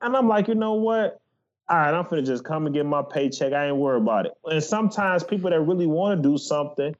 And 0.00 0.16
I'm 0.16 0.28
like, 0.28 0.48
you 0.48 0.54
know 0.54 0.74
what? 0.74 1.20
All 1.68 1.76
right, 1.76 1.94
I'm 1.94 2.06
gonna 2.08 2.22
just 2.22 2.44
come 2.44 2.66
and 2.66 2.74
get 2.74 2.84
my 2.84 3.02
paycheck. 3.02 3.52
I 3.52 3.68
ain't 3.68 3.76
worried 3.76 4.02
about 4.02 4.26
it. 4.26 4.32
And 4.44 4.62
sometimes 4.62 5.24
people 5.24 5.50
that 5.50 5.60
really 5.60 5.86
want 5.86 6.22
to 6.22 6.28
do 6.28 6.36
something 6.36 6.94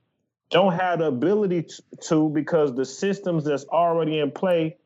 don't 0.50 0.72
have 0.72 1.00
the 1.00 1.06
ability 1.06 1.66
to 2.02 2.28
because 2.30 2.74
the 2.74 2.84
systems 2.84 3.44
that's 3.44 3.64
already 3.64 4.18
in 4.18 4.30
play 4.30 4.76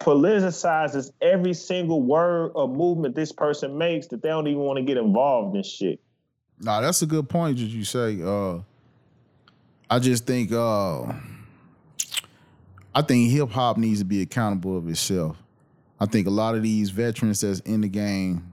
politicizes 0.00 1.10
every 1.20 1.54
single 1.54 2.02
word 2.02 2.52
or 2.54 2.68
movement 2.68 3.14
this 3.14 3.32
person 3.32 3.76
makes 3.76 4.06
that 4.08 4.22
they 4.22 4.28
don't 4.28 4.46
even 4.46 4.60
want 4.60 4.78
to 4.78 4.82
get 4.82 4.96
involved 4.96 5.56
in 5.56 5.62
shit. 5.62 6.00
Nah, 6.58 6.80
that's 6.80 7.02
a 7.02 7.06
good 7.06 7.28
point 7.28 7.58
that 7.58 7.64
you 7.64 7.84
say. 7.84 8.22
Uh, 8.22 8.60
I 9.90 9.98
just 9.98 10.26
think 10.26 10.52
uh, 10.52 11.12
I 12.94 13.02
think 13.02 13.30
hip 13.30 13.50
hop 13.50 13.76
needs 13.76 14.00
to 14.00 14.04
be 14.04 14.22
accountable 14.22 14.76
of 14.76 14.88
itself. 14.88 15.36
I 15.98 16.06
think 16.06 16.26
a 16.26 16.30
lot 16.30 16.54
of 16.54 16.62
these 16.62 16.90
veterans 16.90 17.40
that's 17.40 17.60
in 17.60 17.80
the 17.80 17.88
game, 17.88 18.52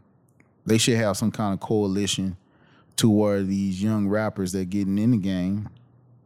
they 0.66 0.78
should 0.78 0.98
have 0.98 1.18
some 1.18 1.32
kind 1.32 1.54
of 1.54 1.60
coalition 1.60 2.38
toward 2.96 3.48
these 3.48 3.82
young 3.82 4.08
rappers 4.08 4.52
that 4.52 4.70
getting 4.70 4.98
in 4.98 5.12
the 5.12 5.18
game, 5.18 5.68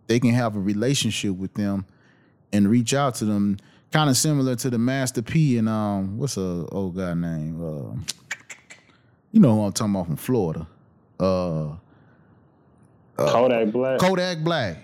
they 0.08 0.20
can 0.20 0.32
have 0.32 0.56
a 0.56 0.60
relationship 0.60 1.36
with 1.36 1.54
them 1.54 1.86
and 2.52 2.68
reach 2.68 2.94
out 2.94 3.16
to 3.16 3.26
them 3.26 3.58
kind 3.92 4.10
of 4.10 4.18
similar 4.18 4.56
to 4.56 4.70
the 4.70 4.78
Master 4.78 5.22
P 5.22 5.58
and 5.58 5.70
um, 5.70 6.18
what's 6.18 6.36
a 6.36 6.66
old 6.72 6.96
guy 6.96 7.14
name? 7.14 7.64
Uh, 7.64 7.96
you 9.32 9.40
know 9.40 9.54
who 9.56 9.62
I'm 9.64 9.72
talking 9.72 9.94
about 9.94 10.08
from 10.08 10.18
Florida. 10.18 10.68
Uh, 11.20 11.70
uh, 11.70 11.78
Kodak 13.18 13.72
Black. 13.72 14.00
Kodak 14.00 14.40
Black. 14.40 14.78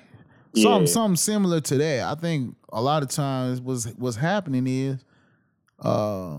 Yeah. 0.54 0.64
Something, 0.64 0.88
something 0.88 1.16
similar 1.18 1.60
to 1.62 1.78
that. 1.78 2.04
I 2.04 2.20
think 2.20 2.56
a 2.72 2.82
lot 2.82 3.04
of 3.04 3.10
times 3.10 3.62
what's 3.62 3.86
what's 3.98 4.18
happening 4.18 4.66
is 4.68 5.04
uh, 5.80 6.38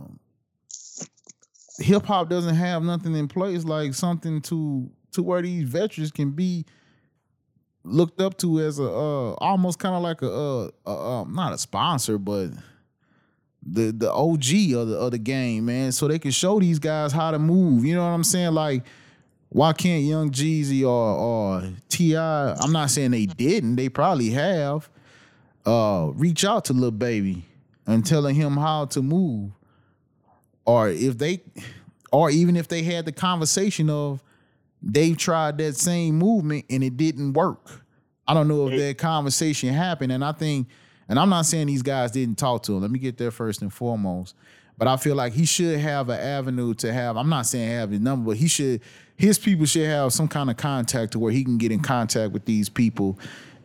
hip 1.78 2.04
hop 2.04 2.28
doesn't 2.28 2.54
have 2.54 2.82
nothing 2.82 3.14
in 3.14 3.28
place 3.28 3.64
like 3.64 3.94
something 3.94 4.40
to 4.42 4.90
to 5.12 5.22
where 5.22 5.42
these 5.42 5.68
veterans 5.68 6.10
can 6.12 6.30
be 6.30 6.64
looked 7.84 8.20
up 8.20 8.36
to 8.38 8.60
as 8.60 8.78
a 8.78 8.84
uh, 8.84 9.32
almost 9.38 9.78
kind 9.78 9.94
of 9.94 10.02
like 10.02 10.22
a, 10.22 10.30
uh, 10.30 10.70
a 10.86 10.90
um, 10.90 11.34
not 11.34 11.52
a 11.52 11.58
sponsor, 11.58 12.18
but 12.18 12.50
the 13.62 13.92
the 13.92 14.12
OG 14.12 14.74
of 14.74 14.88
the 14.88 14.96
of 14.98 15.10
the 15.12 15.18
game, 15.18 15.66
man. 15.66 15.92
So 15.92 16.08
they 16.08 16.18
can 16.18 16.30
show 16.30 16.60
these 16.60 16.78
guys 16.78 17.12
how 17.12 17.30
to 17.30 17.38
move. 17.38 17.84
You 17.84 17.94
know 17.94 18.02
what 18.02 18.10
I'm 18.10 18.24
saying? 18.24 18.52
Like, 18.52 18.84
why 19.48 19.72
can't 19.72 20.04
Young 20.04 20.30
Jeezy 20.30 20.82
or 20.82 20.88
or 20.88 21.72
T.I., 21.88 22.54
I'm 22.54 22.72
not 22.72 22.90
saying 22.90 23.10
they 23.12 23.26
didn't, 23.26 23.76
they 23.76 23.88
probably 23.88 24.30
have, 24.30 24.88
uh, 25.66 26.10
reach 26.14 26.44
out 26.44 26.66
to 26.66 26.72
little 26.72 26.90
Baby 26.90 27.44
and 27.86 28.04
telling 28.04 28.34
him 28.34 28.56
how 28.56 28.86
to 28.86 29.02
move. 29.02 29.52
Or 30.64 30.88
if 30.88 31.18
they 31.18 31.42
or 32.12 32.30
even 32.30 32.56
if 32.56 32.68
they 32.68 32.82
had 32.82 33.04
the 33.04 33.12
conversation 33.12 33.88
of 33.88 34.22
they've 34.82 35.16
tried 35.16 35.58
that 35.58 35.76
same 35.76 36.18
movement 36.18 36.64
and 36.70 36.82
it 36.82 36.96
didn't 36.96 37.34
work. 37.34 37.84
I 38.26 38.34
don't 38.34 38.48
know 38.48 38.68
if 38.68 38.78
that 38.78 38.98
conversation 38.98 39.72
happened. 39.72 40.12
And 40.12 40.24
I 40.24 40.32
think, 40.32 40.68
and 41.08 41.18
I'm 41.18 41.28
not 41.28 41.46
saying 41.46 41.66
these 41.66 41.82
guys 41.82 42.12
didn't 42.12 42.38
talk 42.38 42.62
to 42.64 42.74
him. 42.74 42.82
Let 42.82 42.90
me 42.90 42.98
get 42.98 43.18
there 43.18 43.30
first 43.30 43.62
and 43.62 43.72
foremost. 43.72 44.34
But 44.78 44.88
I 44.88 44.96
feel 44.96 45.14
like 45.14 45.34
he 45.34 45.44
should 45.44 45.78
have 45.78 46.08
an 46.08 46.18
avenue 46.18 46.72
to 46.74 46.92
have, 46.92 47.16
I'm 47.16 47.28
not 47.28 47.46
saying 47.46 47.68
have 47.70 47.90
his 47.90 48.00
number, 48.00 48.30
but 48.30 48.38
he 48.38 48.48
should, 48.48 48.80
his 49.16 49.38
people 49.38 49.66
should 49.66 49.86
have 49.86 50.12
some 50.12 50.26
kind 50.26 50.48
of 50.48 50.56
contact 50.56 51.12
to 51.12 51.18
where 51.18 51.32
he 51.32 51.44
can 51.44 51.58
get 51.58 51.70
in 51.70 51.80
contact 51.80 52.32
with 52.32 52.46
these 52.46 52.70
people 52.70 53.18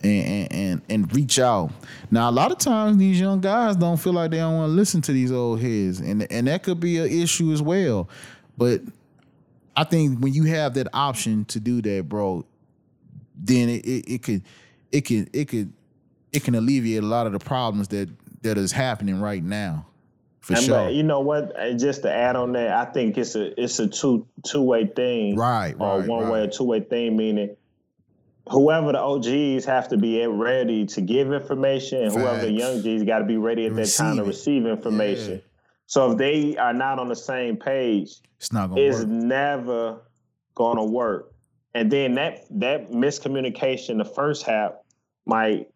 and, 0.05 0.53
and 0.53 0.81
and 0.89 1.15
reach 1.15 1.39
out. 1.39 1.71
Now, 2.11 2.29
a 2.29 2.31
lot 2.31 2.51
of 2.51 2.57
times 2.57 2.97
these 2.97 3.19
young 3.19 3.41
guys 3.41 3.75
don't 3.75 3.97
feel 3.97 4.13
like 4.13 4.31
they 4.31 4.37
don't 4.37 4.55
want 4.55 4.69
to 4.69 4.73
listen 4.73 5.01
to 5.03 5.11
these 5.11 5.31
old 5.31 5.59
heads, 5.59 5.99
and 5.99 6.29
and 6.31 6.47
that 6.47 6.63
could 6.63 6.79
be 6.79 6.97
an 6.97 7.09
issue 7.09 7.51
as 7.51 7.61
well. 7.61 8.09
But 8.57 8.81
I 9.75 9.83
think 9.83 10.19
when 10.19 10.33
you 10.33 10.43
have 10.45 10.73
that 10.75 10.87
option 10.93 11.45
to 11.45 11.59
do 11.59 11.81
that, 11.81 12.07
bro, 12.07 12.45
then 13.35 13.69
it, 13.69 13.85
it, 13.85 14.13
it 14.13 14.23
could 14.23 14.43
it 14.91 15.01
could 15.01 15.29
it 15.33 15.47
could 15.47 15.73
it 16.31 16.43
can 16.43 16.55
alleviate 16.55 17.03
a 17.03 17.07
lot 17.07 17.25
of 17.27 17.33
the 17.33 17.39
problems 17.39 17.89
that 17.89 18.09
that 18.43 18.57
is 18.57 18.71
happening 18.71 19.19
right 19.19 19.43
now. 19.43 19.85
For 20.41 20.53
and 20.53 20.63
sure. 20.63 20.85
But 20.85 20.93
you 20.93 21.01
know 21.01 21.21
what? 21.21 21.59
Uh, 21.59 21.73
just 21.73 22.03
to 22.03 22.13
add 22.13 22.35
on 22.35 22.51
that, 22.53 22.69
I 22.69 22.85
think 22.91 23.17
it's 23.17 23.35
a 23.35 23.59
it's 23.61 23.79
a 23.79 23.87
two 23.87 24.27
two 24.45 24.61
way 24.61 24.85
thing. 24.85 25.35
Right. 25.35 25.75
Or 25.79 25.99
right, 25.99 26.07
one 26.07 26.23
right. 26.25 26.31
way 26.31 26.41
or 26.41 26.47
two 26.47 26.65
way 26.65 26.81
thing, 26.81 27.17
meaning 27.17 27.55
whoever 28.49 28.91
the 28.91 28.99
OGs 28.99 29.65
have 29.65 29.87
to 29.89 29.97
be 29.97 30.25
ready 30.25 30.85
to 30.85 31.01
give 31.01 31.31
information, 31.31 32.03
and 32.03 32.13
whoever 32.13 32.41
the 32.41 32.51
young 32.51 32.81
G's 32.81 33.03
got 33.03 33.19
to 33.19 33.25
be 33.25 33.37
ready 33.37 33.65
at 33.65 33.75
that 33.75 33.87
time 33.87 34.17
to 34.17 34.23
receive 34.23 34.65
information. 34.65 35.33
Yeah. 35.33 35.39
So 35.87 36.11
if 36.11 36.17
they 36.17 36.57
are 36.57 36.73
not 36.73 36.99
on 36.99 37.09
the 37.09 37.15
same 37.15 37.57
page, 37.57 38.15
it's 38.37 38.51
not 38.51 38.69
gonna 38.69 38.81
it's 38.81 38.99
work. 38.99 39.07
never 39.07 40.01
gonna 40.55 40.85
work. 40.85 41.33
And 41.73 41.91
then 41.91 42.15
that 42.15 42.45
that 42.51 42.89
miscommunication, 42.89 43.97
the 43.97 44.05
first 44.05 44.45
half, 44.45 44.73
might 45.25 45.69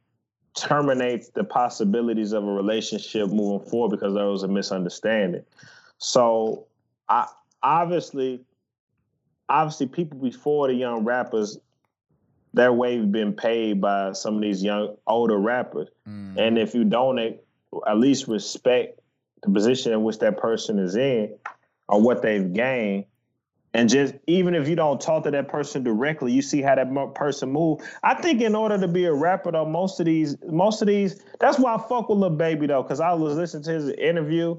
terminate 0.55 1.33
the 1.35 1.43
possibilities 1.43 2.33
of 2.33 2.43
a 2.43 2.51
relationship 2.51 3.29
moving 3.29 3.67
forward 3.69 3.91
because 3.91 4.13
there 4.13 4.25
was 4.25 4.43
a 4.43 4.47
misunderstanding. 4.47 5.43
So 5.99 6.65
I 7.07 7.27
obviously 7.61 8.41
obviously 9.47 9.87
people 9.87 10.17
before 10.19 10.67
the 10.67 10.73
young 10.73 11.03
rappers 11.03 11.57
their 12.53 12.73
wave 12.73 13.11
been 13.11 13.33
paid 13.33 13.81
by 13.81 14.13
some 14.13 14.35
of 14.35 14.41
these 14.41 14.63
young 14.63 14.95
older 15.05 15.37
rappers. 15.37 15.89
Mm. 16.07 16.37
And 16.37 16.57
if 16.57 16.73
you 16.73 16.83
don't 16.83 17.19
at 17.19 17.97
least 17.97 18.27
respect 18.27 18.99
the 19.43 19.51
position 19.51 19.93
in 19.93 20.03
which 20.03 20.19
that 20.19 20.37
person 20.37 20.79
is 20.79 20.95
in 20.95 21.35
or 21.87 22.01
what 22.01 22.21
they've 22.21 22.51
gained. 22.51 23.05
And 23.73 23.87
just 23.87 24.15
even 24.25 24.55
if 24.55 24.67
you 24.67 24.75
don't 24.75 24.99
talk 24.99 25.25
to 25.25 25.31
that 25.31 25.47
person 25.47 25.83
directly, 25.83 26.31
you 26.31 26.41
see 26.41 26.61
how 26.61 26.73
that 26.73 27.13
person 27.13 27.51
move. 27.51 27.81
I 28.01 28.15
think 28.15 28.41
in 28.41 28.55
order 28.55 28.79
to 28.79 28.87
be 28.87 29.05
a 29.05 29.13
rapper, 29.13 29.51
though, 29.51 29.65
most 29.65 29.99
of 29.99 30.07
these, 30.07 30.35
most 30.47 30.81
of 30.81 30.87
these, 30.87 31.21
that's 31.39 31.59
why 31.59 31.75
I 31.75 31.77
fuck 31.77 32.09
with 32.09 32.17
Lil 32.17 32.31
Baby 32.31 32.65
though, 32.65 32.81
because 32.81 32.99
I 32.99 33.13
was 33.13 33.37
listening 33.37 33.63
to 33.63 33.71
his 33.71 33.89
interview 33.89 34.57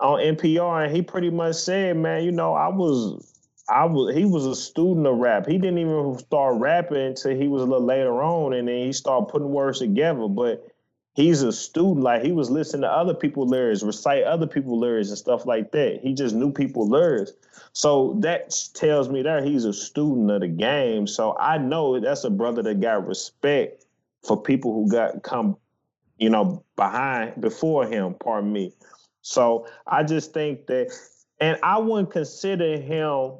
on 0.00 0.20
NPR, 0.20 0.86
and 0.86 0.94
he 0.94 1.02
pretty 1.02 1.28
much 1.28 1.56
said, 1.56 1.96
"Man, 1.98 2.24
you 2.24 2.32
know, 2.32 2.54
I 2.54 2.68
was, 2.68 3.37
I 3.68 3.84
was, 3.84 4.14
he 4.14 4.24
was 4.24 4.46
a 4.46 4.54
student 4.54 5.06
of 5.06 5.18
rap. 5.18 5.46
He 5.46 5.58
didn't 5.58 5.78
even 5.78 6.18
start 6.18 6.60
rapping 6.60 6.98
until 6.98 7.36
he 7.36 7.48
was 7.48 7.62
a 7.62 7.66
little 7.66 7.84
later 7.84 8.22
on, 8.22 8.54
and 8.54 8.68
then 8.68 8.86
he 8.86 8.92
started 8.92 9.30
putting 9.30 9.50
words 9.50 9.80
together. 9.80 10.28
But 10.28 10.66
he's 11.14 11.42
a 11.42 11.52
student. 11.52 12.00
Like 12.00 12.22
he 12.22 12.32
was 12.32 12.50
listening 12.50 12.82
to 12.82 12.90
other 12.90 13.14
people's 13.14 13.50
lyrics, 13.50 13.82
recite 13.82 14.24
other 14.24 14.46
people's 14.46 14.80
lyrics 14.80 15.08
and 15.08 15.18
stuff 15.18 15.44
like 15.46 15.72
that. 15.72 16.00
He 16.02 16.14
just 16.14 16.34
knew 16.34 16.52
people's 16.52 16.88
lyrics. 16.88 17.32
So 17.72 18.16
that 18.20 18.56
tells 18.74 19.08
me 19.08 19.22
that 19.22 19.44
he's 19.44 19.64
a 19.64 19.72
student 19.72 20.30
of 20.30 20.40
the 20.40 20.48
game. 20.48 21.06
So 21.06 21.36
I 21.38 21.58
know 21.58 21.98
that's 22.00 22.24
a 22.24 22.30
brother 22.30 22.62
that 22.62 22.80
got 22.80 23.06
respect 23.06 23.84
for 24.26 24.40
people 24.40 24.72
who 24.72 24.90
got 24.90 25.22
come, 25.22 25.56
you 26.18 26.30
know, 26.30 26.64
behind 26.76 27.40
before 27.40 27.86
him, 27.86 28.14
pardon 28.14 28.52
me. 28.52 28.72
So 29.22 29.66
I 29.86 30.04
just 30.04 30.32
think 30.32 30.66
that 30.68 30.90
and 31.40 31.58
I 31.62 31.78
wouldn't 31.78 32.10
consider 32.10 32.78
him 32.78 33.32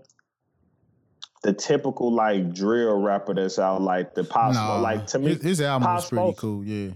the 1.42 1.52
typical 1.52 2.12
like 2.12 2.52
drill 2.52 3.00
rapper 3.00 3.34
that's 3.34 3.58
out 3.58 3.80
like 3.80 4.14
the 4.14 4.24
possible 4.24 4.80
like 4.80 5.06
to 5.06 5.18
me 5.18 5.34
his, 5.34 5.42
his 5.42 5.60
album 5.60 5.94
was 5.94 6.08
pretty 6.08 6.34
cool, 6.36 6.64
yeah. 6.64 6.90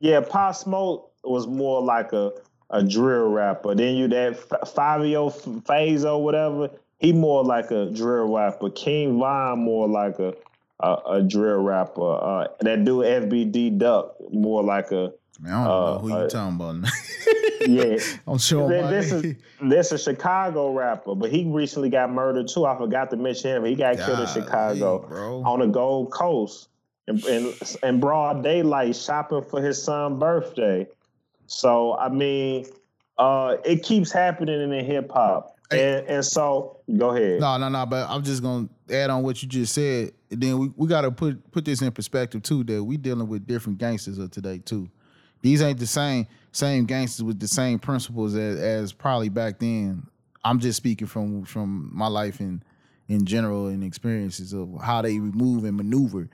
Yeah, 0.00 0.20
Pop 0.20 0.54
Smoke 0.54 1.12
was 1.24 1.46
more 1.46 1.82
like 1.82 2.12
a 2.12 2.32
a 2.70 2.82
drill 2.82 3.28
rapper. 3.30 3.74
Then 3.74 3.96
you 3.96 4.08
that 4.08 4.38
Fivio 4.48 5.32
Fazio 5.64 6.18
whatever. 6.18 6.70
He 6.98 7.12
more 7.12 7.44
like 7.44 7.70
a 7.70 7.86
drill 7.90 8.34
rapper. 8.34 8.70
King 8.70 9.18
Von 9.18 9.60
more 9.60 9.88
like 9.88 10.18
a 10.18 10.34
a, 10.80 10.96
a 11.10 11.22
drill 11.22 11.62
rapper. 11.62 12.14
Uh, 12.14 12.48
that 12.60 12.84
dude 12.84 13.04
FBG 13.04 13.78
Duck 13.78 14.14
more 14.30 14.62
like 14.62 14.92
a. 14.92 15.12
Man, 15.40 15.52
I 15.52 15.64
don't 15.64 15.66
uh, 15.66 15.92
know 15.92 15.98
who 15.98 16.08
you 16.08 16.14
uh, 16.14 16.28
talking 16.28 16.56
about. 16.56 16.90
yeah, 17.68 17.96
I'm 18.26 18.38
sure. 18.38 18.68
This, 18.68 19.10
this 19.10 19.24
is 19.24 19.36
this 19.60 19.92
a 19.92 19.98
Chicago 19.98 20.72
rapper, 20.72 21.14
but 21.14 21.30
he 21.30 21.44
recently 21.44 21.90
got 21.90 22.10
murdered 22.10 22.48
too. 22.48 22.66
I 22.66 22.76
forgot 22.76 23.10
to 23.10 23.16
mention 23.16 23.50
him. 23.50 23.64
He 23.64 23.76
got 23.76 23.96
God, 23.96 24.06
killed 24.06 24.20
in 24.20 24.26
Chicago 24.26 25.06
bro. 25.06 25.42
on 25.44 25.60
the 25.60 25.66
Gold 25.66 26.10
Coast 26.10 26.68
in, 27.06 27.24
in, 27.26 27.54
in 27.82 28.00
broad 28.00 28.42
daylight 28.42 28.96
shopping 28.96 29.44
for 29.44 29.62
his 29.62 29.82
son's 29.82 30.18
birthday. 30.18 30.86
So 31.46 31.96
I 31.96 32.08
mean, 32.08 32.66
uh, 33.16 33.56
it 33.64 33.82
keeps 33.84 34.10
happening 34.10 34.60
in 34.60 34.70
the 34.70 34.82
hip 34.82 35.10
hop. 35.10 35.54
And, 35.70 36.06
and 36.06 36.24
so 36.24 36.78
go 36.96 37.10
ahead. 37.10 37.40
No, 37.40 37.58
no, 37.58 37.68
no. 37.68 37.84
But 37.84 38.08
I'm 38.08 38.22
just 38.22 38.42
gonna 38.42 38.68
add 38.90 39.10
on 39.10 39.22
what 39.22 39.42
you 39.42 39.48
just 39.48 39.74
said. 39.74 40.12
And 40.30 40.40
then 40.40 40.58
we, 40.58 40.72
we 40.74 40.88
gotta 40.88 41.10
put 41.10 41.50
put 41.52 41.64
this 41.64 41.82
in 41.82 41.92
perspective 41.92 42.42
too. 42.42 42.64
That 42.64 42.82
we 42.82 42.96
dealing 42.96 43.28
with 43.28 43.46
different 43.46 43.78
gangsters 43.78 44.18
of 44.18 44.30
today 44.30 44.58
too. 44.58 44.88
These 45.42 45.62
ain't 45.62 45.78
the 45.78 45.86
same 45.86 46.26
same 46.52 46.84
gangsters 46.86 47.22
with 47.22 47.38
the 47.38 47.48
same 47.48 47.78
principles 47.78 48.34
as, 48.34 48.58
as 48.58 48.92
probably 48.92 49.28
back 49.28 49.58
then. 49.58 50.06
I'm 50.44 50.58
just 50.60 50.76
speaking 50.76 51.06
from 51.06 51.44
from 51.44 51.90
my 51.92 52.06
life 52.08 52.40
in 52.40 52.62
in 53.08 53.24
general 53.24 53.68
and 53.68 53.82
experiences 53.82 54.52
of 54.52 54.68
how 54.82 55.02
they 55.02 55.18
move 55.18 55.64
and 55.64 55.76
maneuver. 55.76 56.28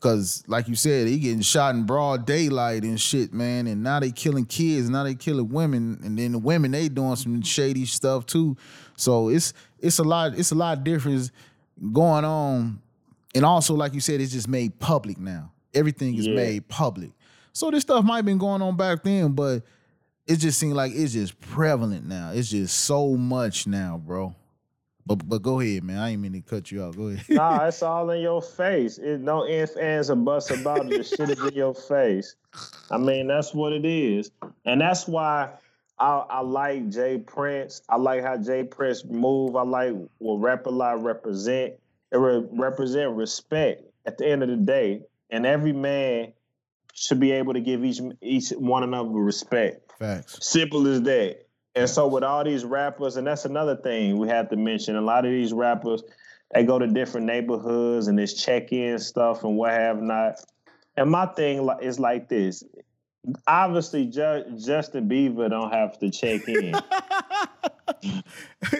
Cause 0.00 0.42
like 0.46 0.66
you 0.66 0.74
said, 0.74 1.08
he 1.08 1.18
getting 1.18 1.42
shot 1.42 1.74
in 1.74 1.84
broad 1.84 2.24
daylight 2.24 2.84
and 2.84 2.98
shit, 2.98 3.34
man. 3.34 3.66
And 3.66 3.82
now 3.82 4.00
they 4.00 4.10
killing 4.10 4.46
kids, 4.46 4.88
now 4.88 5.04
they 5.04 5.14
killing 5.14 5.50
women, 5.50 6.00
and 6.02 6.18
then 6.18 6.32
the 6.32 6.38
women 6.38 6.70
they 6.70 6.88
doing 6.88 7.16
some 7.16 7.42
shady 7.42 7.84
stuff 7.84 8.24
too. 8.24 8.56
So 8.96 9.28
it's 9.28 9.52
it's 9.78 9.98
a 9.98 10.02
lot 10.04 10.38
it's 10.38 10.52
a 10.52 10.54
lot 10.54 10.78
of 10.78 10.84
difference 10.84 11.30
going 11.92 12.24
on, 12.24 12.80
and 13.34 13.44
also 13.44 13.74
like 13.74 13.92
you 13.92 14.00
said, 14.00 14.20
it's 14.22 14.32
just 14.32 14.48
made 14.48 14.78
public 14.78 15.18
now. 15.18 15.52
Everything 15.74 16.16
is 16.16 16.26
Yeah. 16.26 16.34
made 16.34 16.68
public. 16.68 17.10
So 17.52 17.70
this 17.70 17.82
stuff 17.82 18.04
might 18.04 18.16
have 18.16 18.24
been 18.24 18.38
going 18.38 18.62
on 18.62 18.76
back 18.76 19.02
then, 19.02 19.32
but 19.32 19.62
it 20.26 20.36
just 20.36 20.58
seems 20.58 20.74
like 20.74 20.92
it's 20.94 21.12
just 21.12 21.40
prevalent 21.40 22.06
now. 22.06 22.30
It's 22.32 22.50
just 22.50 22.78
so 22.78 23.16
much 23.16 23.66
now, 23.66 24.00
bro. 24.04 24.34
But 25.06 25.28
but 25.28 25.42
go 25.42 25.58
ahead, 25.60 25.82
man. 25.82 25.98
I 25.98 26.10
ain't 26.10 26.22
mean 26.22 26.34
to 26.34 26.40
cut 26.40 26.70
you 26.70 26.84
out. 26.84 26.96
Go 26.96 27.08
ahead. 27.08 27.24
nah, 27.28 27.64
it's 27.66 27.82
all 27.82 28.10
in 28.10 28.20
your 28.20 28.40
face. 28.40 28.98
It 28.98 29.20
no 29.20 29.44
ifs, 29.44 29.76
ands, 29.76 30.10
or 30.10 30.16
buts 30.16 30.50
about 30.50 30.86
it. 30.86 30.98
The 30.98 31.02
shit 31.02 31.30
is 31.30 31.40
in 31.40 31.54
your 31.54 31.74
face. 31.74 32.36
I 32.90 32.98
mean, 32.98 33.26
that's 33.26 33.52
what 33.52 33.72
it 33.72 33.84
is, 33.84 34.30
and 34.64 34.80
that's 34.80 35.08
why 35.08 35.50
I, 35.98 36.24
I 36.28 36.40
like 36.40 36.88
J. 36.90 37.18
Prince. 37.18 37.82
I 37.88 37.96
like 37.96 38.22
how 38.22 38.36
J. 38.36 38.64
Prince 38.64 39.04
move. 39.04 39.56
I 39.56 39.62
like 39.62 39.94
what 40.18 40.36
Rap-A-Lot 40.36 41.02
represent. 41.02 41.74
It 42.12 42.16
re- 42.16 42.46
represent 42.52 43.16
respect 43.16 43.82
at 44.06 44.16
the 44.16 44.26
end 44.26 44.42
of 44.42 44.48
the 44.48 44.56
day, 44.56 45.02
and 45.30 45.44
every 45.44 45.72
man 45.72 46.32
should 46.94 47.20
be 47.20 47.32
able 47.32 47.52
to 47.54 47.60
give 47.60 47.84
each 47.84 48.00
each 48.20 48.50
one 48.50 48.82
another 48.82 49.08
respect. 49.10 49.92
Facts. 49.98 50.38
Simple 50.40 50.86
as 50.86 51.02
that. 51.02 51.46
And 51.74 51.88
so 51.88 52.08
with 52.08 52.24
all 52.24 52.44
these 52.44 52.64
rappers, 52.64 53.16
and 53.16 53.26
that's 53.26 53.44
another 53.44 53.76
thing 53.76 54.18
we 54.18 54.28
have 54.28 54.50
to 54.50 54.56
mention. 54.56 54.96
A 54.96 55.00
lot 55.00 55.24
of 55.24 55.30
these 55.30 55.52
rappers, 55.52 56.02
they 56.52 56.64
go 56.64 56.78
to 56.78 56.86
different 56.86 57.26
neighborhoods 57.26 58.08
and 58.08 58.18
this 58.18 58.34
check-in 58.34 58.98
stuff 58.98 59.44
and 59.44 59.56
what 59.56 59.70
have 59.70 60.02
not. 60.02 60.34
And 60.96 61.10
my 61.10 61.26
thing 61.26 61.68
is 61.80 62.00
like 62.00 62.28
this. 62.28 62.64
Obviously, 63.46 64.06
Ju- 64.06 64.44
Justin 64.56 65.08
Bieber 65.08 65.50
don't 65.50 65.72
have 65.72 65.98
to 65.98 66.10
check 66.10 66.48
in. 66.48 66.74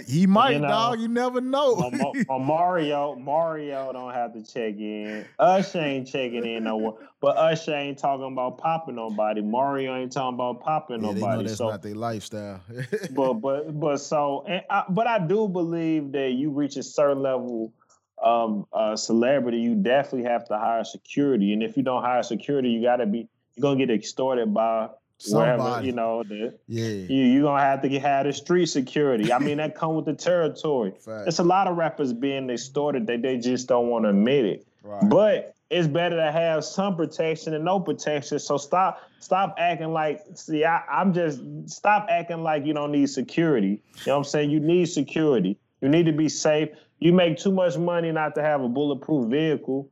he 0.06 0.26
might, 0.26 0.52
You 0.52 0.58
know, 0.60 0.68
dog. 0.68 1.00
You 1.00 1.08
never 1.08 1.40
know. 1.40 1.90
Or 2.28 2.40
Mario, 2.40 3.16
Mario 3.16 3.92
don't 3.92 4.14
have 4.14 4.32
to 4.32 4.42
check 4.42 4.78
in. 4.78 5.26
Usher 5.38 5.80
ain't 5.80 6.08
checking 6.08 6.46
in 6.46 6.64
no 6.64 6.80
more. 6.80 6.98
But 7.20 7.36
Usher 7.36 7.74
ain't 7.74 7.98
talking 7.98 8.32
about 8.32 8.56
popping 8.58 8.94
nobody. 8.94 9.42
Mario 9.42 9.94
ain't 9.94 10.12
talking 10.12 10.34
about 10.34 10.62
popping 10.62 11.02
yeah, 11.02 11.12
they 11.12 11.20
know 11.20 11.26
nobody. 11.26 11.48
that's 11.48 11.58
So 11.58 11.68
not 11.68 11.82
their 11.82 11.94
lifestyle. 11.94 12.62
but 13.10 13.34
but 13.34 13.78
but 13.78 13.98
so 13.98 14.46
I, 14.70 14.84
but 14.88 15.06
I 15.06 15.18
do 15.18 15.48
believe 15.48 16.12
that 16.12 16.30
you 16.30 16.50
reach 16.50 16.76
a 16.76 16.82
certain 16.82 17.20
level 17.20 17.72
of 18.16 18.66
uh, 18.72 18.96
celebrity, 18.96 19.58
you 19.58 19.74
definitely 19.74 20.28
have 20.30 20.46
to 20.48 20.58
hire 20.58 20.84
security, 20.84 21.52
and 21.52 21.62
if 21.62 21.76
you 21.76 21.82
don't 21.82 22.02
hire 22.02 22.22
security, 22.22 22.68
you 22.68 22.82
got 22.82 22.96
to 22.96 23.06
be 23.06 23.28
you're 23.56 23.62
gonna 23.62 23.78
get 23.78 23.90
extorted 23.90 24.52
by 24.52 24.88
wherever 25.28 25.62
Somebody. 25.62 25.86
you 25.86 25.92
know 25.92 26.22
the, 26.22 26.54
yeah. 26.66 26.86
you 26.86 27.24
you 27.24 27.42
gonna 27.42 27.62
have 27.62 27.82
to 27.82 27.88
get 27.88 28.02
have 28.02 28.26
the 28.26 28.32
street 28.32 28.66
security. 28.66 29.32
I 29.32 29.38
mean 29.38 29.58
that 29.58 29.74
come 29.74 29.94
with 29.94 30.06
the 30.06 30.14
territory. 30.14 30.92
Fact. 31.04 31.28
It's 31.28 31.38
a 31.38 31.44
lot 31.44 31.66
of 31.66 31.76
rappers 31.76 32.12
being 32.12 32.48
extorted 32.48 33.06
that 33.06 33.22
they 33.22 33.36
just 33.36 33.68
don't 33.68 33.88
want 33.88 34.04
to 34.04 34.10
admit 34.10 34.44
it. 34.46 34.66
Right. 34.82 35.08
But 35.08 35.54
it's 35.68 35.86
better 35.86 36.16
to 36.16 36.32
have 36.32 36.64
some 36.64 36.96
protection 36.96 37.54
and 37.54 37.64
no 37.64 37.78
protection. 37.80 38.38
So 38.38 38.56
stop 38.56 39.02
stop 39.20 39.56
acting 39.58 39.92
like 39.92 40.22
see 40.34 40.64
I, 40.64 40.82
I'm 40.90 41.12
just 41.12 41.40
stop 41.66 42.06
acting 42.08 42.42
like 42.42 42.64
you 42.64 42.72
don't 42.72 42.92
need 42.92 43.10
security. 43.10 43.82
You 43.96 44.06
know 44.06 44.12
what 44.14 44.18
I'm 44.18 44.24
saying? 44.24 44.50
You 44.50 44.60
need 44.60 44.86
security. 44.86 45.58
You 45.80 45.88
need 45.88 46.06
to 46.06 46.12
be 46.12 46.28
safe. 46.28 46.70
You 46.98 47.12
make 47.12 47.38
too 47.38 47.52
much 47.52 47.76
money 47.78 48.10
not 48.12 48.34
to 48.34 48.42
have 48.42 48.62
a 48.62 48.68
bulletproof 48.68 49.30
vehicle. 49.30 49.90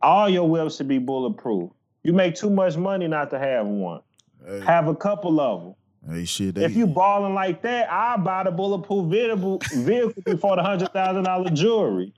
All 0.00 0.28
your 0.28 0.48
whips 0.48 0.76
should 0.76 0.88
be 0.88 0.98
bulletproof. 0.98 1.70
You 2.02 2.12
make 2.12 2.34
too 2.34 2.50
much 2.50 2.76
money 2.76 3.06
not 3.08 3.30
to 3.30 3.38
have 3.38 3.66
one. 3.66 4.00
Hey, 4.46 4.60
Have 4.60 4.88
a 4.88 4.94
couple 4.94 5.40
of 5.40 5.62
them. 5.62 5.74
hey, 6.14 6.24
shit. 6.24 6.56
They, 6.56 6.64
If 6.64 6.74
you 6.76 6.86
balling 6.86 7.34
like 7.34 7.62
that, 7.62 7.90
I'll 7.92 8.18
buy 8.18 8.42
the 8.44 8.50
bulletproof 8.50 9.08
vehicle, 9.10 9.60
vehicle 9.76 10.22
before 10.24 10.56
the 10.56 10.62
hundred 10.62 10.92
thousand 10.92 11.24
dollar 11.24 11.50
jewelry. 11.50 12.12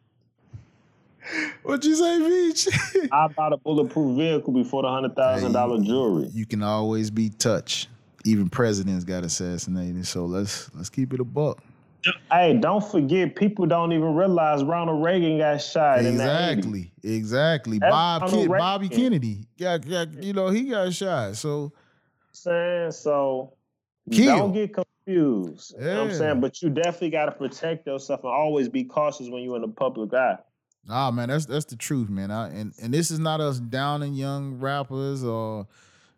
what 1.62 1.84
you 1.84 1.94
say, 1.96 2.18
Beach? 2.18 2.68
I 3.12 3.28
buy 3.28 3.50
the 3.50 3.56
bulletproof 3.58 4.16
vehicle 4.16 4.52
before 4.52 4.82
the 4.82 4.88
hundred 4.88 5.14
thousand 5.16 5.52
dollar 5.52 5.80
jewelry. 5.82 6.30
you 6.32 6.46
can 6.46 6.62
always 6.62 7.10
be 7.10 7.28
touched. 7.30 7.88
Even 8.26 8.48
presidents 8.48 9.04
got 9.04 9.22
assassinated. 9.22 10.06
So 10.06 10.24
let's 10.24 10.74
let's 10.74 10.88
keep 10.88 11.12
it 11.12 11.20
a 11.20 11.24
buck. 11.24 11.58
Hey, 12.30 12.54
don't 12.54 12.84
forget, 12.84 13.36
people 13.36 13.66
don't 13.66 13.92
even 13.92 14.14
realize 14.14 14.62
Ronald 14.62 15.02
Reagan 15.02 15.38
got 15.38 15.58
shot 15.58 15.98
in 15.98 16.04
the 16.04 16.10
80s. 16.10 16.14
Exactly, 16.14 16.92
exactly. 17.02 17.78
That's 17.78 17.92
Bob 17.92 18.30
Kid, 18.30 18.48
Bobby 18.48 18.88
Kennedy 18.88 19.46
got, 19.58 19.88
got 19.88 20.22
you 20.22 20.32
know 20.32 20.48
he 20.48 20.64
got 20.64 20.92
shot. 20.92 21.36
So 21.36 21.72
saying? 22.32 22.92
So 22.92 23.54
Kill. 24.10 24.36
don't 24.36 24.52
get 24.52 24.74
confused. 24.74 25.74
You 25.78 25.84
know 25.84 26.04
what 26.04 26.10
I'm 26.10 26.16
saying? 26.16 26.40
But 26.40 26.62
you 26.62 26.70
definitely 26.70 27.10
got 27.10 27.26
to 27.26 27.32
protect 27.32 27.86
yourself 27.86 28.20
and 28.24 28.32
always 28.32 28.68
be 28.68 28.84
cautious 28.84 29.28
when 29.28 29.42
you're 29.42 29.56
in 29.56 29.62
the 29.62 29.68
public 29.68 30.12
eye. 30.14 30.36
Nah, 30.86 31.10
man, 31.10 31.30
that's 31.30 31.46
that's 31.46 31.64
the 31.64 31.76
truth, 31.76 32.10
man. 32.10 32.30
I, 32.30 32.48
and 32.48 32.74
and 32.82 32.92
this 32.92 33.10
is 33.10 33.18
not 33.18 33.40
us 33.40 33.58
downing 33.58 34.14
young 34.14 34.58
rappers 34.58 35.24
or 35.24 35.66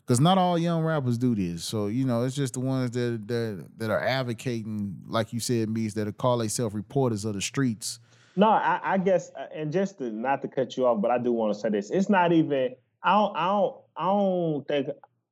because 0.06 0.20
not 0.20 0.38
all 0.38 0.56
young 0.56 0.84
rappers 0.84 1.18
do 1.18 1.34
this. 1.34 1.64
So 1.64 1.88
you 1.88 2.04
know, 2.04 2.24
it's 2.24 2.36
just 2.36 2.54
the 2.54 2.60
ones 2.60 2.92
that 2.92 3.26
that 3.26 3.66
that 3.78 3.90
are 3.90 4.00
advocating, 4.00 4.96
like 5.06 5.32
you 5.32 5.40
said, 5.40 5.68
Meech, 5.68 5.94
that 5.94 6.06
are 6.06 6.12
call 6.12 6.38
themselves 6.38 6.74
reporters 6.74 7.24
of 7.24 7.34
the 7.34 7.40
streets. 7.40 7.98
No, 8.36 8.48
I, 8.50 8.80
I 8.82 8.98
guess, 8.98 9.30
uh, 9.30 9.46
and 9.54 9.72
just 9.72 9.98
to, 9.98 10.10
not 10.10 10.42
to 10.42 10.48
cut 10.48 10.76
you 10.76 10.86
off, 10.86 11.00
but 11.00 11.10
I 11.10 11.16
do 11.18 11.32
want 11.32 11.54
to 11.54 11.60
say 11.60 11.70
this. 11.70 11.90
It's 11.90 12.08
not 12.08 12.32
even. 12.32 12.74
I 13.02 13.12
don't. 13.14 13.36
I 13.36 13.46
don't. 13.46 13.76
I 13.96 14.04
don't 14.04 14.68
think. 14.68 14.88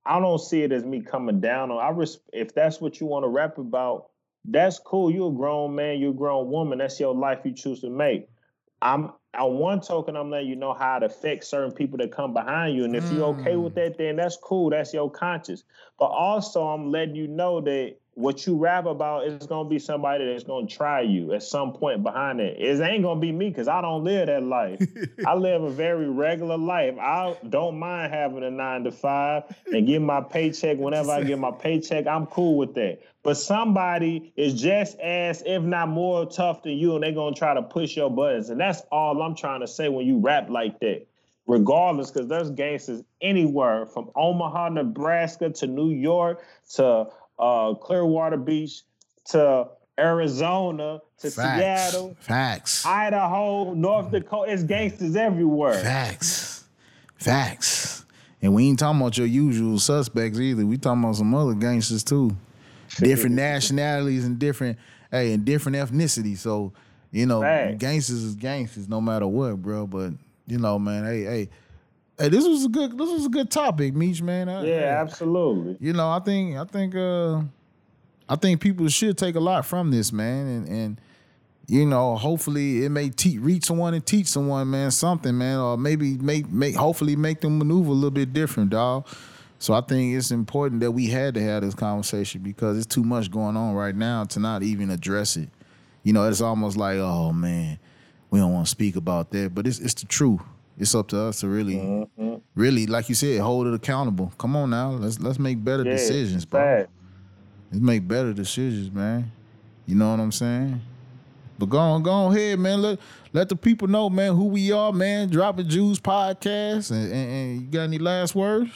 I 0.07 0.21
don't 0.21 0.39
see 0.39 0.63
it 0.63 0.73
as 0.73 0.85
me 0.85 1.01
coming 1.03 1.41
down 1.41 1.71
on. 1.71 1.79
I 1.79 1.91
res- 1.91 2.19
if 2.33 2.55
that's 2.55 2.81
what 2.81 3.01
you 3.01 3.07
want 3.07 3.25
to 3.25 3.29
rap 3.29 3.59
about, 3.59 4.11
that's 4.45 4.79
cool. 4.79 5.11
You're 5.11 5.31
a 5.31 5.35
grown 5.35 5.75
man. 5.75 5.99
You're 5.99 6.11
a 6.11 6.15
grown 6.15 6.51
woman. 6.51 6.79
That's 6.79 6.99
your 6.99 7.15
life 7.15 7.41
you 7.45 7.53
choose 7.53 7.81
to 7.81 7.91
make. 7.91 8.29
I'm 8.85 9.13
on 9.37 9.55
one 9.55 9.81
token. 9.81 10.15
I'm 10.15 10.31
letting 10.31 10.49
you 10.49 10.57
know 10.57 10.75
how 10.75 10.99
it 10.99 11.03
affects 11.03 11.49
certain 11.49 11.73
people 11.73 11.99
that 11.99 12.13
come 12.13 12.33
behind 12.35 12.77
you, 12.77 12.85
and 12.85 12.95
if 12.95 13.11
you're 13.11 13.29
okay 13.41 13.57
with 13.57 13.73
mm. 13.73 13.77
that, 13.77 13.99
then 13.99 14.17
that's 14.17 14.37
cool. 14.37 14.71
That's 14.71 14.93
your 14.93 15.11
conscience. 15.11 15.65
But 15.99 16.07
also, 16.07 16.63
I'm 16.69 16.91
letting 16.91 17.17
you 17.17 17.27
know 17.27 17.61
that 17.63 17.97
what 18.15 18.47
you 18.47 18.57
rap 18.57 18.87
about 18.87 19.27
is 19.27 19.47
gonna 19.47 19.69
be 19.69 19.79
somebody 19.79 20.25
that's 20.25 20.45
gonna 20.45 20.67
try 20.67 21.01
you 21.01 21.33
at 21.33 21.43
some 21.43 21.73
point 21.73 22.03
behind 22.03 22.41
it. 22.41 22.57
It 22.59 22.81
ain't 22.81 23.03
gonna 23.03 23.21
be 23.21 23.33
me 23.33 23.49
because 23.49 23.67
I 23.67 23.81
don't 23.81 24.05
live 24.05 24.27
that 24.27 24.43
life. 24.43 24.81
I 25.27 25.35
live 25.35 25.63
a 25.63 25.71
very 25.71 26.09
regular 26.09 26.57
life. 26.57 26.97
I 26.99 27.37
don't 27.49 27.79
mind 27.79 28.13
having 28.13 28.45
a 28.45 28.51
nine 28.51 28.85
to 28.85 28.93
five 28.93 29.45
and 29.67 29.87
get 29.87 30.01
my 30.01 30.21
paycheck 30.21 30.79
whenever 30.79 31.11
I 31.11 31.25
get 31.25 31.39
my 31.39 31.51
paycheck. 31.51 32.07
I'm 32.07 32.27
cool 32.27 32.57
with 32.57 32.75
that. 32.75 33.01
But 33.23 33.35
somebody 33.35 34.33
is 34.37 34.61
just 34.61 34.99
as, 35.01 35.43
if 35.45 35.63
not 35.63 35.89
more 35.89 36.27
tough 36.27 36.63
than 36.63 36.75
you, 36.75 36.95
and 36.95 37.03
they're 37.03 37.13
gonna 37.13 37.35
try 37.35 37.55
to 37.55 37.63
push 37.63 37.97
your 37.97 38.11
buttons. 38.11 38.49
And 38.51 38.61
that's 38.61 38.83
all 38.93 39.21
I'm 39.23 39.35
trying 39.35 39.61
to 39.61 39.67
say 39.67 39.89
when 39.89 40.07
you 40.07 40.19
rap 40.19 40.51
like 40.51 40.79
that 40.81 41.07
regardless, 41.47 42.11
because 42.11 42.29
there's 42.29 42.51
gangsters 42.51 43.03
anywhere 43.21 43.87
from 43.87 44.11
Omaha, 44.17 44.71
Nebraska 44.71 45.51
to 45.51 45.67
New 45.67 45.91
York 45.91 46.43
to 46.75 47.09
uh, 47.39 47.75
Clearwater 47.75 48.37
Beach 48.37 48.83
to 49.27 49.69
Arizona 49.99 51.01
to 51.19 51.31
Facts. 51.31 51.93
Seattle, 51.93 52.17
Facts. 52.21 52.87
Idaho, 52.87 53.75
North 53.75 54.11
Dakota. 54.11 54.53
It's 54.53 54.63
gangsters 54.63 55.17
everywhere. 55.17 55.75
Facts. 55.75 56.65
Facts. 57.17 58.05
And 58.43 58.55
we 58.55 58.69
ain't 58.69 58.79
talking 58.79 59.01
about 59.01 59.17
your 59.17 59.27
usual 59.27 59.79
suspects 59.79 60.39
either. 60.39 60.67
We 60.67 60.77
talking 60.77 61.03
about 61.03 61.17
some 61.17 61.35
other 61.35 61.55
gangsters 61.55 62.05
too. 62.05 62.37
Different 62.99 63.37
nationalities 63.37 64.25
and 64.25 64.39
different 64.39 64.79
hey, 65.11 65.33
and 65.33 65.45
different 65.45 65.77
ethnicities. 65.77 66.39
So, 66.39 66.73
you 67.11 67.27
know, 67.27 67.41
Facts. 67.41 67.77
gangsters 67.79 68.23
is 68.23 68.35
gangsters 68.35 68.89
no 68.89 69.01
matter 69.01 69.27
what, 69.27 69.63
bro. 69.63 69.87
But, 69.87 70.13
you 70.47 70.59
know, 70.59 70.79
man, 70.79 71.05
hey, 71.05 71.23
hey. 71.23 71.49
Hey, 72.19 72.29
this 72.29 72.47
was 72.47 72.65
a 72.65 72.69
good 72.69 72.93
this 72.97 73.11
was 73.11 73.27
a 73.27 73.29
good 73.29 73.51
topic, 73.51 73.95
Meech, 73.95 74.23
man. 74.23 74.49
I- 74.49 74.65
Yeah, 74.65 74.99
absolutely. 75.01 75.77
you 75.81 75.93
know, 75.93 76.09
I 76.11 76.21
think 76.21 76.57
I 76.57 76.65
think 76.65 76.95
uh 76.95 77.43
I 78.29 78.37
think 78.37 78.61
people 78.61 78.89
should 78.89 79.19
take 79.19 79.35
a 79.35 79.41
lot 79.41 79.67
from 79.67 79.91
this, 79.91 80.13
man, 80.13 80.47
and 80.47 80.69
and 80.69 81.01
you 81.67 81.87
know, 81.87 82.17
hopefully 82.17 82.85
it 82.85 82.91
may 82.91 83.09
te- 83.09 83.39
reach 83.39 83.65
someone 83.65 83.95
and 83.95 84.05
teach 84.05 84.27
someone, 84.27 84.71
man, 84.71 84.91
something, 84.91 85.37
man, 85.37 85.59
or 85.59 85.77
maybe 85.79 86.17
make 86.19 86.49
make 86.51 86.77
hopefully 86.77 87.17
make 87.17 87.41
them 87.41 87.59
maneuver 87.59 87.91
a 87.91 87.95
little 87.95 88.11
bit 88.11 88.33
different, 88.33 88.71
dog. 88.71 89.07
So 89.59 89.73
I 89.73 89.81
think 89.81 90.15
it's 90.15 90.31
important 90.31 90.81
that 90.83 90.91
we 90.93 91.07
had 91.07 91.35
to 91.35 91.43
have 91.43 91.63
this 91.63 91.75
conversation 91.75 92.43
because 92.43 92.77
it's 92.77 92.87
too 92.87 93.03
much 93.03 93.31
going 93.31 93.57
on 93.57 93.75
right 93.75 93.95
now 93.95 94.25
to 94.25 94.39
not 94.41 94.63
even 94.63 94.91
address 94.91 95.37
it. 95.39 95.49
You 96.03 96.13
know, 96.13 96.29
it's 96.29 96.43
almost 96.43 96.77
like, 96.77 96.99
oh 96.99 97.33
man, 97.33 97.79
we 98.31 98.39
don't 98.41 98.53
want 98.53 98.67
to 98.67 98.71
speak 98.71 98.95
about 98.97 99.31
that, 99.31 99.55
but 99.55 99.67
it's 99.67 99.79
it's 99.81 99.95
the 99.95 100.07
truth. 100.07 100.41
It's 100.79 100.95
up 100.95 101.09
to 101.09 101.19
us 101.21 101.41
to 101.41 101.49
really, 101.49 101.77
Mm-hmm. 101.77 102.35
really, 102.55 102.87
like 102.87 103.09
you 103.09 103.15
said, 103.15 103.41
hold 103.41 103.67
it 103.67 103.75
accountable. 103.75 104.33
Come 104.39 104.57
on 104.57 104.71
now, 104.71 104.91
let's 104.91 105.21
let's 105.21 105.39
make 105.39 105.63
better 105.63 105.85
Yeah, 105.85 105.93
decisions, 105.93 106.45
bro. 106.45 106.87
Let's 107.71 107.83
make 107.83 108.07
better 108.07 108.33
decisions, 108.33 108.91
man. 108.91 109.31
You 109.87 109.95
know 109.97 110.11
what 110.11 110.21
I'm 110.21 110.33
saying? 110.33 110.81
But 111.59 111.67
go 111.67 111.79
on, 111.79 112.03
go 112.03 112.11
on 112.11 112.37
ahead, 112.37 112.59
man. 112.59 112.83
Let 112.83 112.99
let 113.33 113.49
the 113.49 113.57
people 113.57 113.87
know, 113.89 114.11
man, 114.11 114.35
who 114.35 114.47
we 114.47 114.73
are, 114.73 114.93
man. 114.93 115.29
Dropping 115.29 115.69
Jewels 115.69 116.01
podcast, 116.01 116.91
and, 116.91 117.13
and, 117.13 117.31
and 117.31 117.61
you 117.61 117.67
got 117.69 117.83
any 117.83 117.99
last 117.99 118.35
words? 118.35 118.71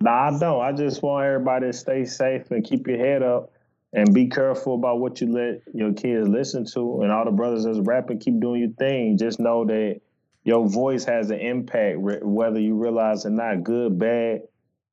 Nah, 0.00 0.28
I 0.34 0.38
don't. 0.38 0.62
I 0.62 0.72
just 0.72 1.02
want 1.02 1.26
everybody 1.26 1.66
to 1.66 1.72
stay 1.74 2.06
safe 2.06 2.50
and 2.50 2.64
keep 2.64 2.86
your 2.86 2.96
head 2.96 3.22
up 3.22 3.52
and 3.92 4.14
be 4.14 4.28
careful 4.28 4.74
about 4.76 4.98
what 5.00 5.20
you 5.20 5.26
let 5.30 5.60
your 5.74 5.92
kids 5.92 6.26
listen 6.26 6.64
to. 6.72 7.02
And 7.02 7.12
all 7.12 7.24
the 7.26 7.30
brothers 7.32 7.64
that's 7.64 7.78
rapping, 7.80 8.18
keep 8.18 8.40
doing 8.40 8.62
your 8.62 8.70
thing. 8.70 9.18
Just 9.18 9.40
know 9.40 9.66
that 9.66 10.00
your 10.44 10.68
voice 10.68 11.04
has 11.04 11.30
an 11.30 11.38
impact, 11.38 11.98
whether 11.98 12.58
you 12.58 12.74
realize 12.74 13.24
it 13.24 13.28
or 13.28 13.32
not, 13.32 13.62
good, 13.62 13.98
bad, 13.98 14.42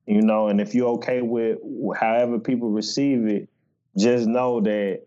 you 0.06 0.22
know. 0.22 0.48
And 0.48 0.60
if 0.60 0.74
you're 0.74 0.90
okay 0.90 1.22
with 1.22 1.58
however 1.98 2.38
people 2.38 2.70
receive 2.70 3.26
it, 3.26 3.48
just 3.96 4.26
know 4.26 4.60
that 4.60 5.06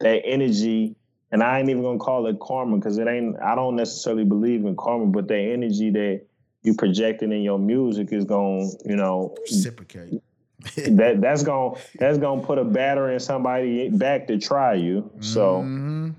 that 0.00 0.22
energy, 0.24 0.94
and 1.30 1.42
I 1.42 1.58
ain't 1.58 1.68
even 1.68 1.82
gonna 1.82 1.98
call 1.98 2.26
it 2.26 2.38
karma 2.40 2.76
because 2.76 2.98
it 2.98 3.08
ain't. 3.08 3.36
I 3.40 3.54
don't 3.54 3.76
necessarily 3.76 4.24
believe 4.24 4.64
in 4.64 4.76
karma, 4.76 5.06
but 5.06 5.28
that 5.28 5.38
energy 5.38 5.90
that 5.90 6.22
you 6.62 6.74
projecting 6.74 7.32
in 7.32 7.42
your 7.42 7.58
music 7.58 8.12
is 8.12 8.24
gonna, 8.24 8.66
you 8.84 8.96
know, 8.96 9.34
Reciprocate. 9.40 10.22
that 10.76 11.20
that's 11.20 11.42
gonna 11.42 11.76
that's 11.98 12.18
gonna 12.18 12.42
put 12.42 12.58
a 12.58 12.64
batter 12.64 13.10
in 13.10 13.18
somebody 13.18 13.88
back 13.88 14.28
to 14.28 14.38
try 14.38 14.74
you. 14.74 15.10
So 15.20 15.62
hmm 15.62 16.10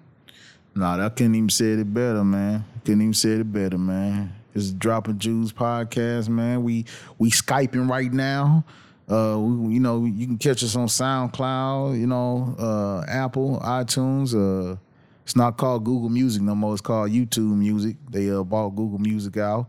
Nah, 0.75 1.05
I 1.05 1.09
couldn't 1.09 1.35
even 1.35 1.49
say 1.49 1.73
it 1.73 1.93
better, 1.93 2.23
man. 2.23 2.65
Couldn't 2.83 3.01
even 3.01 3.13
say 3.13 3.29
it 3.31 3.51
better, 3.51 3.77
man. 3.77 4.33
It's 4.55 4.71
Dropping 4.71 5.19
Jewels 5.19 5.53
podcast, 5.53 6.29
man. 6.29 6.63
We 6.63 6.85
we 7.19 7.29
skyping 7.29 7.89
right 7.89 8.11
now. 8.11 8.63
Uh, 9.07 9.37
we, 9.39 9.75
you 9.75 9.79
know, 9.79 10.05
you 10.05 10.25
can 10.25 10.37
catch 10.37 10.63
us 10.63 10.75
on 10.75 10.87
SoundCloud, 10.87 11.99
you 11.99 12.07
know, 12.07 12.55
uh, 12.57 13.03
Apple, 13.07 13.59
iTunes. 13.63 14.33
Uh, 14.33 14.77
it's 15.23 15.35
not 15.35 15.57
called 15.57 15.83
Google 15.83 16.09
Music 16.09 16.41
no 16.41 16.55
more. 16.55 16.73
It's 16.73 16.81
called 16.81 17.11
YouTube 17.11 17.55
Music. 17.55 17.97
They 18.09 18.31
uh, 18.31 18.43
bought 18.43 18.69
Google 18.69 18.99
Music 18.99 19.37
out. 19.37 19.67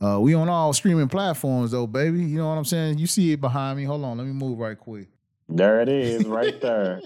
Uh, 0.00 0.18
we 0.20 0.34
on 0.34 0.48
all 0.48 0.72
streaming 0.72 1.08
platforms 1.08 1.70
though, 1.70 1.86
baby. 1.86 2.20
You 2.20 2.38
know 2.38 2.48
what 2.48 2.58
I'm 2.58 2.64
saying? 2.64 2.98
You 2.98 3.06
see 3.06 3.32
it 3.32 3.40
behind 3.40 3.76
me. 3.76 3.84
Hold 3.84 4.04
on, 4.04 4.18
let 4.18 4.26
me 4.26 4.32
move 4.32 4.58
right 4.58 4.78
quick. 4.78 5.06
there 5.48 5.80
it 5.80 5.88
is, 5.88 6.24
right 6.24 6.60
there, 6.60 7.00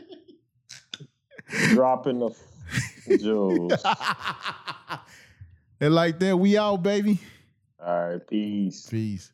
dropping 1.68 2.20
the 2.20 2.30
jewels. 3.08 3.72
and 5.80 5.94
like 5.94 6.18
that, 6.18 6.36
we 6.36 6.56
out, 6.56 6.82
baby. 6.82 7.20
All 7.84 8.10
right, 8.10 8.26
peace. 8.26 8.88
Peace. 8.88 9.32